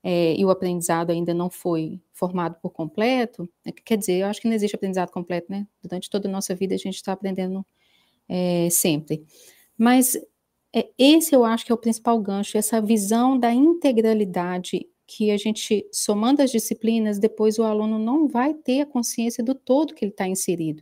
é, 0.09 0.33
e 0.37 0.45
o 0.45 0.49
aprendizado 0.49 1.11
ainda 1.11 1.33
não 1.33 1.49
foi 1.49 1.99
formado 2.13 2.55
por 2.61 2.69
completo, 2.69 3.43
né, 3.65 3.73
quer 3.73 3.97
dizer, 3.97 4.21
eu 4.21 4.27
acho 4.27 4.39
que 4.39 4.47
não 4.47 4.55
existe 4.55 4.73
aprendizado 4.73 5.11
completo, 5.11 5.51
né? 5.51 5.67
Durante 5.83 6.09
toda 6.09 6.29
a 6.29 6.31
nossa 6.31 6.55
vida 6.55 6.73
a 6.73 6.77
gente 6.77 6.95
está 6.95 7.11
aprendendo 7.11 7.65
é, 8.29 8.69
sempre. 8.69 9.25
Mas 9.77 10.15
é, 10.73 10.89
esse 10.97 11.35
eu 11.35 11.43
acho 11.43 11.65
que 11.65 11.73
é 11.73 11.75
o 11.75 11.77
principal 11.77 12.17
gancho, 12.21 12.57
essa 12.57 12.81
visão 12.81 13.37
da 13.37 13.53
integralidade 13.53 14.87
que 15.05 15.29
a 15.29 15.35
gente, 15.35 15.85
somando 15.91 16.41
as 16.41 16.51
disciplinas, 16.51 17.19
depois 17.19 17.59
o 17.59 17.63
aluno 17.63 17.99
não 17.99 18.29
vai 18.29 18.53
ter 18.53 18.79
a 18.79 18.85
consciência 18.85 19.43
do 19.43 19.53
todo 19.53 19.93
que 19.93 20.05
ele 20.05 20.11
está 20.11 20.25
inserido. 20.25 20.81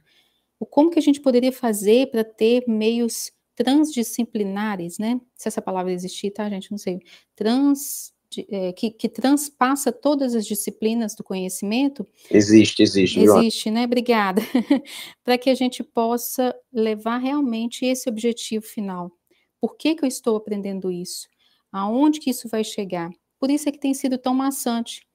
O 0.60 0.68
como 0.68 0.92
que 0.92 1.00
a 1.00 1.02
gente 1.02 1.20
poderia 1.20 1.52
fazer 1.52 2.12
para 2.12 2.24
ter 2.24 2.64
meios 2.68 3.32
transdisciplinares, 3.56 5.00
né? 5.00 5.20
Se 5.36 5.48
essa 5.48 5.64
palavra 5.64 5.92
existir, 5.92 6.30
tá, 6.30 6.48
gente? 6.48 6.70
Não 6.70 6.78
sei. 6.78 7.00
Trans 7.36 8.14
de, 8.36 8.46
é, 8.50 8.74
que, 8.74 8.92
que, 8.92 9.08
transpassa 9.08 9.92
todas 9.92 10.36
as 10.36 10.46
disciplinas 10.46 11.16
do 11.16 11.24
conhecimento. 11.24 12.06
Existe, 12.30 12.84
existe. 12.84 13.20
Existe, 13.20 13.72
né? 13.72 13.86
Obrigada. 13.86 14.42
Para 15.24 15.38
que 15.38 15.50
a 15.50 15.56
gente 15.56 15.84
possa 15.84 16.56
levar 16.72 17.18
realmente 17.18 17.86
esse 17.86 18.10
objetivo 18.10 18.66
final. 18.66 19.12
Por 19.60 19.78
que, 19.78 19.96
que 19.96 20.04
eu 20.04 20.08
estou 20.08 20.36
aprendendo 20.36 20.92
isso? 20.92 21.28
Aonde 21.72 22.20
que 22.20 22.30
isso 22.30 22.48
vai 22.50 22.64
chegar? 22.64 23.10
Por 23.40 23.50
isso 23.50 23.68
é 23.70 23.72
que 23.72 23.80
tem 23.80 23.94
sido 23.94 24.18
tão 24.18 24.34
maçante. 24.34 25.06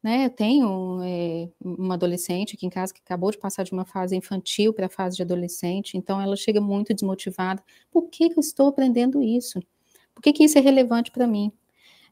Né, 0.00 0.26
eu 0.26 0.30
tenho 0.30 1.00
é, 1.02 1.48
uma 1.60 1.94
adolescente 1.94 2.54
aqui 2.54 2.64
em 2.64 2.70
casa 2.70 2.94
que 2.94 3.00
acabou 3.04 3.32
de 3.32 3.38
passar 3.38 3.64
de 3.64 3.72
uma 3.72 3.84
fase 3.84 4.14
infantil 4.14 4.72
para 4.72 4.86
a 4.86 4.88
fase 4.88 5.16
de 5.16 5.22
adolescente, 5.22 5.98
então 5.98 6.20
ela 6.20 6.36
chega 6.36 6.60
muito 6.60 6.94
desmotivada. 6.94 7.60
Por 7.90 8.08
que, 8.08 8.28
que 8.28 8.38
eu 8.38 8.40
estou 8.40 8.68
aprendendo 8.68 9.20
isso? 9.20 9.58
Por 10.14 10.22
que, 10.22 10.32
que 10.32 10.44
isso 10.44 10.56
é 10.56 10.60
relevante 10.60 11.10
para 11.10 11.26
mim? 11.26 11.52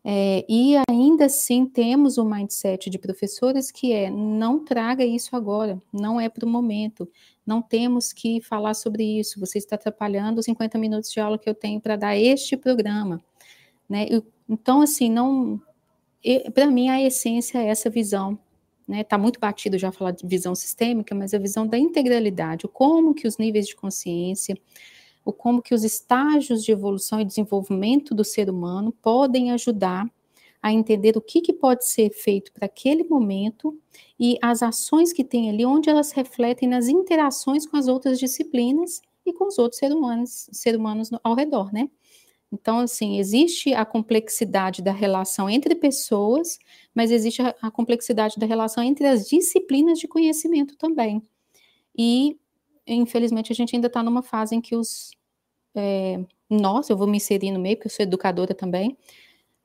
É, 0.09 0.46
e 0.48 0.76
ainda 0.88 1.24
assim 1.24 1.66
temos 1.66 2.16
o 2.16 2.22
um 2.22 2.30
mindset 2.30 2.88
de 2.88 2.96
professores 2.96 3.72
que 3.72 3.92
é 3.92 4.09
não 4.09 4.64
traga 4.64 5.04
isso 5.04 5.34
agora, 5.34 5.82
não 5.92 6.20
é 6.20 6.28
para 6.28 6.46
o 6.46 6.48
momento, 6.48 7.11
não 7.44 7.61
temos 7.61 8.12
que 8.12 8.40
falar 8.40 8.74
sobre 8.74 9.02
isso, 9.18 9.40
você 9.40 9.59
está 9.59 9.74
atrapalhando 9.74 10.38
os 10.38 10.44
50 10.44 10.78
minutos 10.78 11.11
de 11.11 11.18
aula 11.18 11.36
que 11.36 11.50
eu 11.50 11.54
tenho 11.57 11.80
para 11.80 11.96
dar 11.96 12.16
este 12.16 12.57
programa. 12.57 13.20
Né? 13.88 14.07
Então, 14.48 14.80
assim, 14.80 15.11
não. 15.11 15.61
Para 16.54 16.66
mim, 16.66 16.88
a 16.88 17.02
essência 17.02 17.59
é 17.59 17.66
essa 17.66 17.90
visão. 17.90 18.38
Está 18.82 18.92
né? 18.92 19.04
Tá 19.04 19.18
muito 19.18 19.40
batido 19.40 19.76
já 19.76 19.90
falar 19.90 20.12
de 20.12 20.24
visão 20.24 20.54
sistêmica, 20.54 21.16
mas 21.16 21.34
a 21.34 21.38
visão 21.38 21.66
da 21.66 21.78
integralidade, 21.78 22.68
como 22.68 23.12
que 23.12 23.26
os 23.26 23.38
níveis 23.38 23.66
de 23.66 23.74
consciência, 23.74 24.57
o 25.27 25.33
como 25.33 25.61
que 25.61 25.74
os 25.74 25.83
estágios 25.83 26.64
de 26.64 26.70
evolução 26.70 27.20
e 27.20 27.24
desenvolvimento 27.24 28.14
do 28.14 28.24
ser 28.24 28.49
humano 28.49 28.93
podem 29.03 29.51
ajudar 29.51 30.09
a 30.62 30.72
entender 30.72 31.16
o 31.16 31.20
que, 31.20 31.41
que 31.41 31.53
pode 31.53 31.85
ser 31.85 32.11
feito 32.11 32.53
para 32.53 32.66
aquele 32.66 33.03
momento 33.05 33.77
e 34.18 34.39
as 34.41 34.62
ações 34.62 35.12
que 35.12 35.24
tem 35.24 35.51
ali, 35.51 35.66
onde 35.66 35.91
elas 35.91 36.12
refletem 36.12 36.68
nas 36.68 36.89
interações 36.89 37.66
com 37.66 37.77
as 37.77 37.89
outras 37.89 38.20
disciplinas 38.20 39.03
e 39.27 39.33
com 39.33 39.49
os 39.49 39.59
outros 39.59 39.81
seres 39.81 39.97
humanos, 39.97 40.49
ser 40.53 40.77
humanos 40.77 41.11
ao 41.24 41.35
redor, 41.35 41.72
né? 41.72 41.91
Então, 42.53 42.79
assim, 42.79 43.18
existe 43.18 43.74
a 43.74 43.85
complexidade 43.85 44.81
da 44.81 44.93
relação 44.93 45.51
entre 45.51 45.74
pessoas, 45.74 46.59
mas 46.95 47.11
existe 47.11 47.43
a, 47.43 47.53
a 47.61 47.70
complexidade 47.70 48.39
da 48.39 48.47
relação 48.47 48.85
entre 48.85 49.07
as 49.07 49.29
disciplinas 49.29 49.99
de 49.99 50.07
conhecimento 50.07 50.77
também. 50.77 51.20
E, 51.99 52.39
infelizmente, 52.87 53.53
a 53.53 53.55
gente 53.55 53.74
ainda 53.74 53.89
está 53.89 54.03
numa 54.03 54.22
fase 54.22 54.55
em 54.55 54.61
que 54.61 54.77
os 54.77 55.16
é, 55.77 56.24
nós, 56.49 56.89
eu 56.89 56.97
vou 56.97 57.07
me 57.07 57.18
inserir 57.18 57.51
no 57.51 57.61
meio, 57.61 57.77
porque 57.77 57.89
eu 57.89 57.93
sou 57.93 58.03
educadora 58.03 58.55
também, 58.55 58.97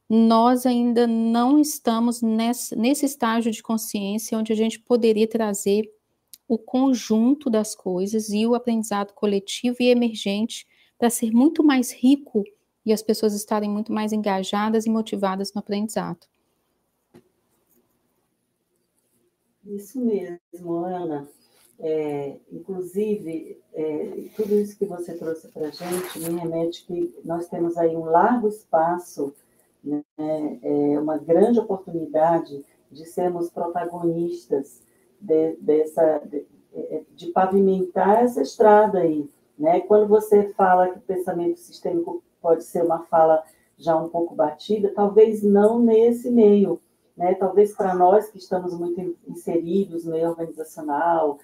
nós 0.10 0.66
ainda 0.66 1.08
não 1.08 1.60
estamos 1.60 2.22
nesse, 2.22 2.76
nesse 2.76 3.06
estágio 3.06 3.52
de 3.52 3.64
consciência 3.64 4.38
onde 4.38 4.52
a 4.52 4.56
gente 4.56 4.80
poderia 4.80 5.28
trazer 5.28 5.90
o 6.48 6.58
conjunto 6.58 7.50
das 7.50 7.74
coisas 7.74 8.30
e 8.30 8.46
o 8.46 8.54
aprendizado 8.54 9.14
coletivo 9.14 9.78
e 9.80 9.88
emergente 9.88 10.68
para 10.98 11.10
ser 11.10 11.32
muito 11.32 11.64
mais 11.64 11.94
rico 11.94 12.44
e 12.86 12.92
as 12.92 13.02
pessoas 13.02 13.34
estarem 13.34 13.70
muito 13.70 13.94
mais 13.94 14.12
engajadas 14.12 14.86
e 14.86 14.90
motivadas 14.90 15.54
no 15.54 15.60
aprendizado. 15.60 16.28
Isso 19.66 20.00
mesmo, 20.02 20.84
Ana. 20.84 21.28
É, 21.84 22.38
inclusive, 22.52 23.60
é, 23.74 24.26
tudo 24.36 24.54
isso 24.54 24.78
que 24.78 24.86
você 24.86 25.16
trouxe 25.16 25.48
para 25.48 25.68
a 25.68 25.72
gente 25.72 26.20
me 26.20 26.40
remete 26.40 26.86
que 26.86 27.20
nós 27.26 27.48
temos 27.48 27.76
aí 27.76 27.96
um 27.96 28.06
largo 28.06 28.48
espaço, 28.48 29.34
né, 29.84 30.04
é 30.18 31.00
uma 31.00 31.18
grande 31.18 31.60
oportunidade 31.60 32.64
de 32.92 33.06
sermos 33.06 33.50
protagonistas 33.50 34.80
de, 35.20 35.56
dessa, 35.56 36.20
de, 36.20 36.46
é, 36.74 37.02
de, 37.16 37.28
pavimentar 37.32 38.24
essa 38.24 38.44
estrada 38.44 39.00
aí. 39.00 39.28
Né? 39.58 39.80
Quando 39.82 40.08
você 40.08 40.50
fala 40.50 40.90
que 40.90 41.00
o 41.00 41.02
pensamento 41.02 41.60
sistêmico 41.60 42.24
pode 42.40 42.64
ser 42.64 42.84
uma 42.84 43.00
fala 43.06 43.44
já 43.76 43.96
um 43.96 44.10
pouco 44.10 44.36
batida, 44.36 44.92
talvez 44.94 45.42
não 45.42 45.80
nesse 45.80 46.30
meio, 46.30 46.80
né? 47.18 47.34
Talvez 47.34 47.74
para 47.74 47.96
nós 47.96 48.30
que 48.30 48.38
estamos 48.38 48.78
muito 48.78 49.18
inseridos 49.28 50.06
no 50.06 50.12
meio 50.12 50.30
organizacional, 50.30 51.40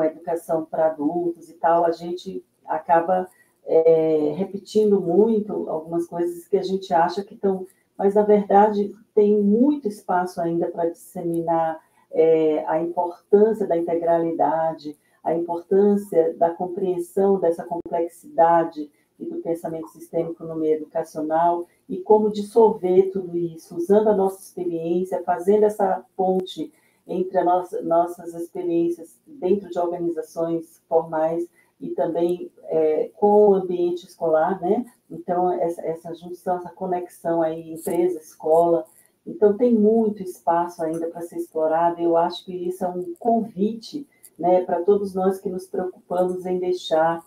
com 0.00 0.04
a 0.04 0.06
educação 0.06 0.64
para 0.64 0.86
adultos 0.86 1.50
e 1.50 1.54
tal, 1.54 1.84
a 1.84 1.92
gente 1.92 2.42
acaba 2.64 3.28
é, 3.66 4.32
repetindo 4.34 4.98
muito 4.98 5.68
algumas 5.68 6.06
coisas 6.06 6.48
que 6.48 6.56
a 6.56 6.62
gente 6.62 6.94
acha 6.94 7.22
que 7.22 7.34
estão, 7.34 7.66
mas 7.98 8.14
na 8.14 8.22
verdade 8.22 8.96
tem 9.14 9.36
muito 9.42 9.86
espaço 9.86 10.40
ainda 10.40 10.68
para 10.68 10.88
disseminar 10.88 11.78
é, 12.10 12.64
a 12.66 12.80
importância 12.80 13.66
da 13.66 13.76
integralidade, 13.76 14.96
a 15.22 15.34
importância 15.34 16.34
da 16.38 16.48
compreensão 16.48 17.38
dessa 17.38 17.62
complexidade 17.64 18.90
e 19.18 19.26
do 19.26 19.42
pensamento 19.42 19.88
sistêmico 19.88 20.44
no 20.44 20.56
meio 20.56 20.76
educacional 20.76 21.66
e 21.86 21.98
como 21.98 22.32
dissolver 22.32 23.10
tudo 23.12 23.36
isso, 23.36 23.76
usando 23.76 24.08
a 24.08 24.16
nossa 24.16 24.40
experiência, 24.40 25.22
fazendo 25.24 25.64
essa 25.64 26.02
ponte 26.16 26.72
entre 27.10 27.38
as 27.38 27.44
nossas, 27.44 27.84
nossas 27.84 28.34
experiências 28.34 29.18
dentro 29.26 29.68
de 29.68 29.78
organizações 29.78 30.80
formais 30.88 31.46
e 31.80 31.88
também 31.90 32.50
é, 32.64 33.10
com 33.16 33.48
o 33.48 33.54
ambiente 33.54 34.06
escolar, 34.06 34.60
né? 34.60 34.86
Então, 35.10 35.50
essa, 35.50 35.82
essa 35.82 36.14
junção, 36.14 36.58
essa 36.58 36.70
conexão 36.70 37.42
aí, 37.42 37.72
empresa, 37.72 38.18
escola. 38.18 38.84
Então, 39.26 39.56
tem 39.56 39.74
muito 39.74 40.22
espaço 40.22 40.82
ainda 40.82 41.08
para 41.08 41.22
ser 41.22 41.38
explorado. 41.38 42.00
Eu 42.00 42.16
acho 42.16 42.44
que 42.44 42.52
isso 42.52 42.84
é 42.84 42.88
um 42.88 43.14
convite 43.18 44.06
né, 44.38 44.62
para 44.64 44.82
todos 44.82 45.14
nós 45.14 45.40
que 45.40 45.48
nos 45.48 45.66
preocupamos 45.66 46.46
em 46.46 46.58
deixar 46.58 47.24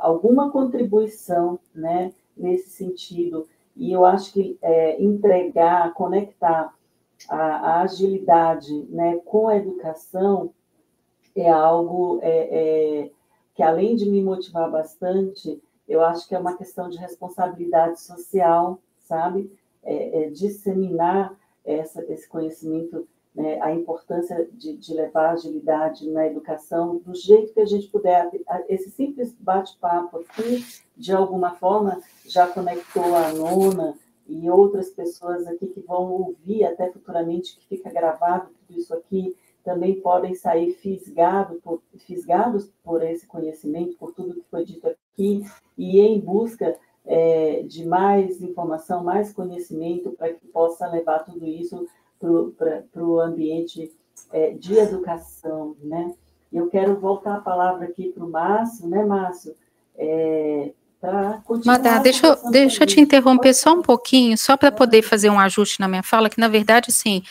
alguma 0.00 0.50
contribuição 0.50 1.58
né, 1.74 2.12
nesse 2.36 2.70
sentido. 2.70 3.46
E 3.76 3.92
eu 3.92 4.04
acho 4.04 4.32
que 4.32 4.58
é, 4.62 5.02
entregar, 5.02 5.92
conectar 5.94 6.74
a, 7.28 7.36
a 7.36 7.80
agilidade 7.82 8.72
né, 8.90 9.16
com 9.24 9.48
a 9.48 9.56
educação 9.56 10.52
é 11.34 11.50
algo 11.50 12.18
é, 12.22 12.30
é, 12.30 13.10
que, 13.54 13.62
além 13.62 13.96
de 13.96 14.08
me 14.08 14.22
motivar 14.22 14.70
bastante, 14.70 15.60
eu 15.88 16.04
acho 16.04 16.28
que 16.28 16.34
é 16.34 16.38
uma 16.38 16.56
questão 16.56 16.88
de 16.88 16.98
responsabilidade 16.98 18.00
social, 18.00 18.78
sabe? 19.00 19.50
É, 19.82 20.24
é 20.24 20.30
disseminar 20.30 21.34
essa, 21.64 22.04
esse 22.12 22.28
conhecimento, 22.28 23.06
né, 23.34 23.60
a 23.60 23.72
importância 23.72 24.48
de, 24.52 24.76
de, 24.76 24.94
levar 24.94 25.30
agilidade 25.30 26.08
na 26.10 26.26
educação 26.26 26.98
do 26.98 27.14
jeito 27.14 27.52
que 27.52 27.60
a 27.60 27.66
gente 27.66 27.88
puder. 27.88 28.28
Esse 28.68 28.90
simples 28.90 29.34
bate-papo 29.38 30.18
aqui, 30.18 30.64
de 30.96 31.12
alguma 31.12 31.54
forma, 31.54 32.00
já 32.26 32.46
conectou 32.46 33.14
a 33.14 33.32
nona, 33.32 33.94
e 34.28 34.50
outras 34.50 34.90
pessoas 34.90 35.46
aqui 35.46 35.66
que 35.66 35.80
vão 35.80 36.12
ouvir 36.12 36.64
até 36.64 36.90
futuramente, 36.90 37.56
que 37.56 37.76
fica 37.76 37.90
gravado 37.90 38.50
tudo 38.66 38.78
isso 38.78 38.94
aqui, 38.94 39.34
também 39.64 40.00
podem 40.00 40.34
sair 40.34 40.72
fisgado 40.72 41.60
por, 41.62 41.82
fisgados 41.98 42.70
por 42.84 43.02
esse 43.02 43.26
conhecimento, 43.26 43.96
por 43.96 44.12
tudo 44.12 44.34
que 44.34 44.44
foi 44.50 44.64
dito 44.64 44.86
aqui, 44.86 45.44
e 45.76 46.00
em 46.00 46.20
busca 46.20 46.78
é, 47.04 47.62
de 47.62 47.86
mais 47.86 48.42
informação, 48.42 49.02
mais 49.02 49.32
conhecimento, 49.32 50.12
para 50.12 50.32
que 50.32 50.46
possa 50.46 50.86
levar 50.86 51.20
tudo 51.20 51.46
isso 51.46 51.86
para 52.20 53.04
o 53.04 53.20
ambiente 53.20 53.92
é, 54.32 54.50
de 54.50 54.76
educação, 54.76 55.76
né? 55.82 56.14
Eu 56.52 56.68
quero 56.68 56.98
voltar 56.98 57.36
a 57.36 57.40
palavra 57.40 57.86
aqui 57.86 58.10
para 58.10 58.24
o 58.24 58.30
Márcio, 58.30 58.88
né, 58.88 59.04
Márcio? 59.04 59.54
É, 59.96 60.72
Madá, 61.64 61.98
deixa, 61.98 62.26
eu, 62.26 62.50
deixa 62.50 62.82
eu 62.82 62.86
te 62.86 63.00
interromper 63.00 63.54
só 63.54 63.74
um 63.74 63.82
pouquinho, 63.82 64.36
só 64.36 64.56
para 64.56 64.72
poder 64.72 65.02
fazer 65.02 65.30
um 65.30 65.38
ajuste 65.38 65.78
na 65.78 65.86
minha 65.86 66.02
fala, 66.02 66.28
que 66.28 66.40
na 66.40 66.48
verdade, 66.48 66.90
sim, 66.90 67.22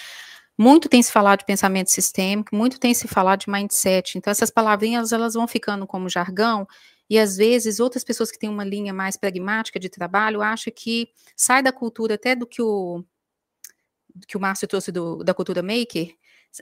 muito 0.57 0.87
tem 0.87 1.03
se 1.03 1.11
falado 1.11 1.39
de 1.39 1.45
pensamento 1.45 1.91
sistêmico, 1.91 2.55
muito 2.55 2.79
tem 2.79 2.93
se 2.93 3.07
falado 3.07 3.41
de 3.41 3.51
mindset. 3.51 4.17
Então, 4.17 4.31
essas 4.31 4.49
palavrinhas 4.49 5.11
elas 5.11 5.33
vão 5.33 5.47
ficando 5.47 5.85
como 5.85 6.09
jargão, 6.09 6.67
e 7.09 7.19
às 7.19 7.37
vezes 7.37 7.79
outras 7.79 8.03
pessoas 8.03 8.31
que 8.31 8.39
têm 8.39 8.49
uma 8.49 8.63
linha 8.63 8.93
mais 8.93 9.15
pragmática 9.17 9.79
de 9.79 9.89
trabalho 9.89 10.41
acham 10.41 10.73
que 10.75 11.09
sai 11.35 11.61
da 11.61 11.71
cultura 11.71 12.15
até 12.15 12.35
do 12.35 12.45
que 12.45 12.61
o 12.61 13.03
que 14.27 14.35
o 14.35 14.39
Márcio 14.39 14.67
trouxe 14.67 14.91
do, 14.91 15.23
da 15.23 15.33
cultura 15.33 15.61
maker, 15.61 16.09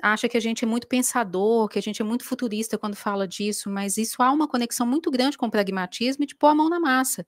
acha 0.01 0.27
que 0.27 0.37
a 0.37 0.39
gente 0.39 0.63
é 0.65 0.67
muito 0.67 0.87
pensador, 0.87 1.67
que 1.67 1.79
a 1.79 1.81
gente 1.81 2.01
é 2.01 2.05
muito 2.05 2.23
futurista 2.25 2.77
quando 2.77 2.95
fala 2.95 3.27
disso, 3.27 3.69
mas 3.69 3.97
isso 3.97 4.21
há 4.21 4.31
uma 4.31 4.47
conexão 4.47 4.85
muito 4.85 5.09
grande 5.11 5.37
com 5.37 5.47
o 5.47 5.51
pragmatismo 5.51 6.23
e 6.23 6.27
de 6.27 6.35
pôr 6.35 6.47
a 6.47 6.55
mão 6.55 6.69
na 6.69 6.79
massa. 6.79 7.25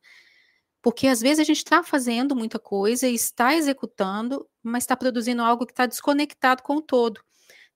Porque 0.82 1.08
às 1.08 1.22
vezes 1.22 1.40
a 1.40 1.44
gente 1.44 1.58
está 1.58 1.84
fazendo 1.84 2.36
muita 2.36 2.60
coisa 2.60 3.08
está 3.08 3.56
executando, 3.56 4.48
mas 4.64 4.84
está 4.84 4.96
produzindo 4.96 5.42
algo 5.42 5.66
que 5.66 5.74
está 5.74 5.86
desconectado 5.86 6.64
com 6.64 6.78
o 6.78 6.82
todo. 6.82 7.22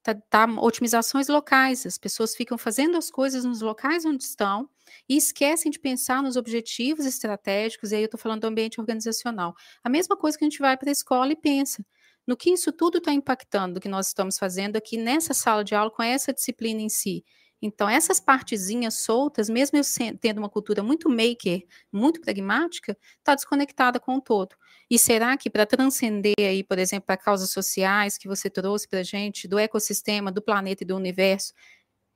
Tá, 0.04 0.16
tá, 0.30 0.46
otimizações 0.60 1.28
locais, 1.28 1.86
as 1.86 1.98
pessoas 1.98 2.36
ficam 2.36 2.58
fazendo 2.58 2.98
as 2.98 3.12
coisas 3.12 3.46
nos 3.46 3.62
locais 3.62 4.04
onde 4.04 4.24
estão 4.24 4.68
e 5.08 5.16
esquecem 5.16 5.72
de 5.72 5.78
pensar 5.78 6.24
nos 6.24 6.36
objetivos 6.36 7.06
estratégicos, 7.06 7.92
e 7.92 7.96
aí 7.96 8.02
eu 8.02 8.06
estou 8.06 8.20
falando 8.20 8.42
do 8.42 8.48
ambiente 8.48 8.80
organizacional. 8.80 9.56
A 9.84 9.90
mesma 9.90 10.18
coisa 10.18 10.38
que 10.38 10.44
a 10.44 10.50
gente 10.50 10.60
vai 10.60 10.76
para 10.76 10.90
a 10.90 10.92
escola 10.92 11.32
e 11.32 11.36
pensa 11.36 11.86
no 12.28 12.38
que 12.38 12.52
isso 12.52 12.72
tudo 12.72 13.00
está 13.00 13.12
impactando, 13.14 13.78
o 13.78 13.82
que 13.82 13.90
nós 13.90 14.08
estamos 14.08 14.38
fazendo 14.38 14.78
aqui 14.78 14.98
nessa 14.98 15.34
sala 15.34 15.64
de 15.64 15.76
aula 15.76 15.92
com 15.92 16.04
essa 16.04 16.34
disciplina 16.34 16.82
em 16.82 16.90
si. 16.90 17.24
Então, 17.62 17.88
essas 17.88 18.20
partezinhas 18.20 18.96
soltas, 18.96 19.48
mesmo 19.48 19.78
eu 19.78 19.84
tendo 20.20 20.40
uma 20.40 20.50
cultura 20.50 20.82
muito 20.82 21.08
maker, 21.10 21.64
muito 21.92 22.20
pragmática, 22.20 22.98
está 23.20 23.36
desconectada 23.36 24.00
com 24.00 24.16
o 24.16 24.22
todo. 24.22 24.56
E 24.90 24.98
será 24.98 25.38
que 25.38 25.50
para 25.50 25.66
transcender 25.66 26.34
aí, 26.40 26.64
por 26.64 26.80
exemplo, 26.80 27.06
para 27.06 27.18
causas 27.18 27.52
sociais 27.52 28.18
que 28.18 28.28
você 28.28 28.50
trouxe 28.50 28.88
para 28.88 29.00
a 29.00 29.04
gente, 29.04 29.48
do 29.48 29.60
ecossistema, 29.60 30.32
do 30.32 30.42
planeta 30.42 30.84
e 30.84 30.88
do 30.88 30.96
universo, 30.96 31.54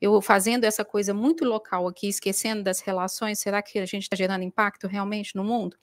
eu 0.01 0.20
fazendo 0.22 0.66
essa 0.66 0.84
coisa 0.84 1.14
muito 1.14 1.45
local 1.45 1.88
aqui, 1.88 2.08
esquecendo 2.08 2.64
das 2.64 2.80
relações, 2.82 3.39
será 3.39 3.62
que 3.62 3.80
a 3.80 3.86
gente 3.86 4.03
está 4.03 4.16
gerando 4.16 4.43
impacto 4.43 4.88
realmente 4.88 5.36
no 5.36 5.43
mundo? 5.43 5.78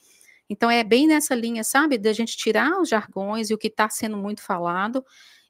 Então, 0.48 0.70
é 0.70 0.84
bem 0.84 1.06
nessa 1.06 1.34
linha, 1.34 1.64
sabe, 1.64 1.98
da 1.98 2.12
gente 2.12 2.36
tirar 2.36 2.80
os 2.80 2.88
jargões 2.88 3.50
e 3.50 3.54
o 3.54 3.58
que 3.58 3.68
está 3.68 3.88
sendo 3.88 4.16
muito 4.16 4.42
falado 4.42 5.04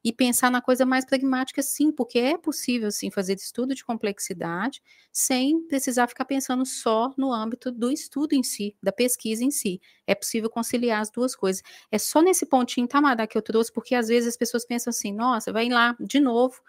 e 0.05 0.12
pensar 0.12 0.51
na 0.51 0.61
coisa 0.61 0.84
mais 0.84 1.05
pragmática, 1.05 1.62
sim, 1.62 1.93
porque 1.93 2.18
é 2.18 2.36
possível, 2.36 2.90
sim, 2.90 3.11
fazer 3.11 3.34
estudo 3.34 3.74
de 3.74 3.84
complexidade 3.84 4.82
sem 5.12 5.62
precisar 5.68 6.09
ficar 6.09 6.24
pensando 6.24 6.66
só 6.66 7.12
no 7.16 7.32
âmbito 7.32 7.70
do 7.70 7.90
estudo 7.90 8.34
em 8.34 8.43
si, 8.43 8.76
da 8.82 8.90
pesquisa 8.90 9.45
em 9.45 9.51
si. 9.51 9.80
É 10.07 10.14
possível 10.14 10.51
conciliar 10.51 11.01
as 11.01 11.11
duas 11.11 11.36
coisas. 11.36 11.62
É 11.90 11.99
só 11.99 12.20
nesse 12.20 12.47
pontinho, 12.47 12.88
Tamara, 12.88 13.26
que 13.26 13.38
eu 13.38 13.43
trouxe, 13.43 13.72
porque 13.72 13.95
às 13.95 14.09
vezes 14.09 14.30
as 14.30 14.36
pessoas 14.36 14.64
pensam 14.66 14.90
assim, 14.90 15.12
nossa, 15.12 15.53
vai 15.53 15.68
lá 15.68 15.97
de 16.01 16.18
novo 16.18 16.61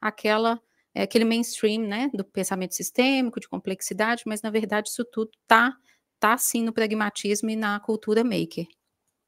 aquela 0.00 0.60
é, 0.94 1.02
aquele 1.02 1.24
mainstream, 1.24 1.80
né, 1.86 2.10
do 2.12 2.22
pensamento 2.22 2.74
sistêmico, 2.74 3.40
de 3.40 3.48
complexidade, 3.48 4.24
mas 4.26 4.42
na 4.42 4.50
verdade 4.50 4.90
isso 4.90 5.04
tudo 5.06 5.30
tá 5.46 5.74
tá 6.22 6.38
sim 6.38 6.62
no 6.62 6.72
pragmatismo 6.72 7.50
e 7.50 7.56
na 7.56 7.80
cultura 7.80 8.22
maker. 8.22 8.68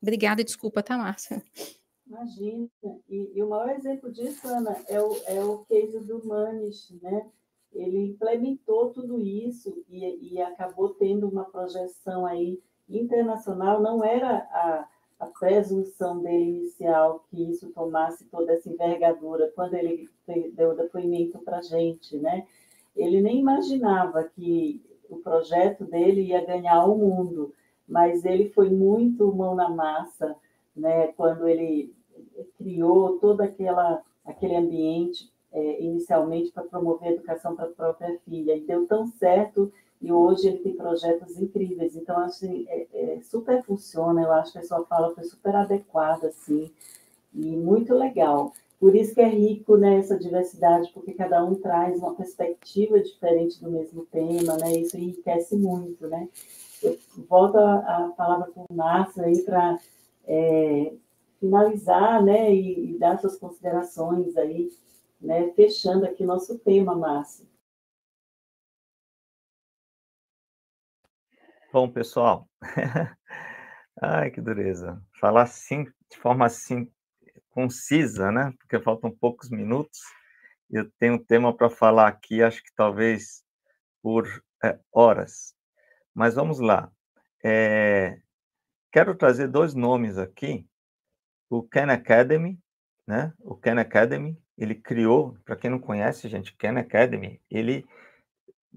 Obrigada 0.00 0.42
e 0.42 0.44
desculpa, 0.44 0.80
tá, 0.80 0.96
Márcia? 0.96 1.42
Imagina. 2.06 2.68
E, 3.08 3.32
e, 3.34 3.42
o 3.42 3.48
maior 3.48 3.70
exemplo 3.70 4.12
disso, 4.12 4.46
Ana, 4.46 4.76
é 4.86 5.02
o, 5.02 5.16
é 5.26 5.42
o 5.42 5.64
case 5.64 5.98
do 5.98 6.24
Manish, 6.24 6.96
né? 7.02 7.26
Ele 7.72 7.98
implementou 7.98 8.90
tudo 8.90 9.20
isso 9.20 9.84
e, 9.88 10.34
e 10.34 10.40
acabou 10.40 10.90
tendo 10.90 11.28
uma 11.28 11.44
projeção 11.44 12.24
aí 12.24 12.62
internacional. 12.88 13.82
Não 13.82 14.04
era 14.04 14.36
a, 14.36 14.88
a 15.18 15.26
presunção 15.26 16.22
dele 16.22 16.44
inicial 16.44 17.24
que 17.28 17.50
isso 17.50 17.72
tomasse 17.72 18.24
toda 18.26 18.52
essa 18.52 18.70
envergadura 18.70 19.50
quando 19.56 19.74
ele 19.74 20.08
deu 20.52 20.70
o 20.70 20.76
depoimento 20.76 21.40
para 21.40 21.58
a 21.58 21.62
gente, 21.62 22.16
né? 22.18 22.46
Ele 22.94 23.20
nem 23.20 23.40
imaginava 23.40 24.22
que 24.22 24.93
o 25.14 25.22
projeto 25.22 25.84
dele 25.84 26.22
ia 26.22 26.44
ganhar 26.44 26.84
o 26.84 26.96
mundo, 26.96 27.52
mas 27.88 28.24
ele 28.24 28.50
foi 28.50 28.70
muito 28.70 29.32
mão 29.34 29.54
na 29.54 29.68
massa, 29.68 30.36
né? 30.76 31.08
Quando 31.08 31.48
ele 31.48 31.94
criou 32.56 33.18
todo 33.18 33.40
aquela 33.40 34.02
aquele 34.24 34.56
ambiente 34.56 35.30
é, 35.52 35.82
inicialmente 35.82 36.50
para 36.50 36.64
promover 36.64 37.08
a 37.08 37.12
educação 37.12 37.54
para 37.54 37.66
a 37.66 37.70
própria 37.70 38.18
filha 38.24 38.56
e 38.56 38.62
deu 38.62 38.86
tão 38.86 39.06
certo 39.06 39.72
e 40.00 40.12
hoje 40.12 40.48
ele 40.48 40.58
tem 40.58 40.74
projetos 40.74 41.40
incríveis. 41.40 41.96
Então, 41.96 42.18
assim, 42.18 42.66
é, 42.68 42.86
é, 42.92 43.20
super 43.22 43.62
funciona. 43.62 44.20
Eu 44.20 44.32
acho 44.32 44.52
que 44.52 44.58
a 44.58 44.62
sua 44.62 44.84
fala 44.84 45.14
foi 45.14 45.24
super 45.24 45.54
adequada, 45.54 46.28
assim, 46.28 46.70
e 47.32 47.56
muito 47.56 47.94
legal. 47.94 48.52
Por 48.84 48.94
isso 48.94 49.14
que 49.14 49.20
é 49.22 49.28
rico 49.30 49.78
né, 49.78 49.96
essa 49.96 50.18
diversidade, 50.18 50.92
porque 50.92 51.14
cada 51.14 51.42
um 51.42 51.54
traz 51.54 51.98
uma 52.00 52.14
perspectiva 52.14 53.00
diferente 53.00 53.58
do 53.58 53.70
mesmo 53.70 54.04
tema, 54.04 54.58
né? 54.58 54.72
Isso 54.72 54.98
enriquece 54.98 55.56
muito, 55.56 56.06
né? 56.06 56.28
Eu 56.82 56.98
volto 57.26 57.56
a, 57.56 57.76
a 57.78 58.08
palavra 58.10 58.52
para 58.52 58.62
o 58.68 58.76
Márcio 58.76 59.24
aí 59.24 59.42
para 59.42 59.78
é, 60.26 60.92
finalizar, 61.40 62.22
né, 62.22 62.54
e, 62.54 62.90
e, 62.90 62.98
dar 62.98 63.18
suas 63.18 63.38
considerações 63.38 64.36
aí, 64.36 64.68
né, 65.18 65.50
fechando 65.52 66.04
aqui 66.04 66.22
nosso 66.22 66.58
tema, 66.58 66.94
Márcio. 66.94 67.48
Bom, 71.72 71.90
pessoal, 71.90 72.46
ai, 73.98 74.30
que 74.30 74.42
dureza, 74.42 75.02
falar 75.18 75.44
assim, 75.44 75.84
de 76.10 76.18
forma 76.18 76.44
assim, 76.44 76.86
concisa, 77.54 78.32
né, 78.32 78.52
porque 78.58 78.80
faltam 78.80 79.10
poucos 79.10 79.48
minutos, 79.48 80.00
eu 80.68 80.90
tenho 80.98 81.14
um 81.14 81.24
tema 81.24 81.56
para 81.56 81.70
falar 81.70 82.08
aqui, 82.08 82.42
acho 82.42 82.62
que 82.62 82.74
talvez 82.74 83.44
por 84.02 84.26
é, 84.62 84.76
horas, 84.92 85.54
mas 86.12 86.34
vamos 86.34 86.58
lá. 86.58 86.90
É, 87.44 88.18
quero 88.90 89.14
trazer 89.14 89.46
dois 89.48 89.74
nomes 89.74 90.18
aqui 90.18 90.66
o 91.48 91.62
Khan 91.62 91.92
Academy, 91.92 92.58
né? 93.06 93.32
O 93.38 93.54
Khan 93.54 93.80
Academy, 93.80 94.36
ele 94.58 94.74
criou, 94.74 95.36
para 95.44 95.54
quem 95.54 95.70
não 95.70 95.78
conhece, 95.78 96.28
gente, 96.28 96.56
Khan 96.56 96.78
Academy, 96.78 97.40
ele 97.48 97.86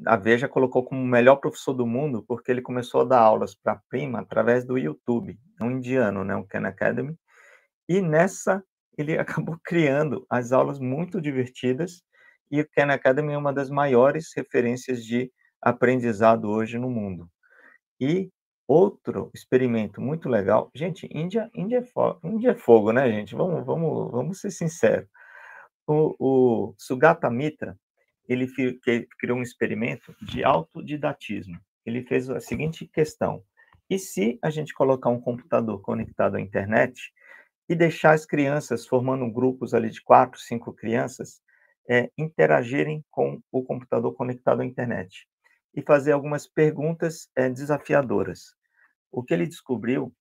a 0.05 0.15
Veja 0.15 0.47
colocou 0.47 0.83
como 0.83 1.01
o 1.01 1.07
melhor 1.07 1.37
professor 1.37 1.73
do 1.73 1.87
mundo 1.87 2.23
porque 2.27 2.51
ele 2.51 2.61
começou 2.61 3.01
a 3.01 3.05
dar 3.05 3.19
aulas 3.19 3.55
para 3.55 3.73
a 3.73 3.81
prima 3.89 4.19
através 4.19 4.63
do 4.63 4.77
YouTube, 4.77 5.39
é 5.59 5.63
um 5.63 5.71
indiano, 5.71 6.23
né, 6.23 6.35
o 6.35 6.43
Khan 6.43 6.67
Academy. 6.67 7.17
E 7.87 8.01
nessa 8.01 8.63
ele 8.97 9.17
acabou 9.19 9.59
criando 9.63 10.25
as 10.29 10.51
aulas 10.51 10.79
muito 10.79 11.21
divertidas 11.21 12.03
e 12.49 12.61
o 12.61 12.69
Khan 12.69 12.91
Academy 12.91 13.33
é 13.33 13.37
uma 13.37 13.53
das 13.53 13.69
maiores 13.69 14.31
referências 14.35 15.03
de 15.03 15.31
aprendizado 15.61 16.49
hoje 16.49 16.77
no 16.77 16.89
mundo. 16.89 17.29
E 17.99 18.31
Outro 18.67 19.31
experimento 19.33 20.01
muito 20.01 20.27
legal 20.27 20.69
gente, 20.75 21.07
Índia 21.09 21.49
Índia 21.55 21.77
é 21.77 21.83
fo 21.83 22.19
Índia 22.21 22.51
é 22.51 22.55
fogo, 22.55 22.91
né, 22.91 23.09
gente? 23.09 23.33
Vamos 23.33 23.65
vamos 23.65 24.11
vamos 24.11 24.41
ser 24.41 24.51
sinceros. 24.51 25.07
O 25.87 26.15
o 26.19 26.75
Sugata 26.77 27.29
Mitra, 27.29 27.77
ele 28.27 28.45
criou 29.17 29.37
um 29.37 29.41
experimento 29.41 30.13
de 30.21 30.43
autodidatismo. 30.43 31.57
Ele 31.85 32.03
fez 32.03 32.29
a 32.29 32.41
seguinte 32.41 32.85
questão: 32.87 33.41
e 33.89 33.97
se 33.97 34.37
a 34.41 34.49
gente 34.49 34.73
colocar 34.73 35.09
um 35.09 35.21
computador 35.21 35.81
conectado 35.81 36.35
à 36.35 36.41
internet 36.41 36.99
e 37.69 37.75
deixar 37.75 38.13
as 38.13 38.25
crianças 38.25 38.85
formando 38.85 39.31
grupos 39.31 39.73
ali 39.73 39.89
de 39.89 40.01
quatro, 40.01 40.39
cinco 40.39 40.73
crianças, 40.73 41.41
é, 41.89 42.11
interagirem 42.17 43.03
com 43.09 43.41
o 43.51 43.63
computador 43.63 44.13
conectado 44.13 44.61
à 44.61 44.65
internet 44.65 45.27
e 45.73 45.81
fazer 45.81 46.11
algumas 46.11 46.47
perguntas 46.47 47.29
é, 47.35 47.49
desafiadoras. 47.49 48.55
O 49.11 49.23
que 49.23 49.33
ele 49.33 49.47
descobriu 49.47 50.13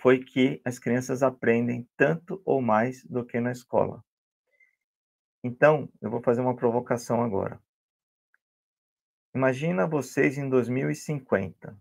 foi 0.00 0.24
que 0.24 0.60
as 0.64 0.78
crianças 0.78 1.22
aprendem 1.22 1.88
tanto 1.96 2.40
ou 2.44 2.60
mais 2.60 3.04
do 3.04 3.24
que 3.24 3.40
na 3.40 3.52
escola. 3.52 4.02
Então, 5.42 5.88
eu 6.00 6.10
vou 6.10 6.22
fazer 6.22 6.40
uma 6.40 6.56
provocação 6.56 7.22
agora. 7.22 7.60
Imagina 9.34 9.86
vocês 9.86 10.36
em 10.36 10.48
2050, 10.48 11.78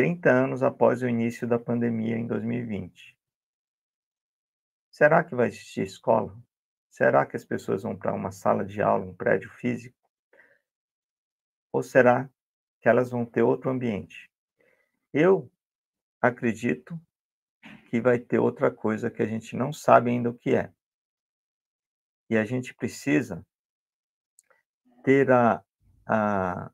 30 0.00 0.30
anos 0.30 0.62
após 0.62 1.02
o 1.02 1.08
início 1.10 1.46
da 1.46 1.58
pandemia 1.58 2.16
em 2.16 2.26
2020. 2.26 3.18
Será 4.90 5.22
que 5.22 5.34
vai 5.34 5.48
existir 5.48 5.82
escola? 5.82 6.34
Será 6.88 7.26
que 7.26 7.36
as 7.36 7.44
pessoas 7.44 7.82
vão 7.82 7.94
para 7.94 8.14
uma 8.14 8.32
sala 8.32 8.64
de 8.64 8.80
aula, 8.80 9.04
um 9.04 9.14
prédio 9.14 9.50
físico? 9.50 9.98
Ou 11.70 11.82
será 11.82 12.30
que 12.80 12.88
elas 12.88 13.10
vão 13.10 13.26
ter 13.26 13.42
outro 13.42 13.70
ambiente. 13.70 14.30
Eu 15.12 15.52
acredito 16.18 16.98
que 17.90 18.00
vai 18.00 18.18
ter 18.18 18.38
outra 18.38 18.70
coisa 18.70 19.10
que 19.10 19.20
a 19.20 19.26
gente 19.26 19.54
não 19.54 19.70
sabe 19.70 20.08
ainda 20.08 20.30
o 20.30 20.34
que 20.34 20.54
é. 20.54 20.72
E 22.30 22.38
a 22.38 22.44
gente 22.46 22.72
precisa 22.72 23.46
ter 25.04 25.30
a, 25.30 25.62
a 26.06 26.72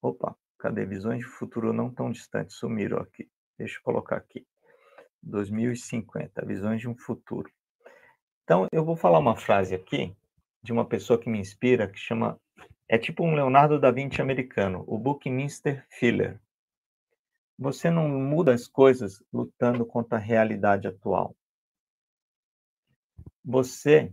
opa, 0.00 0.38
cadê 0.64 0.86
visões 0.86 1.18
de 1.18 1.26
futuro 1.26 1.74
não 1.74 1.90
tão 1.90 2.10
distantes 2.10 2.56
sumiram 2.56 2.96
aqui. 2.96 3.28
Deixa 3.58 3.76
eu 3.76 3.82
colocar 3.82 4.16
aqui. 4.16 4.46
2050, 5.22 6.42
visões 6.46 6.80
de 6.80 6.88
um 6.88 6.96
futuro. 6.96 7.52
Então, 8.42 8.66
eu 8.72 8.82
vou 8.82 8.96
falar 8.96 9.18
uma 9.18 9.36
frase 9.36 9.74
aqui 9.74 10.16
de 10.62 10.72
uma 10.72 10.86
pessoa 10.86 11.20
que 11.20 11.28
me 11.28 11.38
inspira, 11.38 11.86
que 11.86 11.98
chama 11.98 12.40
é 12.88 12.96
tipo 12.96 13.24
um 13.24 13.34
Leonardo 13.34 13.78
da 13.78 13.90
Vinci 13.90 14.22
americano, 14.22 14.84
o 14.86 14.98
Buckminster 14.98 15.86
Fuller. 15.98 16.40
Você 17.58 17.90
não 17.90 18.08
muda 18.08 18.54
as 18.54 18.66
coisas 18.66 19.22
lutando 19.30 19.84
contra 19.84 20.16
a 20.16 20.20
realidade 20.20 20.88
atual. 20.88 21.36
Você, 23.44 24.10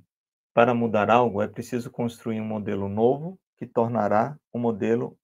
para 0.54 0.74
mudar 0.74 1.10
algo, 1.10 1.42
é 1.42 1.48
preciso 1.48 1.90
construir 1.90 2.42
um 2.42 2.46
modelo 2.46 2.90
novo 2.90 3.40
que 3.56 3.66
tornará 3.66 4.38
o 4.52 4.60
modelo, 4.60 5.18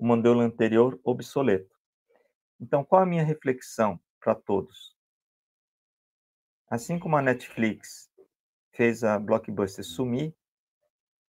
o 0.00 0.06
modelo 0.06 0.40
anterior 0.40 0.98
obsoleto. 1.04 1.76
Então, 2.58 2.82
qual 2.82 3.02
a 3.02 3.06
minha 3.06 3.22
reflexão 3.22 4.00
para 4.18 4.34
todos? 4.34 4.96
Assim 6.70 6.98
como 6.98 7.18
a 7.18 7.22
Netflix 7.22 8.10
fez 8.72 9.04
a 9.04 9.18
Blockbuster 9.18 9.84
sumir, 9.84 10.34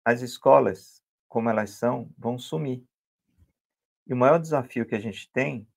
as 0.05 0.21
escolas 0.21 1.01
como 1.27 1.49
elas 1.49 1.71
são, 1.71 2.13
vão 2.15 2.37
sumir. 2.37 2.85
E 4.05 4.13
o 4.13 4.17
maior 4.17 4.37
desafio 4.37 4.85
que 4.85 4.93
a 4.93 4.99
gente 4.99 5.31
tem 5.31 5.67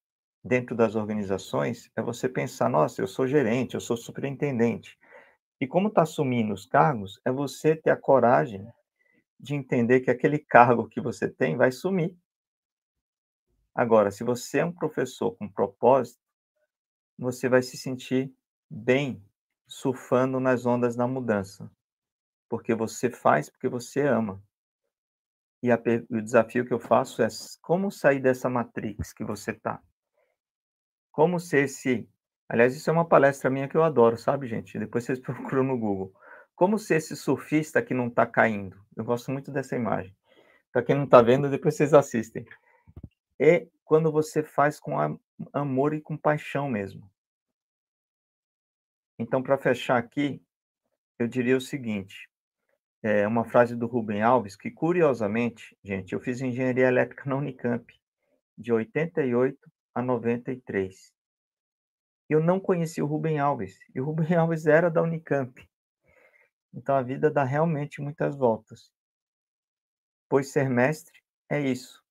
dentro 0.45 0.77
das 0.77 0.95
organizações 0.95 1.91
é 1.97 2.03
você 2.03 2.29
pensar: 2.29 2.69
nossa, 2.69 3.01
eu 3.01 3.07
sou 3.07 3.27
gerente, 3.27 3.75
eu 3.75 3.81
sou 3.81 3.97
superintendente. 3.97 4.99
E 5.59 5.67
como 5.67 5.89
está 5.89 6.05
sumindo 6.05 6.53
os 6.53 6.67
cargos, 6.67 7.19
é 7.25 7.33
você 7.33 7.75
ter 7.75 7.91
a 7.91 7.97
coragem 7.97 8.71
de 9.41 9.55
entender 9.55 10.01
que 10.01 10.11
aquele 10.11 10.39
cargo 10.39 10.87
que 10.87 11.01
você 11.01 11.31
tem 11.31 11.57
vai 11.57 11.73
sumir. 11.73 12.15
Agora, 13.75 14.11
se 14.11 14.23
você 14.23 14.59
é 14.59 14.65
um 14.65 14.73
professor 14.73 15.33
com 15.37 15.49
propósito, 15.49 16.21
você 17.19 17.49
vai 17.49 17.63
se 17.63 17.77
sentir 17.77 18.33
bem 18.71 19.23
surfando 19.67 20.39
nas 20.39 20.65
ondas 20.67 20.95
da 20.95 21.07
mudança, 21.07 21.71
porque 22.49 22.75
você 22.75 23.11
faz 23.11 23.49
porque 23.49 23.69
você 23.69 24.03
ama. 24.03 24.43
E 25.63 25.73
a, 25.73 25.81
o 26.11 26.21
desafio 26.21 26.67
que 26.67 26.75
eu 26.75 26.79
faço 26.79 27.23
é 27.23 27.29
como 27.63 27.91
sair 27.91 28.21
dessa 28.21 28.49
matrix 28.51 29.13
que 29.13 29.25
você 29.25 29.51
está, 29.51 29.83
como 31.11 31.39
se 31.39 31.59
esse. 31.59 32.09
Aliás, 32.49 32.77
isso 32.77 32.91
é 32.91 32.93
uma 32.93 33.09
palestra 33.09 33.49
minha 33.49 33.69
que 33.69 33.77
eu 33.77 33.83
adoro, 33.83 34.19
sabe, 34.19 34.47
gente? 34.47 34.79
Depois 34.79 35.05
vocês 35.05 35.19
procuram 35.21 35.63
no 35.65 35.79
Google. 35.79 36.13
Como 36.55 36.79
se 36.79 36.95
esse 36.95 37.17
surfista 37.17 37.81
que 37.81 37.95
não 37.95 38.09
está 38.09 38.27
caindo. 38.27 38.77
Eu 38.97 39.05
gosto 39.05 39.33
muito 39.33 39.51
dessa 39.51 39.75
imagem. 39.75 40.15
Para 40.71 40.83
quem 40.83 40.95
não 40.95 41.05
está 41.05 41.23
vendo, 41.23 41.49
depois 41.49 41.75
vocês 41.77 41.95
assistem. 41.95 42.45
É 43.41 43.67
quando 43.85 44.11
você 44.11 44.43
faz 44.43 44.79
com 44.81 44.97
amor 45.53 45.95
e 45.95 46.01
com 46.01 46.17
paixão 46.17 46.69
mesmo. 46.69 47.11
Então, 49.19 49.43
para 49.43 49.59
fechar 49.59 49.97
aqui, 49.99 50.43
eu 51.19 51.29
diria 51.29 51.57
o 51.57 51.61
seguinte: 51.61 52.29
é 53.03 53.27
uma 53.27 53.45
frase 53.45 53.77
do 53.77 53.87
Rubem 53.87 54.23
Alves, 54.23 54.57
que 54.57 54.71
curiosamente, 54.71 55.77
gente, 55.83 56.13
eu 56.13 56.21
fiz 56.21 56.41
engenharia 56.41 56.89
elétrica 56.89 57.29
na 57.29 57.37
Unicamp, 57.37 57.87
de 58.57 58.73
88 58.73 59.59
a 59.95 60.03
93. 60.03 61.13
Eu 62.29 62.41
não 62.41 62.59
conheci 62.59 63.03
o 63.03 63.07
Rubem 63.07 63.39
Alves, 63.39 63.79
e 63.95 64.01
o 64.01 64.05
Rubem 64.05 64.35
Alves 64.35 64.67
era 64.67 64.91
da 64.91 65.03
Unicamp. 65.03 65.69
Então 66.73 66.97
a 66.97 67.03
vida 67.03 67.31
dá 67.31 67.45
realmente 67.45 68.01
muitas 68.01 68.37
voltas. 68.37 68.93
Pois 70.29 70.51
ser 70.51 70.69
mestre 70.69 71.23
é 71.49 71.61
isso, 71.61 72.04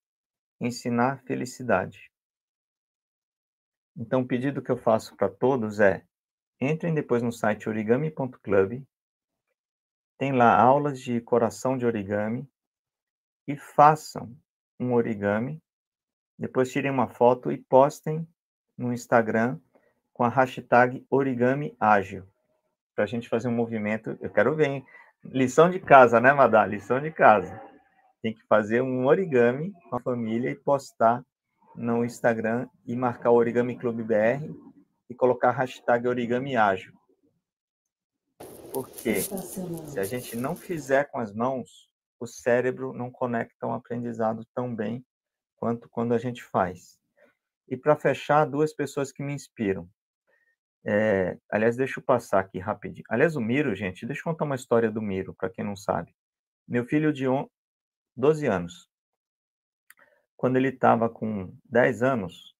ensinar 0.65 1.23
felicidade. 1.23 2.11
Então 3.95 4.21
o 4.21 4.27
pedido 4.27 4.61
que 4.61 4.71
eu 4.71 4.77
faço 4.77 5.15
para 5.15 5.29
todos 5.29 5.79
é: 5.79 6.05
entrem 6.59 6.93
depois 6.93 7.21
no 7.21 7.31
site 7.31 7.69
origami.club, 7.69 8.83
tem 10.17 10.31
lá 10.31 10.59
aulas 10.59 10.99
de 10.99 11.21
coração 11.21 11.77
de 11.77 11.85
origami 11.85 12.49
e 13.47 13.55
façam 13.57 14.35
um 14.79 14.93
origami 14.93 15.61
depois 16.37 16.71
tirem 16.71 16.91
uma 16.91 17.07
foto 17.07 17.51
e 17.51 17.57
postem 17.57 18.27
no 18.77 18.91
Instagram 18.91 19.59
com 20.11 20.23
a 20.23 20.29
hashtag 20.29 21.05
Origami 21.09 21.75
Ágil, 21.79 22.27
para 22.95 23.03
a 23.03 23.07
gente 23.07 23.29
fazer 23.29 23.47
um 23.47 23.55
movimento. 23.55 24.17
Eu 24.19 24.29
quero 24.29 24.55
ver, 24.55 24.67
hein? 24.67 24.85
Lição 25.23 25.69
de 25.69 25.79
casa, 25.79 26.19
né, 26.19 26.33
Madá? 26.33 26.65
Lição 26.65 26.99
de 26.99 27.11
casa. 27.11 27.61
Tem 28.23 28.33
que 28.33 28.43
fazer 28.47 28.81
um 28.81 29.05
origami 29.05 29.73
com 29.89 29.97
a 29.97 29.99
família 29.99 30.49
e 30.49 30.55
postar 30.55 31.23
no 31.75 32.05
Instagram 32.05 32.69
e 32.85 32.95
marcar 32.95 33.31
o 33.31 33.35
Origami 33.35 33.77
Clube 33.77 34.01
BR 34.01 34.49
e 35.09 35.13
colocar 35.13 35.51
hashtag 35.51 36.07
Origami 36.07 36.55
Ágil. 36.55 36.93
Porque 38.71 39.21
se 39.21 39.99
a 39.99 40.03
gente 40.05 40.37
não 40.37 40.55
fizer 40.55 41.03
com 41.11 41.19
as 41.19 41.33
mãos, 41.33 41.91
o 42.17 42.25
cérebro 42.25 42.93
não 42.93 43.11
conecta 43.11 43.67
um 43.67 43.73
aprendizado 43.73 44.45
tão 44.55 44.73
bem 44.73 45.05
quanto 45.57 45.89
quando 45.89 46.13
a 46.13 46.17
gente 46.17 46.41
faz. 46.41 46.97
E 47.67 47.75
para 47.75 47.97
fechar, 47.97 48.45
duas 48.45 48.73
pessoas 48.73 49.11
que 49.11 49.21
me 49.21 49.33
inspiram. 49.33 49.89
É, 50.85 51.37
aliás, 51.51 51.75
deixa 51.75 51.99
eu 51.99 52.03
passar 52.03 52.39
aqui 52.39 52.57
rapidinho. 52.57 53.05
Aliás, 53.09 53.35
o 53.35 53.41
Miro, 53.41 53.75
gente, 53.75 54.05
deixa 54.05 54.21
eu 54.21 54.25
contar 54.25 54.45
uma 54.45 54.55
história 54.55 54.89
do 54.89 55.01
Miro, 55.01 55.33
para 55.33 55.49
quem 55.49 55.63
não 55.63 55.75
sabe. 55.75 56.15
Meu 56.65 56.85
filho 56.85 57.11
de 57.11 57.27
12 58.15 58.45
anos, 58.47 58.89
quando 60.35 60.57
ele 60.57 60.69
estava 60.69 61.09
com 61.09 61.55
10 61.65 62.03
anos, 62.03 62.53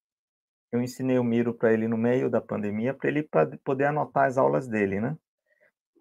eu 0.72 0.82
ensinei 0.82 1.20
o 1.20 1.24
Miro 1.24 1.54
para 1.54 1.72
ele 1.72 1.88
no 1.88 1.98
meio 1.98 2.30
da 2.30 2.42
pandemia, 2.42 2.94
para 2.94 3.10
ele 3.10 3.30
poder 3.64 3.86
anotar 3.86 4.26
as 4.26 4.38
aulas 4.38 4.68
dele, 4.68 5.00
né? 5.00 5.18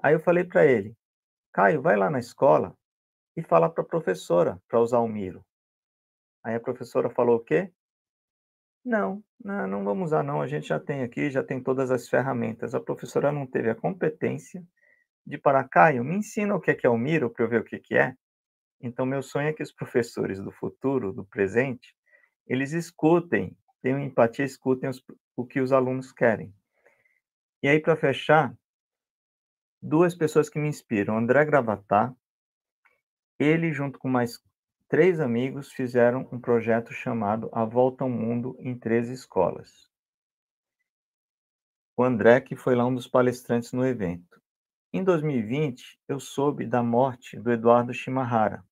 Aí 0.02 0.14
eu 0.14 0.20
falei 0.20 0.44
para 0.44 0.64
ele, 0.64 0.96
Caio, 1.52 1.82
vai 1.82 1.96
lá 1.96 2.08
na 2.08 2.18
escola 2.18 2.74
e 3.36 3.42
fala 3.42 3.68
para 3.68 3.82
a 3.82 3.86
professora 3.86 4.60
para 4.68 4.80
usar 4.80 5.00
o 5.00 5.08
Miro. 5.08 5.44
Aí 6.42 6.54
a 6.54 6.60
professora 6.60 7.10
falou 7.10 7.36
o 7.36 7.44
quê? 7.44 7.70
Não, 8.84 9.22
não, 9.44 9.66
não 9.66 9.84
vamos 9.84 10.06
usar 10.06 10.22
não, 10.22 10.40
a 10.40 10.46
gente 10.46 10.66
já 10.68 10.80
tem 10.80 11.02
aqui, 11.02 11.30
já 11.30 11.42
tem 11.42 11.62
todas 11.62 11.90
as 11.90 12.08
ferramentas. 12.08 12.74
A 12.74 12.80
professora 12.80 13.30
não 13.30 13.46
teve 13.46 13.70
a 13.70 13.74
competência 13.74 14.64
de 15.24 15.38
parar, 15.38 15.68
Caio, 15.68 16.02
me 16.02 16.16
ensina 16.16 16.54
o 16.54 16.60
que 16.60 16.70
é, 16.70 16.74
que 16.74 16.86
é 16.86 16.90
o 16.90 16.98
Miro 16.98 17.30
para 17.30 17.44
eu 17.44 17.48
ver 17.48 17.60
o 17.60 17.64
que, 17.64 17.78
que 17.78 17.94
é. 17.96 18.16
Então, 18.82 19.06
meu 19.06 19.22
sonho 19.22 19.48
é 19.48 19.52
que 19.52 19.62
os 19.62 19.70
professores 19.70 20.40
do 20.40 20.50
futuro, 20.50 21.12
do 21.12 21.24
presente, 21.24 21.96
eles 22.46 22.72
escutem, 22.72 23.56
tenham 23.80 24.00
empatia, 24.00 24.44
escutem 24.44 24.90
os, 24.90 25.00
o 25.36 25.46
que 25.46 25.60
os 25.60 25.72
alunos 25.72 26.10
querem. 26.10 26.52
E 27.62 27.68
aí, 27.68 27.78
para 27.78 27.94
fechar, 27.94 28.52
duas 29.80 30.16
pessoas 30.16 30.50
que 30.50 30.58
me 30.58 30.68
inspiram, 30.68 31.16
André 31.16 31.44
Gravatar, 31.44 32.12
ele 33.38 33.72
junto 33.72 34.00
com 34.00 34.08
mais 34.08 34.42
três 34.88 35.20
amigos 35.20 35.72
fizeram 35.72 36.28
um 36.32 36.40
projeto 36.40 36.92
chamado 36.92 37.48
A 37.52 37.64
Volta 37.64 38.02
ao 38.02 38.10
Mundo 38.10 38.56
em 38.58 38.76
Três 38.76 39.08
Escolas. 39.08 39.88
O 41.96 42.02
André, 42.02 42.40
que 42.40 42.56
foi 42.56 42.74
lá 42.74 42.84
um 42.84 42.94
dos 42.94 43.06
palestrantes 43.06 43.72
no 43.72 43.86
evento. 43.86 44.42
Em 44.92 45.04
2020, 45.04 46.00
eu 46.08 46.18
soube 46.18 46.66
da 46.66 46.82
morte 46.82 47.38
do 47.38 47.50
Eduardo 47.50 47.94
Shimahara, 47.94 48.64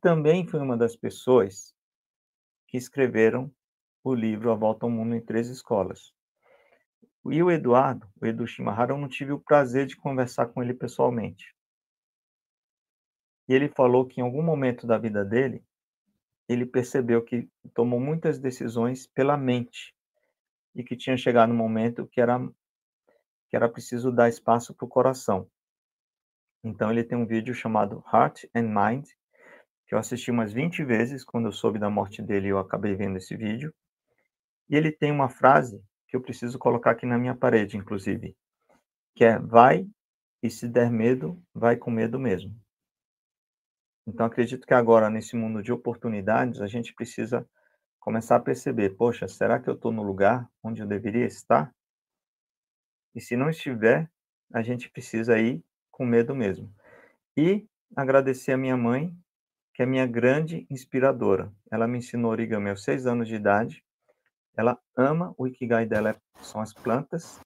também 0.00 0.46
foi 0.46 0.60
uma 0.60 0.76
das 0.76 0.96
pessoas 0.96 1.74
que 2.66 2.76
escreveram 2.76 3.52
o 4.04 4.14
livro 4.14 4.50
A 4.50 4.54
Volta 4.54 4.86
ao 4.86 4.90
Mundo 4.90 5.14
em 5.14 5.20
Três 5.20 5.48
Escolas. 5.48 6.12
E 7.30 7.42
o 7.42 7.50
Eduardo, 7.50 8.08
o 8.20 8.26
Edu 8.26 8.46
Shimahara, 8.46 8.92
eu 8.92 8.98
não 8.98 9.08
tive 9.08 9.32
o 9.32 9.40
prazer 9.40 9.86
de 9.86 9.96
conversar 9.96 10.46
com 10.46 10.62
ele 10.62 10.72
pessoalmente. 10.72 11.54
E 13.48 13.54
ele 13.54 13.68
falou 13.68 14.06
que 14.06 14.20
em 14.20 14.24
algum 14.24 14.42
momento 14.42 14.86
da 14.86 14.98
vida 14.98 15.24
dele, 15.24 15.64
ele 16.48 16.64
percebeu 16.64 17.22
que 17.22 17.48
tomou 17.74 18.00
muitas 18.00 18.38
decisões 18.38 19.06
pela 19.06 19.36
mente 19.36 19.94
e 20.74 20.82
que 20.82 20.96
tinha 20.96 21.16
chegado 21.16 21.50
no 21.50 21.54
momento 21.54 22.06
que 22.06 22.20
era 22.20 22.38
que 23.48 23.56
era 23.56 23.68
preciso 23.68 24.12
dar 24.12 24.28
espaço 24.28 24.74
para 24.74 24.84
o 24.84 24.88
coração. 24.88 25.50
Então 26.62 26.90
ele 26.90 27.02
tem 27.02 27.16
um 27.16 27.26
vídeo 27.26 27.54
chamado 27.54 28.04
Heart 28.12 28.44
and 28.54 28.68
Mind, 28.68 29.08
que 29.88 29.94
eu 29.94 29.98
assisti 29.98 30.30
umas 30.30 30.52
20 30.52 30.84
vezes 30.84 31.24
quando 31.24 31.46
eu 31.46 31.52
soube 31.52 31.78
da 31.78 31.88
morte 31.88 32.20
dele, 32.20 32.48
eu 32.48 32.58
acabei 32.58 32.94
vendo 32.94 33.16
esse 33.16 33.34
vídeo. 33.34 33.74
E 34.68 34.76
ele 34.76 34.92
tem 34.92 35.10
uma 35.10 35.30
frase 35.30 35.82
que 36.06 36.14
eu 36.14 36.20
preciso 36.20 36.58
colocar 36.58 36.90
aqui 36.90 37.06
na 37.06 37.16
minha 37.16 37.34
parede, 37.34 37.78
inclusive, 37.78 38.36
que 39.14 39.24
é 39.24 39.38
vai 39.38 39.88
e 40.42 40.50
se 40.50 40.68
der 40.68 40.90
medo, 40.90 41.42
vai 41.54 41.74
com 41.76 41.90
medo 41.90 42.18
mesmo. 42.18 42.54
Então, 44.06 44.26
acredito 44.26 44.66
que 44.66 44.74
agora, 44.74 45.08
nesse 45.08 45.34
mundo 45.34 45.62
de 45.62 45.72
oportunidades, 45.72 46.60
a 46.60 46.66
gente 46.66 46.94
precisa 46.94 47.48
começar 47.98 48.36
a 48.36 48.40
perceber: 48.40 48.90
poxa, 48.90 49.26
será 49.26 49.58
que 49.58 49.70
eu 49.70 49.74
estou 49.74 49.90
no 49.90 50.02
lugar 50.02 50.48
onde 50.62 50.82
eu 50.82 50.86
deveria 50.86 51.26
estar? 51.26 51.74
E 53.14 53.20
se 53.20 53.36
não 53.36 53.48
estiver, 53.48 54.10
a 54.52 54.62
gente 54.62 54.90
precisa 54.90 55.38
ir 55.38 55.64
com 55.90 56.04
medo 56.04 56.34
mesmo. 56.34 56.72
E 57.36 57.66
agradecer 57.96 58.52
a 58.52 58.56
minha 58.56 58.76
mãe, 58.76 59.14
que 59.78 59.82
é 59.82 59.86
minha 59.86 60.08
grande 60.08 60.66
inspiradora. 60.68 61.52
Ela 61.70 61.86
me 61.86 61.98
ensinou 61.98 62.32
origami 62.32 62.68
aos 62.68 62.82
seis 62.82 63.06
anos 63.06 63.28
de 63.28 63.36
idade. 63.36 63.84
Ela 64.56 64.76
ama 64.96 65.32
o 65.38 65.46
ikigai 65.46 65.86
dela, 65.86 66.20
são 66.40 66.60
as 66.60 66.74
plantas. 66.74 67.38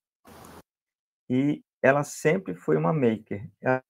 E 1.29 1.63
ela 1.83 2.03
sempre 2.03 2.55
foi 2.55 2.79
uma 2.79 2.91
maker. 2.91 3.47
Ela, 3.61 3.85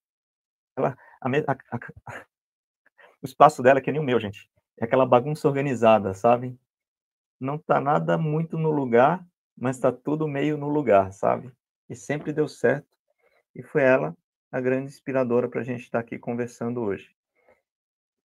a, 1.20 1.28
a, 1.28 2.26
o 3.22 3.24
espaço 3.24 3.62
dela 3.62 3.78
é 3.78 3.80
que 3.80 3.92
nem 3.92 4.00
o 4.00 4.04
meu, 4.04 4.18
gente. 4.18 4.50
É 4.76 4.86
aquela 4.86 5.06
bagunça 5.06 5.46
organizada, 5.46 6.12
sabe? 6.12 6.58
Não 7.38 7.56
tá 7.56 7.80
nada 7.80 8.18
muito 8.18 8.58
no 8.58 8.72
lugar, 8.72 9.24
mas 9.56 9.78
tá 9.78 9.92
tudo 9.92 10.26
meio 10.26 10.56
no 10.58 10.68
lugar, 10.68 11.12
sabe? 11.12 11.52
E 11.88 11.94
sempre 11.94 12.32
deu 12.32 12.48
certo. 12.48 12.88
E 13.54 13.62
foi 13.62 13.82
ela 13.82 14.16
a 14.50 14.60
grande 14.60 14.86
inspiradora 14.86 15.48
para 15.48 15.60
a 15.60 15.64
gente 15.64 15.82
estar 15.82 16.00
tá 16.00 16.04
aqui 16.04 16.18
conversando 16.18 16.80
hoje. 16.80 17.14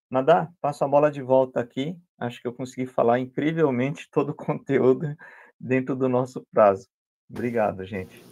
Nadá, 0.10 0.50
passo 0.62 0.86
a 0.86 0.88
bola 0.88 1.12
de 1.12 1.22
volta 1.22 1.60
aqui. 1.60 1.98
Acho 2.18 2.42
que 2.42 2.48
eu 2.48 2.54
consegui 2.54 2.86
falar 2.86 3.20
incrivelmente 3.20 4.08
todo 4.12 4.30
o 4.30 4.36
conteúdo 4.36 5.16
dentro 5.60 5.96
do 5.96 6.08
nosso 6.08 6.46
prazo. 6.52 6.88
Obrigado, 7.30 7.86
gente. 7.86 8.24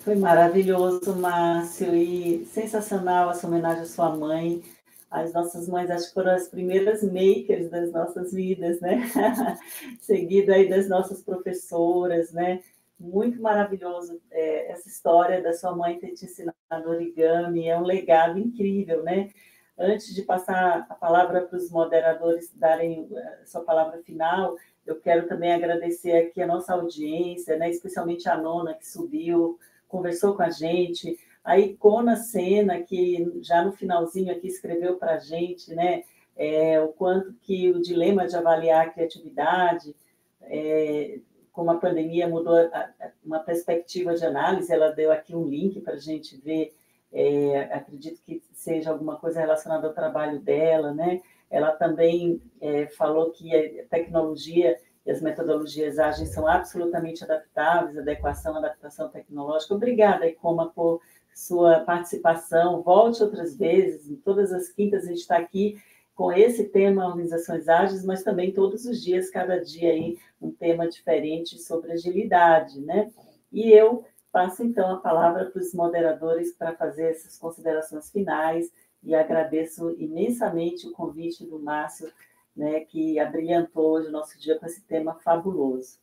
Foi 0.00 0.14
maravilhoso, 0.14 1.16
Márcio, 1.16 1.92
e 1.92 2.44
sensacional 2.46 3.32
essa 3.32 3.48
homenagem 3.48 3.82
à 3.82 3.86
sua 3.86 4.14
mãe. 4.14 4.62
As 5.10 5.32
nossas 5.32 5.68
mães, 5.68 5.90
acho 5.90 6.08
que 6.08 6.14
foram 6.14 6.32
as 6.32 6.48
primeiras 6.48 7.02
makers 7.02 7.68
das 7.68 7.90
nossas 7.90 8.32
vidas, 8.32 8.80
né? 8.80 9.02
Seguido 10.00 10.52
aí 10.52 10.68
das 10.68 10.88
nossas 10.88 11.22
professoras, 11.22 12.32
né? 12.32 12.60
Muito 12.98 13.42
maravilhoso 13.42 14.20
é, 14.30 14.70
essa 14.70 14.88
história 14.88 15.42
da 15.42 15.52
sua 15.52 15.74
mãe 15.74 15.98
ter 15.98 16.12
te 16.12 16.24
ensinado 16.24 16.54
origami, 16.86 17.68
é 17.68 17.76
um 17.76 17.82
legado 17.82 18.38
incrível, 18.38 19.02
né? 19.02 19.30
Antes 19.78 20.14
de 20.14 20.22
passar 20.22 20.86
a 20.88 20.94
palavra 20.94 21.42
para 21.42 21.56
os 21.56 21.70
moderadores 21.70 22.52
darem 22.54 23.08
eh, 23.12 23.42
sua 23.44 23.62
palavra 23.62 24.02
final, 24.02 24.56
eu 24.86 24.98
quero 25.00 25.28
também 25.28 25.52
agradecer 25.52 26.12
aqui 26.12 26.40
a 26.40 26.46
nossa 26.46 26.72
audiência, 26.72 27.56
né? 27.56 27.68
especialmente 27.70 28.28
a 28.28 28.36
nona 28.36 28.74
que 28.74 28.86
subiu, 28.86 29.58
conversou 29.88 30.34
com 30.34 30.42
a 30.42 30.50
gente, 30.50 31.18
a 31.46 31.58
Icona 31.58 32.16
Sena, 32.16 32.82
que 32.82 33.38
já 33.40 33.64
no 33.64 33.72
finalzinho 33.72 34.32
aqui 34.32 34.48
escreveu 34.48 34.96
para 34.96 35.14
a 35.14 35.18
gente, 35.18 35.72
né, 35.72 36.02
é, 36.36 36.80
o 36.80 36.88
quanto 36.88 37.32
que 37.34 37.70
o 37.70 37.80
dilema 37.80 38.26
de 38.26 38.34
avaliar 38.34 38.86
a 38.86 38.90
criatividade, 38.90 39.94
é, 40.42 41.20
como 41.52 41.70
a 41.70 41.78
pandemia 41.78 42.28
mudou 42.28 42.56
a, 42.56 42.60
a, 43.00 43.10
uma 43.24 43.38
perspectiva 43.38 44.14
de 44.14 44.26
análise, 44.26 44.72
ela 44.72 44.90
deu 44.90 45.12
aqui 45.12 45.36
um 45.36 45.44
link 45.44 45.80
para 45.80 45.94
a 45.94 46.00
gente 46.00 46.36
ver, 46.36 46.74
é, 47.16 47.62
acredito 47.72 48.20
que 48.22 48.42
seja 48.52 48.90
alguma 48.90 49.16
coisa 49.16 49.40
relacionada 49.40 49.86
ao 49.86 49.94
trabalho 49.94 50.38
dela, 50.38 50.92
né? 50.92 51.22
Ela 51.50 51.72
também 51.72 52.42
é, 52.60 52.86
falou 52.88 53.30
que 53.30 53.56
a 53.56 53.86
tecnologia 53.86 54.76
e 55.06 55.10
as 55.10 55.22
metodologias 55.22 55.98
ágeis 55.98 56.34
são 56.34 56.46
absolutamente 56.46 57.24
adaptáveis, 57.24 57.96
adequação, 57.96 58.56
adaptação 58.56 59.08
tecnológica. 59.08 59.74
Obrigada, 59.74 60.26
Icoma, 60.26 60.70
por 60.74 61.00
sua 61.34 61.80
participação. 61.80 62.82
Volte 62.82 63.22
outras 63.22 63.56
vezes, 63.56 64.10
em 64.10 64.16
todas 64.16 64.52
as 64.52 64.68
quintas 64.68 65.04
a 65.04 65.08
gente 65.08 65.20
está 65.20 65.38
aqui 65.38 65.80
com 66.14 66.30
esse 66.30 66.64
tema 66.64 67.06
organizações 67.06 67.66
ágeis, 67.66 68.04
mas 68.04 68.22
também 68.22 68.52
todos 68.52 68.84
os 68.84 69.02
dias, 69.02 69.30
cada 69.30 69.58
dia 69.62 69.90
aí 69.90 70.18
um 70.40 70.50
tema 70.50 70.86
diferente 70.86 71.58
sobre 71.58 71.92
agilidade, 71.92 72.78
né? 72.80 73.10
E 73.50 73.70
eu 73.70 74.04
passo 74.36 74.62
então 74.62 74.92
a 74.92 74.98
palavra 74.98 75.46
para 75.46 75.62
os 75.62 75.72
moderadores 75.72 76.52
para 76.52 76.76
fazer 76.76 77.04
essas 77.04 77.38
considerações 77.38 78.10
finais 78.10 78.70
e 79.02 79.14
agradeço 79.14 79.96
imensamente 79.98 80.86
o 80.86 80.92
convite 80.92 81.42
do 81.46 81.58
Márcio 81.58 82.12
né, 82.54 82.80
que 82.80 83.18
abrilhantou 83.18 83.92
hoje 83.92 84.08
o 84.08 84.12
nosso 84.12 84.38
dia 84.38 84.58
com 84.58 84.66
esse 84.66 84.82
tema 84.82 85.14
fabuloso. 85.14 85.98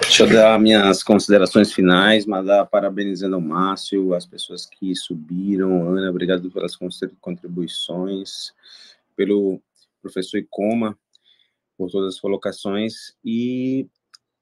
Deixa 0.00 0.24
eu 0.24 0.32
dar 0.32 0.58
minhas 0.58 1.04
considerações 1.04 1.72
finais, 1.72 2.26
mandar 2.26 2.66
parabenizando 2.66 3.38
o 3.38 3.40
Márcio, 3.40 4.12
as 4.12 4.26
pessoas 4.26 4.66
que 4.66 4.96
subiram, 4.96 5.88
Ana, 5.88 6.10
obrigado 6.10 6.50
pelas 6.50 6.76
contribuições, 7.20 8.52
pelo 9.14 9.60
professor 10.02 10.38
Icoma, 10.38 10.98
por 11.78 11.88
todas 11.88 12.14
as 12.14 12.20
colocações, 12.20 13.14
e 13.24 13.86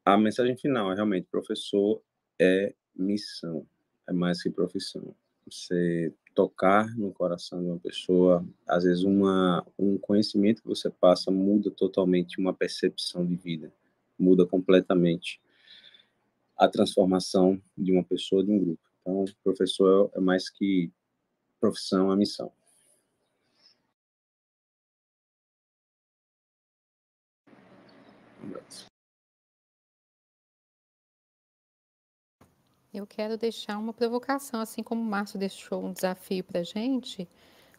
a 0.05 0.19
mensagem 0.19 0.57
final 0.57 0.93
é 0.93 0.95
realmente, 0.95 1.27
professor 1.31 2.03
é 2.39 2.75
missão, 2.95 3.67
é 4.07 4.13
mais 4.13 4.43
que 4.43 4.51
profissão. 4.51 5.15
Você 5.47 6.13
tocar 6.35 6.95
no 6.97 7.13
coração 7.13 7.63
de 7.63 7.69
uma 7.69 7.79
pessoa, 7.79 8.45
às 8.67 8.85
vezes 8.85 9.05
uma, 9.05 9.65
um 9.79 9.97
conhecimento 9.97 10.63
que 10.63 10.69
você 10.69 10.91
passa 10.91 11.31
muda 11.31 11.71
totalmente 11.71 12.39
uma 12.39 12.53
percepção 12.53 13.25
de 13.25 13.37
vida, 13.37 13.73
muda 14.19 14.47
completamente 14.47 15.41
a 16.57 16.69
transformação 16.69 17.61
de 17.77 17.93
uma 17.93 18.05
pessoa, 18.05 18.45
de 18.45 18.51
um 18.51 18.59
grupo. 18.59 18.83
Então, 19.01 19.25
professor 19.43 20.11
é 20.15 20.21
mais 20.21 20.51
que 20.51 20.91
profissão, 21.61 22.13
é 22.13 22.17
missão. 22.17 22.53
Um 28.43 28.47
abraço. 28.47 28.94
Eu 32.95 33.09
quero 33.09 33.37
deixar 33.37 33.77
uma 33.77 33.93
provocação, 33.93 34.61
assim 34.61 34.81
como 34.81 35.03
o 35.03 35.05
Márcio 35.05 35.37
deixou 35.37 35.85
um 35.85 35.93
desafio 35.93 36.45
para 36.45 36.61
a 36.61 36.63
gente, 36.63 37.29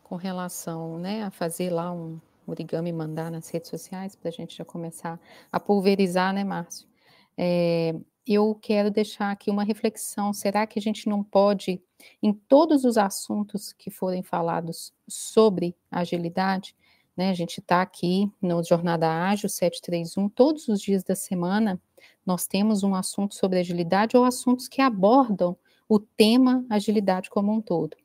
com 0.04 0.18
relação 0.18 1.00
né, 1.00 1.24
a 1.24 1.32
fazer 1.32 1.70
lá 1.70 1.90
um 1.90 2.20
origami 2.46 2.92
mandar 2.92 3.32
nas 3.32 3.50
redes 3.50 3.70
sociais, 3.70 4.14
para 4.14 4.28
a 4.28 4.32
gente 4.32 4.58
já 4.58 4.66
começar 4.66 5.18
a 5.50 5.58
pulverizar, 5.58 6.34
né, 6.34 6.44
Márcio? 6.44 6.86
É, 7.38 7.96
eu 8.28 8.54
quero 8.62 8.92
deixar 8.92 9.32
aqui 9.32 9.50
uma 9.50 9.64
reflexão: 9.64 10.34
será 10.34 10.68
que 10.68 10.78
a 10.78 10.82
gente 10.82 11.08
não 11.08 11.24
pode, 11.24 11.82
em 12.22 12.34
todos 12.34 12.84
os 12.84 12.98
assuntos 12.98 13.72
que 13.72 13.90
forem 13.90 14.22
falados 14.22 14.94
sobre 15.08 15.78
agilidade, 15.90 16.76
né, 17.16 17.30
a 17.30 17.34
gente 17.34 17.62
está 17.62 17.82
aqui 17.82 18.30
no 18.42 18.62
Jornada 18.62 19.10
Ágil 19.10 19.48
731, 19.48 20.28
todos 20.28 20.68
os 20.68 20.82
dias 20.82 21.06
da 21.06 21.16
semana, 21.16 21.82
nós 22.26 22.48
temos 22.48 22.84
um 22.84 22.96
assunto 22.96 23.36
sobre 23.36 23.60
agilidade 23.60 24.18
ou 24.18 24.24
assuntos 24.24 24.68
que 24.68 24.82
abordam 24.82 25.56
o 25.88 26.00
tema 26.00 26.66
agilidade 26.70 27.30
como 27.30 27.54
um 27.54 27.62
todo. 27.62 27.96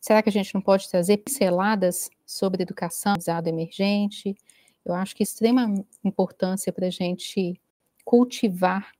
Será 0.00 0.22
que 0.22 0.28
a 0.28 0.32
gente 0.32 0.52
não 0.52 0.60
pode 0.60 0.88
trazer 0.88 1.18
pinceladas 1.18 2.10
sobre 2.26 2.62
educação, 2.62 3.12
aprendizado 3.12 3.46
emergente? 3.46 4.36
Eu 4.84 4.94
acho 4.94 5.14
que 5.14 5.22
extrema 5.22 5.72
importância 6.02 6.72
para 6.72 6.88
a 6.88 6.90
gente 6.90 7.60
cultivar 8.04 8.90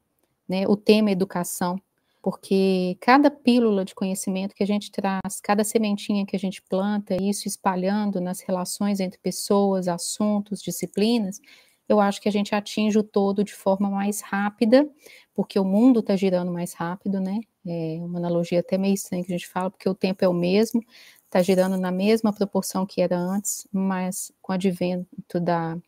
né, 0.49 0.67
o 0.69 0.77
tema 0.77 1.11
educação, 1.11 1.77
porque 2.23 2.97
cada 3.01 3.33
pílula 3.33 3.85
de 3.85 3.97
conhecimento 3.97 4.55
que 4.55 4.63
a 4.63 4.67
gente 4.67 4.93
traz, 4.93 5.41
cada 5.43 5.65
sementinha 5.65 6.25
que 6.25 6.37
a 6.37 6.39
gente 6.39 6.63
planta, 6.63 7.17
isso 7.21 7.49
espalhando 7.49 8.21
nas 8.21 8.41
relações 8.41 9.01
entre 9.01 9.19
pessoas, 9.19 9.89
assuntos, 9.89 10.63
disciplinas, 10.63 11.41
eu 11.89 12.01
acho 12.01 12.21
que 12.21 12.29
a 12.29 12.33
gente 12.33 12.55
atinge 12.55 12.99
o 12.99 13.03
todo 13.03 13.45
de 13.45 13.55
forma 13.55 13.91
mais 13.91 14.21
rápida, 14.21 14.89
porque 15.35 15.59
o 15.59 15.65
mundo 15.65 16.01
está 16.01 16.17
girando 16.17 16.53
mais 16.53 16.73
rápido, 16.73 17.21
né? 17.21 17.41
É 17.67 17.99
uma 18.01 18.19
analogia 18.19 18.61
até 18.61 18.77
meio 18.77 18.95
estranha 18.95 19.25
que 19.25 19.33
a 19.33 19.37
gente 19.39 19.49
fala, 19.49 19.71
porque 19.71 19.89
o 19.89 19.95
tempo 19.95 20.25
é 20.25 20.29
o 20.29 20.33
mesmo, 20.33 20.83
está 21.25 21.43
girando 21.43 21.77
na 21.77 21.91
mesma 21.91 22.33
proporção 22.33 22.85
que 22.85 23.01
era 23.01 23.17
antes, 23.17 23.67
mas 23.73 24.33
com 24.43 24.53
o 24.53 24.55
advento 24.55 25.41
da, 25.41 25.79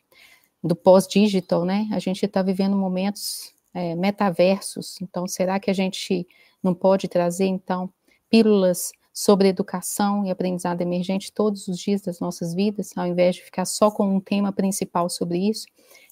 do 0.62 0.74
pós-digital, 0.74 1.64
né? 1.64 1.88
A 1.92 1.98
gente 1.98 2.24
está 2.24 2.42
vivendo 2.42 2.76
momentos 2.76 3.52
é, 3.74 3.94
metaversos, 3.94 5.00
então 5.02 5.26
será 5.26 5.60
que 5.60 5.70
a 5.70 5.74
gente 5.74 6.26
não 6.62 6.74
pode 6.74 7.08
trazer, 7.08 7.46
então, 7.46 7.92
pílulas 8.30 8.92
sobre 9.14 9.46
educação 9.46 10.26
e 10.26 10.30
aprendizado 10.30 10.80
emergente 10.80 11.32
todos 11.32 11.68
os 11.68 11.78
dias 11.78 12.02
das 12.02 12.18
nossas 12.18 12.52
vidas, 12.52 12.90
ao 12.96 13.06
invés 13.06 13.36
de 13.36 13.44
ficar 13.44 13.64
só 13.64 13.88
com 13.88 14.16
um 14.16 14.20
tema 14.20 14.52
principal 14.52 15.08
sobre 15.08 15.38
isso, 15.38 15.66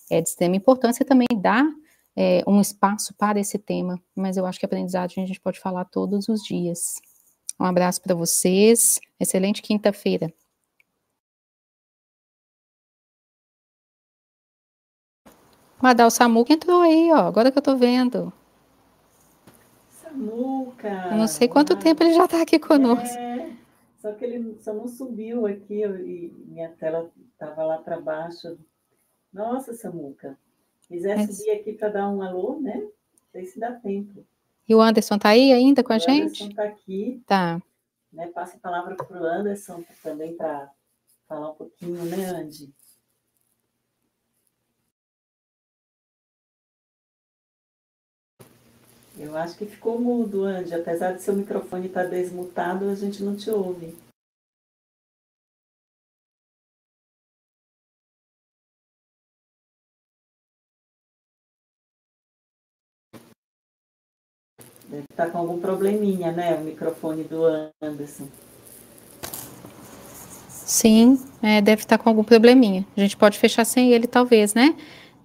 é 0.08 0.20
de 0.20 0.28
extrema 0.28 0.54
importância 0.54 1.04
também 1.04 1.26
dar 1.36 1.66
é, 2.14 2.44
um 2.46 2.60
espaço 2.60 3.12
para 3.14 3.40
esse 3.40 3.58
tema, 3.58 4.00
mas 4.14 4.36
eu 4.36 4.46
acho 4.46 4.60
que 4.60 4.66
aprendizagem 4.66 5.24
a 5.24 5.26
gente 5.26 5.40
pode 5.40 5.58
falar 5.58 5.84
todos 5.86 6.28
os 6.28 6.42
dias. 6.44 7.00
Um 7.58 7.64
abraço 7.64 8.00
para 8.00 8.14
vocês, 8.14 9.00
excelente 9.18 9.62
quinta-feira. 9.62 10.32
Madal 15.82 16.10
Samuca 16.10 16.52
entrou 16.52 16.80
aí, 16.80 17.10
ó, 17.10 17.26
agora 17.26 17.50
que 17.50 17.58
eu 17.58 17.62
tô 17.62 17.76
vendo. 17.76 18.32
Samuca! 20.12 21.08
Eu 21.10 21.16
não 21.16 21.26
sei 21.26 21.48
quanto 21.48 21.76
tempo 21.76 22.02
ele 22.02 22.12
já 22.14 22.26
está 22.26 22.42
aqui 22.42 22.58
conosco. 22.58 23.18
É, 23.18 23.52
só 23.98 24.12
que 24.12 24.24
ele 24.24 24.58
só 24.60 24.72
não 24.74 24.86
subiu 24.86 25.46
aqui 25.46 25.82
e 25.82 26.32
minha 26.46 26.68
tela 26.70 27.10
estava 27.32 27.64
lá 27.64 27.78
para 27.78 28.00
baixo. 28.00 28.58
Nossa, 29.32 29.72
Samuca, 29.72 30.38
quiser 30.86 31.18
é. 31.18 31.26
subir 31.26 31.50
aqui 31.50 31.72
para 31.72 31.88
dar 31.88 32.10
um 32.10 32.20
alô, 32.22 32.60
né? 32.60 32.76
Não 32.76 32.90
sei 33.32 33.46
se 33.46 33.58
dá 33.58 33.72
tempo. 33.72 34.24
E 34.68 34.74
o 34.74 34.80
Anderson 34.80 35.16
está 35.16 35.30
aí 35.30 35.52
ainda 35.52 35.82
com 35.82 35.92
a 35.92 35.98
gente? 35.98 36.12
O 36.12 36.24
Anderson 36.24 36.48
está 36.48 36.64
aqui. 36.64 37.22
Tá. 37.26 37.62
Né, 38.12 38.26
passa 38.26 38.56
a 38.58 38.60
palavra 38.60 38.94
para 38.94 39.20
o 39.20 39.24
Anderson 39.24 39.82
também 40.02 40.36
para 40.36 40.70
falar 41.26 41.50
um 41.50 41.54
pouquinho, 41.54 42.04
né, 42.04 42.26
Andy? 42.26 42.70
Eu 49.18 49.36
acho 49.36 49.56
que 49.56 49.66
ficou 49.66 50.00
mudo, 50.00 50.44
Andy. 50.44 50.74
Apesar 50.74 51.12
de 51.12 51.22
seu 51.22 51.34
microfone 51.34 51.86
estar 51.86 52.04
tá 52.04 52.08
desmutado, 52.08 52.88
a 52.88 52.94
gente 52.94 53.22
não 53.22 53.36
te 53.36 53.50
ouve. 53.50 53.94
Deve 64.88 65.04
estar 65.10 65.26
tá 65.26 65.30
com 65.30 65.38
algum 65.38 65.58
probleminha, 65.58 66.32
né? 66.32 66.54
O 66.54 66.60
microfone 66.60 67.24
do 67.24 67.44
Anderson. 67.80 68.28
Sim, 70.48 71.18
é, 71.42 71.60
deve 71.60 71.82
estar 71.82 71.98
tá 71.98 72.02
com 72.02 72.08
algum 72.10 72.24
probleminha. 72.24 72.86
A 72.96 73.00
gente 73.00 73.16
pode 73.16 73.38
fechar 73.38 73.64
sem 73.64 73.92
ele, 73.92 74.06
talvez, 74.06 74.54
né? 74.54 74.74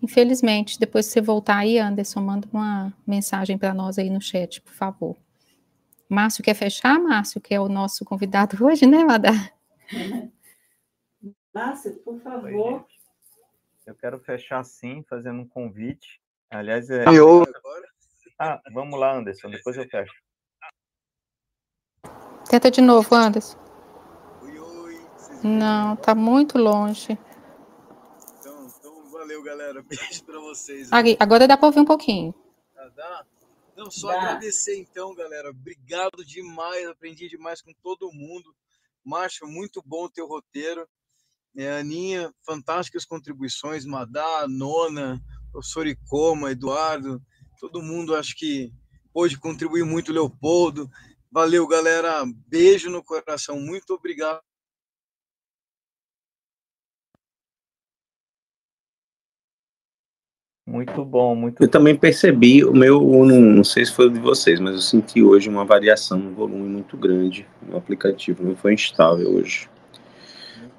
Infelizmente, 0.01 0.79
depois 0.79 1.07
que 1.07 1.13
você 1.13 1.21
voltar 1.21 1.57
aí, 1.57 1.79
Anderson, 1.79 2.21
manda 2.21 2.47
uma 2.51 2.93
mensagem 3.05 3.57
para 3.57 3.73
nós 3.73 3.97
aí 3.97 4.09
no 4.09 4.21
chat, 4.21 4.61
por 4.61 4.73
favor. 4.73 5.17
Márcio 6.07 6.43
quer 6.43 6.53
fechar, 6.53 6.99
Márcio, 6.99 7.41
que 7.41 7.53
é 7.53 7.59
o 7.59 7.67
nosso 7.67 8.05
convidado 8.05 8.57
hoje, 8.63 8.85
né, 8.85 9.03
Madá? 9.03 9.31
Márcio, 11.53 11.95
por 12.03 12.19
favor. 12.21 12.53
Oi, 12.53 12.85
Eu 13.85 13.95
quero 13.95 14.19
fechar 14.19 14.63
sim, 14.63 15.03
fazendo 15.09 15.41
um 15.41 15.47
convite. 15.47 16.21
Aliás, 16.49 16.89
é. 16.89 17.03
Eu... 17.09 17.45
Ah, 18.39 18.61
vamos 18.71 18.99
lá, 18.99 19.17
Anderson, 19.17 19.49
depois 19.49 19.75
eu 19.77 19.89
fecho. 19.89 20.13
Tenta 22.47 22.69
de 22.69 22.81
novo, 22.81 23.13
Anderson. 23.15 23.57
Não, 25.43 25.95
tá 25.95 26.13
muito 26.15 26.57
longe 26.57 27.17
galera. 29.43 29.83
Beijo 29.83 30.23
para 30.25 30.39
vocês. 30.39 30.89
Agora 31.19 31.47
dá 31.47 31.57
para 31.57 31.67
ouvir 31.67 31.79
um 31.79 31.85
pouquinho. 31.85 32.33
Ah, 32.75 32.89
dá? 32.95 33.25
Não, 33.75 33.91
só 33.91 34.07
dá. 34.07 34.21
agradecer 34.21 34.77
então, 34.77 35.13
galera. 35.13 35.49
Obrigado 35.49 36.25
demais, 36.25 36.87
aprendi 36.87 37.29
demais 37.29 37.61
com 37.61 37.71
todo 37.83 38.11
mundo. 38.11 38.55
Macho, 39.03 39.45
muito 39.45 39.81
bom 39.85 40.05
o 40.05 40.09
teu 40.09 40.27
roteiro. 40.27 40.87
É, 41.55 41.79
Aninha, 41.79 42.33
fantásticas 42.45 43.05
contribuições. 43.05 43.85
Madá, 43.85 44.45
Nona, 44.47 45.21
professor 45.51 45.87
Icoma, 45.87 46.51
Eduardo, 46.51 47.21
todo 47.59 47.81
mundo 47.81 48.15
acho 48.15 48.35
que 48.35 48.71
pôde 49.13 49.39
contribuir 49.39 49.83
muito, 49.83 50.11
Leopoldo. 50.11 50.89
Valeu, 51.31 51.67
galera. 51.67 52.23
Beijo 52.47 52.89
no 52.89 53.03
coração. 53.03 53.59
Muito 53.59 53.93
obrigado. 53.93 54.41
Muito 60.67 61.05
bom, 61.05 61.33
muito 61.33 61.63
Eu 61.63 61.69
também 61.69 61.97
percebi, 61.97 62.61
o 62.65 62.73
meu, 62.73 63.01
não, 63.01 63.39
não 63.39 63.63
sei 63.63 63.85
se 63.85 63.93
foi 63.93 64.09
de 64.09 64.19
vocês, 64.19 64.59
mas 64.59 64.73
eu 64.73 64.81
senti 64.81 65.23
hoje 65.23 65.47
uma 65.47 65.63
variação 65.63 66.19
no 66.19 66.33
volume 66.33 66.67
muito 66.67 66.97
grande 66.97 67.47
no 67.61 67.77
aplicativo, 67.77 68.43
não 68.43 68.53
foi 68.53 68.73
instável 68.73 69.33
hoje. 69.33 69.69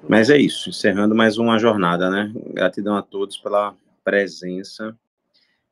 Mas 0.07 0.29
é 0.29 0.37
isso, 0.37 0.69
encerrando 0.69 1.15
mais 1.15 1.39
uma 1.39 1.57
jornada, 1.57 2.07
né? 2.07 2.31
Gratidão 2.53 2.95
a 2.95 3.01
todos 3.01 3.39
pela 3.39 3.75
presença, 4.03 4.95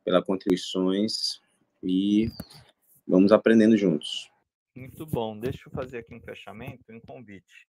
pelas 0.04 0.26
contribuições 0.26 1.40
e 1.84 2.32
vamos 3.08 3.32
aprendendo 3.32 3.78
juntos. 3.78 4.32
Muito 4.76 5.06
bom. 5.06 5.40
Deixa 5.40 5.70
eu 5.70 5.72
fazer 5.72 6.00
aqui 6.00 6.16
um 6.16 6.22
fechamento, 6.22 6.84
um 6.90 7.00
convite. 7.00 7.68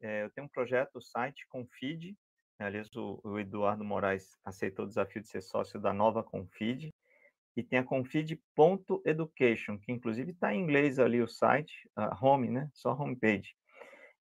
É, 0.00 0.24
eu 0.24 0.30
tenho 0.30 0.46
um 0.46 0.50
projeto, 0.50 0.96
o 0.96 1.02
site 1.02 1.46
Confide, 1.50 2.16
Aliás, 2.58 2.88
o, 2.94 3.20
o 3.24 3.38
Eduardo 3.38 3.84
Moraes 3.84 4.36
aceitou 4.44 4.84
o 4.84 4.88
desafio 4.88 5.20
de 5.20 5.28
ser 5.28 5.42
sócio 5.42 5.80
da 5.80 5.92
nova 5.92 6.22
Confid. 6.22 6.90
E 7.56 7.62
tem 7.62 7.78
a 7.78 7.84
confid.education, 7.84 9.78
que 9.78 9.92
inclusive 9.92 10.32
está 10.32 10.52
em 10.52 10.60
inglês 10.60 10.98
ali 10.98 11.22
o 11.22 11.28
site, 11.28 11.72
home, 12.20 12.50
né? 12.50 12.68
Só 12.72 12.92
homepage. 12.92 13.54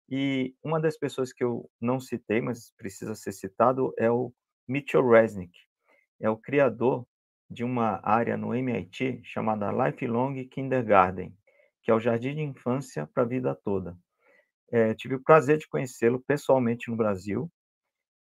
E 0.08 0.54
uma 0.62 0.78
das 0.78 0.98
pessoas 0.98 1.32
que 1.32 1.42
eu 1.42 1.70
não 1.80 1.98
citei, 1.98 2.42
mas 2.42 2.70
precisa 2.76 3.14
ser 3.14 3.32
citado, 3.32 3.94
é 3.96 4.10
o 4.10 4.32
Mitchell 4.68 5.08
Resnick. 5.08 5.58
É 6.20 6.28
o 6.28 6.36
criador 6.36 7.06
de 7.48 7.64
uma 7.64 8.00
área 8.02 8.36
no 8.36 8.54
MIT 8.54 9.22
chamada 9.24 9.72
Lifelong 9.72 10.46
Kindergarten, 10.48 11.34
que 11.82 11.90
é 11.90 11.94
o 11.94 12.00
jardim 12.00 12.34
de 12.34 12.42
infância 12.42 13.06
para 13.06 13.22
a 13.22 13.26
vida 13.26 13.58
toda. 13.64 13.96
É, 14.70 14.94
tive 14.94 15.14
o 15.14 15.22
prazer 15.22 15.58
de 15.58 15.68
conhecê-lo 15.68 16.22
pessoalmente 16.26 16.90
no 16.90 16.96
Brasil 16.96 17.50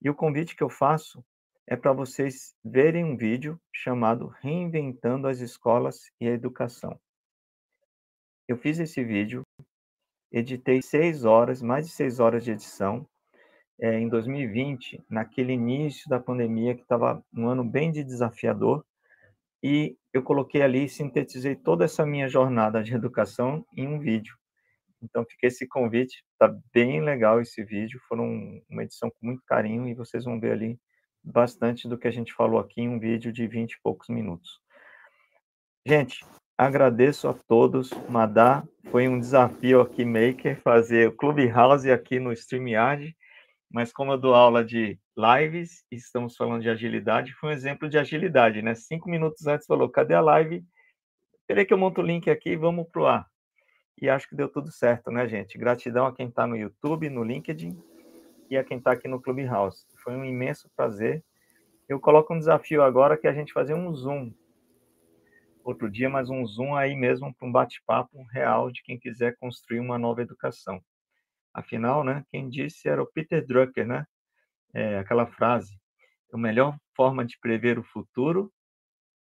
e 0.02 0.10
o 0.10 0.16
convite 0.16 0.56
que 0.56 0.64
eu 0.64 0.70
faço 0.70 1.24
é 1.68 1.76
para 1.76 1.94
vocês 1.94 2.56
verem 2.64 3.04
um 3.06 3.16
vídeo 3.16 3.60
chamado 3.72 4.28
Reinventando 4.42 5.28
as 5.28 5.40
Escolas 5.40 6.12
e 6.20 6.28
a 6.28 6.32
Educação. 6.32 7.00
Eu 8.48 8.58
fiz 8.58 8.80
esse 8.80 9.04
vídeo, 9.04 9.44
editei 10.32 10.82
seis 10.82 11.24
horas, 11.24 11.62
mais 11.62 11.86
de 11.88 11.94
seis 11.94 12.20
horas 12.20 12.44
de 12.44 12.52
edição, 12.52 13.08
é, 13.80 14.00
em 14.00 14.10
2020, 14.10 15.04
naquele 15.10 15.54
início 15.54 16.10
da 16.10 16.20
pandemia, 16.20 16.76
que 16.76 16.82
estava 16.82 17.24
um 17.34 17.48
ano 17.48 17.64
bem 17.64 17.92
de 17.92 18.04
desafiador, 18.04 18.86
e 19.64 19.96
eu 20.12 20.24
coloquei 20.24 20.62
ali, 20.62 20.90
sintetizei 20.90 21.56
toda 21.56 21.86
essa 21.86 22.06
minha 22.06 22.28
jornada 22.28 22.84
de 22.84 22.94
educação 22.94 23.66
em 23.78 23.88
um 23.88 24.00
vídeo. 24.00 24.41
Então 25.02 25.26
fica 25.26 25.48
esse 25.48 25.68
convite, 25.68 26.24
tá 26.38 26.54
bem 26.72 27.02
legal 27.02 27.42
esse 27.42 27.64
vídeo, 27.64 28.00
foram 28.08 28.62
uma 28.70 28.84
edição 28.84 29.10
com 29.10 29.26
muito 29.26 29.42
carinho 29.46 29.88
e 29.88 29.96
vocês 29.96 30.26
vão 30.26 30.40
ver 30.40 30.52
ali 30.52 30.80
bastante 31.24 31.88
do 31.88 31.98
que 31.98 32.08
a 32.08 32.12
gente 32.12 32.34
falou 32.34 32.60
aqui 32.60 32.82
em 32.82 32.90
um 32.90 33.00
vídeo 33.00 33.32
de 33.32 33.48
20 33.48 33.74
e 33.74 33.82
poucos 33.82 34.10
minutos. 34.10 34.60
Gente, 35.86 36.24
agradeço 36.56 37.28
a 37.28 37.34
todos, 37.34 37.90
Madá, 38.08 38.64
foi 38.92 39.08
um 39.08 39.20
desafio 39.20 39.82
aqui 39.82 40.06
maker 40.06 40.62
fazer 40.62 41.10
o 41.10 41.16
Clubhouse 41.16 41.92
aqui 41.92 42.20
no 42.20 42.32
StreamYard, 42.32 43.16
mas 43.72 43.92
como 43.92 44.12
eu 44.12 44.18
dou 44.18 44.36
aula 44.36 44.64
de 44.64 45.00
lives 45.18 45.84
e 45.92 45.96
estamos 45.96 46.36
falando 46.36 46.62
de 46.62 46.70
agilidade, 46.70 47.34
foi 47.34 47.50
um 47.50 47.54
exemplo 47.54 47.90
de 47.90 47.98
agilidade, 47.98 48.62
né? 48.62 48.76
Cinco 48.76 49.10
minutos 49.10 49.48
antes 49.48 49.66
falou, 49.66 49.90
cadê 49.90 50.14
a 50.14 50.22
live? 50.22 50.64
Peraí 51.48 51.66
que 51.66 51.74
eu 51.74 51.78
monto 51.78 52.02
o 52.02 52.06
link 52.06 52.30
aqui 52.30 52.52
e 52.52 52.58
vamos 52.58 52.88
pro 52.92 53.08
ar 53.08 53.31
e 54.02 54.10
acho 54.10 54.28
que 54.28 54.36
deu 54.36 54.50
tudo 54.50 54.72
certo, 54.72 55.12
né, 55.12 55.28
gente? 55.28 55.58
Gratidão 55.58 56.08
a 56.08 56.16
quem 56.16 56.28
está 56.28 56.48
no 56.48 56.58
YouTube, 56.58 57.10
no 57.10 57.24
LinkedIn 57.24 57.80
e 58.50 58.58
a 58.58 58.64
quem 58.64 58.80
está 58.80 58.94
aqui 58.94 59.08
no 59.08 59.22
Clubhouse. 59.22 59.86
Foi 60.04 60.14
um 60.16 60.26
imenso 60.26 60.70
prazer. 60.76 61.24
Eu 61.88 62.00
coloco 62.00 62.34
um 62.34 62.40
desafio 62.40 62.82
agora 62.82 63.16
que 63.16 63.28
é 63.28 63.30
a 63.30 63.34
gente 63.34 63.54
fazer 63.54 63.76
um 63.76 63.94
Zoom 63.94 64.34
outro 65.64 65.90
dia, 65.90 66.10
mas 66.10 66.30
um 66.30 66.44
Zoom 66.46 66.76
aí 66.76 66.96
mesmo 66.96 67.34
para 67.36 67.48
um 67.48 67.52
bate-papo 67.52 68.24
real 68.32 68.72
de 68.72 68.82
quem 68.82 68.98
quiser 68.98 69.36
construir 69.38 69.80
uma 69.80 70.00
nova 70.00 70.22
educação. 70.22 70.82
Afinal, 71.54 72.04
né, 72.04 72.26
quem 72.32 72.50
disse 72.50 72.90
era 72.90 73.02
o 73.04 73.06
Peter 73.06 73.46
Drucker, 73.46 73.86
né? 73.86 74.06
É, 74.74 74.98
aquela 74.98 75.28
frase: 75.28 75.78
a 76.34 76.38
melhor 76.38 76.76
forma 76.96 77.26
de 77.26 77.38
prever 77.40 77.78
o 77.78 77.84
futuro 77.84 78.52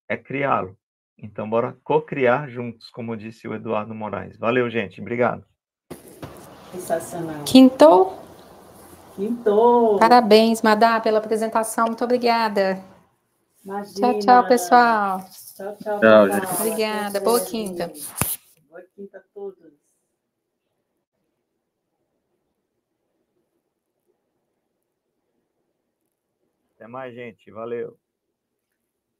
é 0.07 0.15
criá-lo. 0.15 0.77
Então, 1.21 1.49
bora 1.49 1.77
co-criar 1.83 2.49
juntos, 2.49 2.89
como 2.89 3.17
disse 3.17 3.47
o 3.47 3.53
Eduardo 3.53 3.93
Moraes. 3.93 4.37
Valeu, 4.37 4.69
gente. 4.69 5.01
Obrigado. 5.01 5.45
Sensacional. 6.71 7.43
Quintou? 7.45 8.17
Quintou. 9.15 9.99
Parabéns, 9.99 10.61
Madá, 10.61 10.99
pela 11.01 11.19
apresentação. 11.19 11.87
Muito 11.87 12.03
obrigada. 12.03 12.81
Imagina. 13.65 14.13
Tchau, 14.13 14.19
tchau, 14.19 14.47
pessoal. 14.47 15.19
Tchau, 15.57 15.75
tchau. 15.75 15.99
Tchau, 15.99 16.29
gente. 16.29 16.53
Obrigada. 16.53 17.19
Boa 17.19 17.39
quinta. 17.41 17.91
Boa 18.69 18.81
quinta 18.95 19.17
a 19.17 19.21
todos. 19.33 19.73
Até 26.75 26.87
mais, 26.87 27.13
gente. 27.13 27.51
Valeu. 27.51 27.99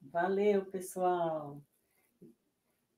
Valeu, 0.02 0.64
pessoal. 0.64 1.62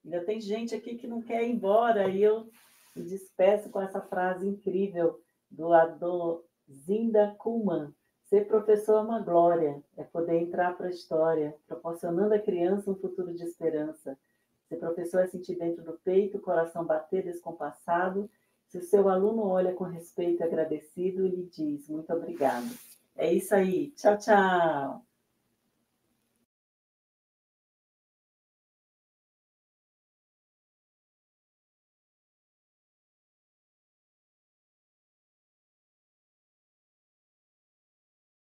Ainda 0.04 0.24
tem 0.24 0.42
gente 0.42 0.74
aqui 0.74 0.96
que 0.96 1.08
não 1.08 1.22
quer 1.22 1.44
ir 1.44 1.52
embora 1.52 2.10
e 2.10 2.22
eu 2.22 2.50
me 2.96 3.04
despeço 3.04 3.70
com 3.70 3.82
essa 3.82 4.02
frase 4.02 4.48
incrível 4.48 5.20
do 5.50 5.74
Adozinda 5.74 7.36
Kuhlman. 7.38 7.94
Ser 8.26 8.48
professor 8.48 9.00
é 9.00 9.02
uma 9.02 9.20
glória, 9.20 9.84
é 9.98 10.04
poder 10.04 10.38
entrar 10.38 10.76
para 10.78 10.88
a 10.88 10.92
história, 10.92 11.54
proporcionando 11.68 12.34
à 12.34 12.40
criança 12.40 12.90
um 12.90 12.96
futuro 12.96 13.34
de 13.34 13.44
esperança. 13.44 14.18
Ser 14.70 14.78
professor 14.78 15.20
é 15.20 15.28
sentir 15.28 15.58
dentro 15.58 15.84
do 15.84 16.00
peito 16.02 16.38
o 16.38 16.42
coração 16.42 16.86
bater 16.86 17.24
descompassado. 17.24 18.30
Se 18.70 18.78
o 18.78 18.84
seu 18.84 19.10
aluno 19.10 19.44
olha 19.44 19.74
com 19.74 19.84
respeito 19.84 20.42
e 20.42 20.44
agradecido, 20.44 21.28
lhe 21.28 21.44
diz 21.44 21.90
muito 21.90 22.12
obrigado. 22.14 22.70
É 23.18 23.34
isso 23.34 23.54
aí. 23.54 23.92
Tchau, 23.92 24.18
tchau. 24.18 25.11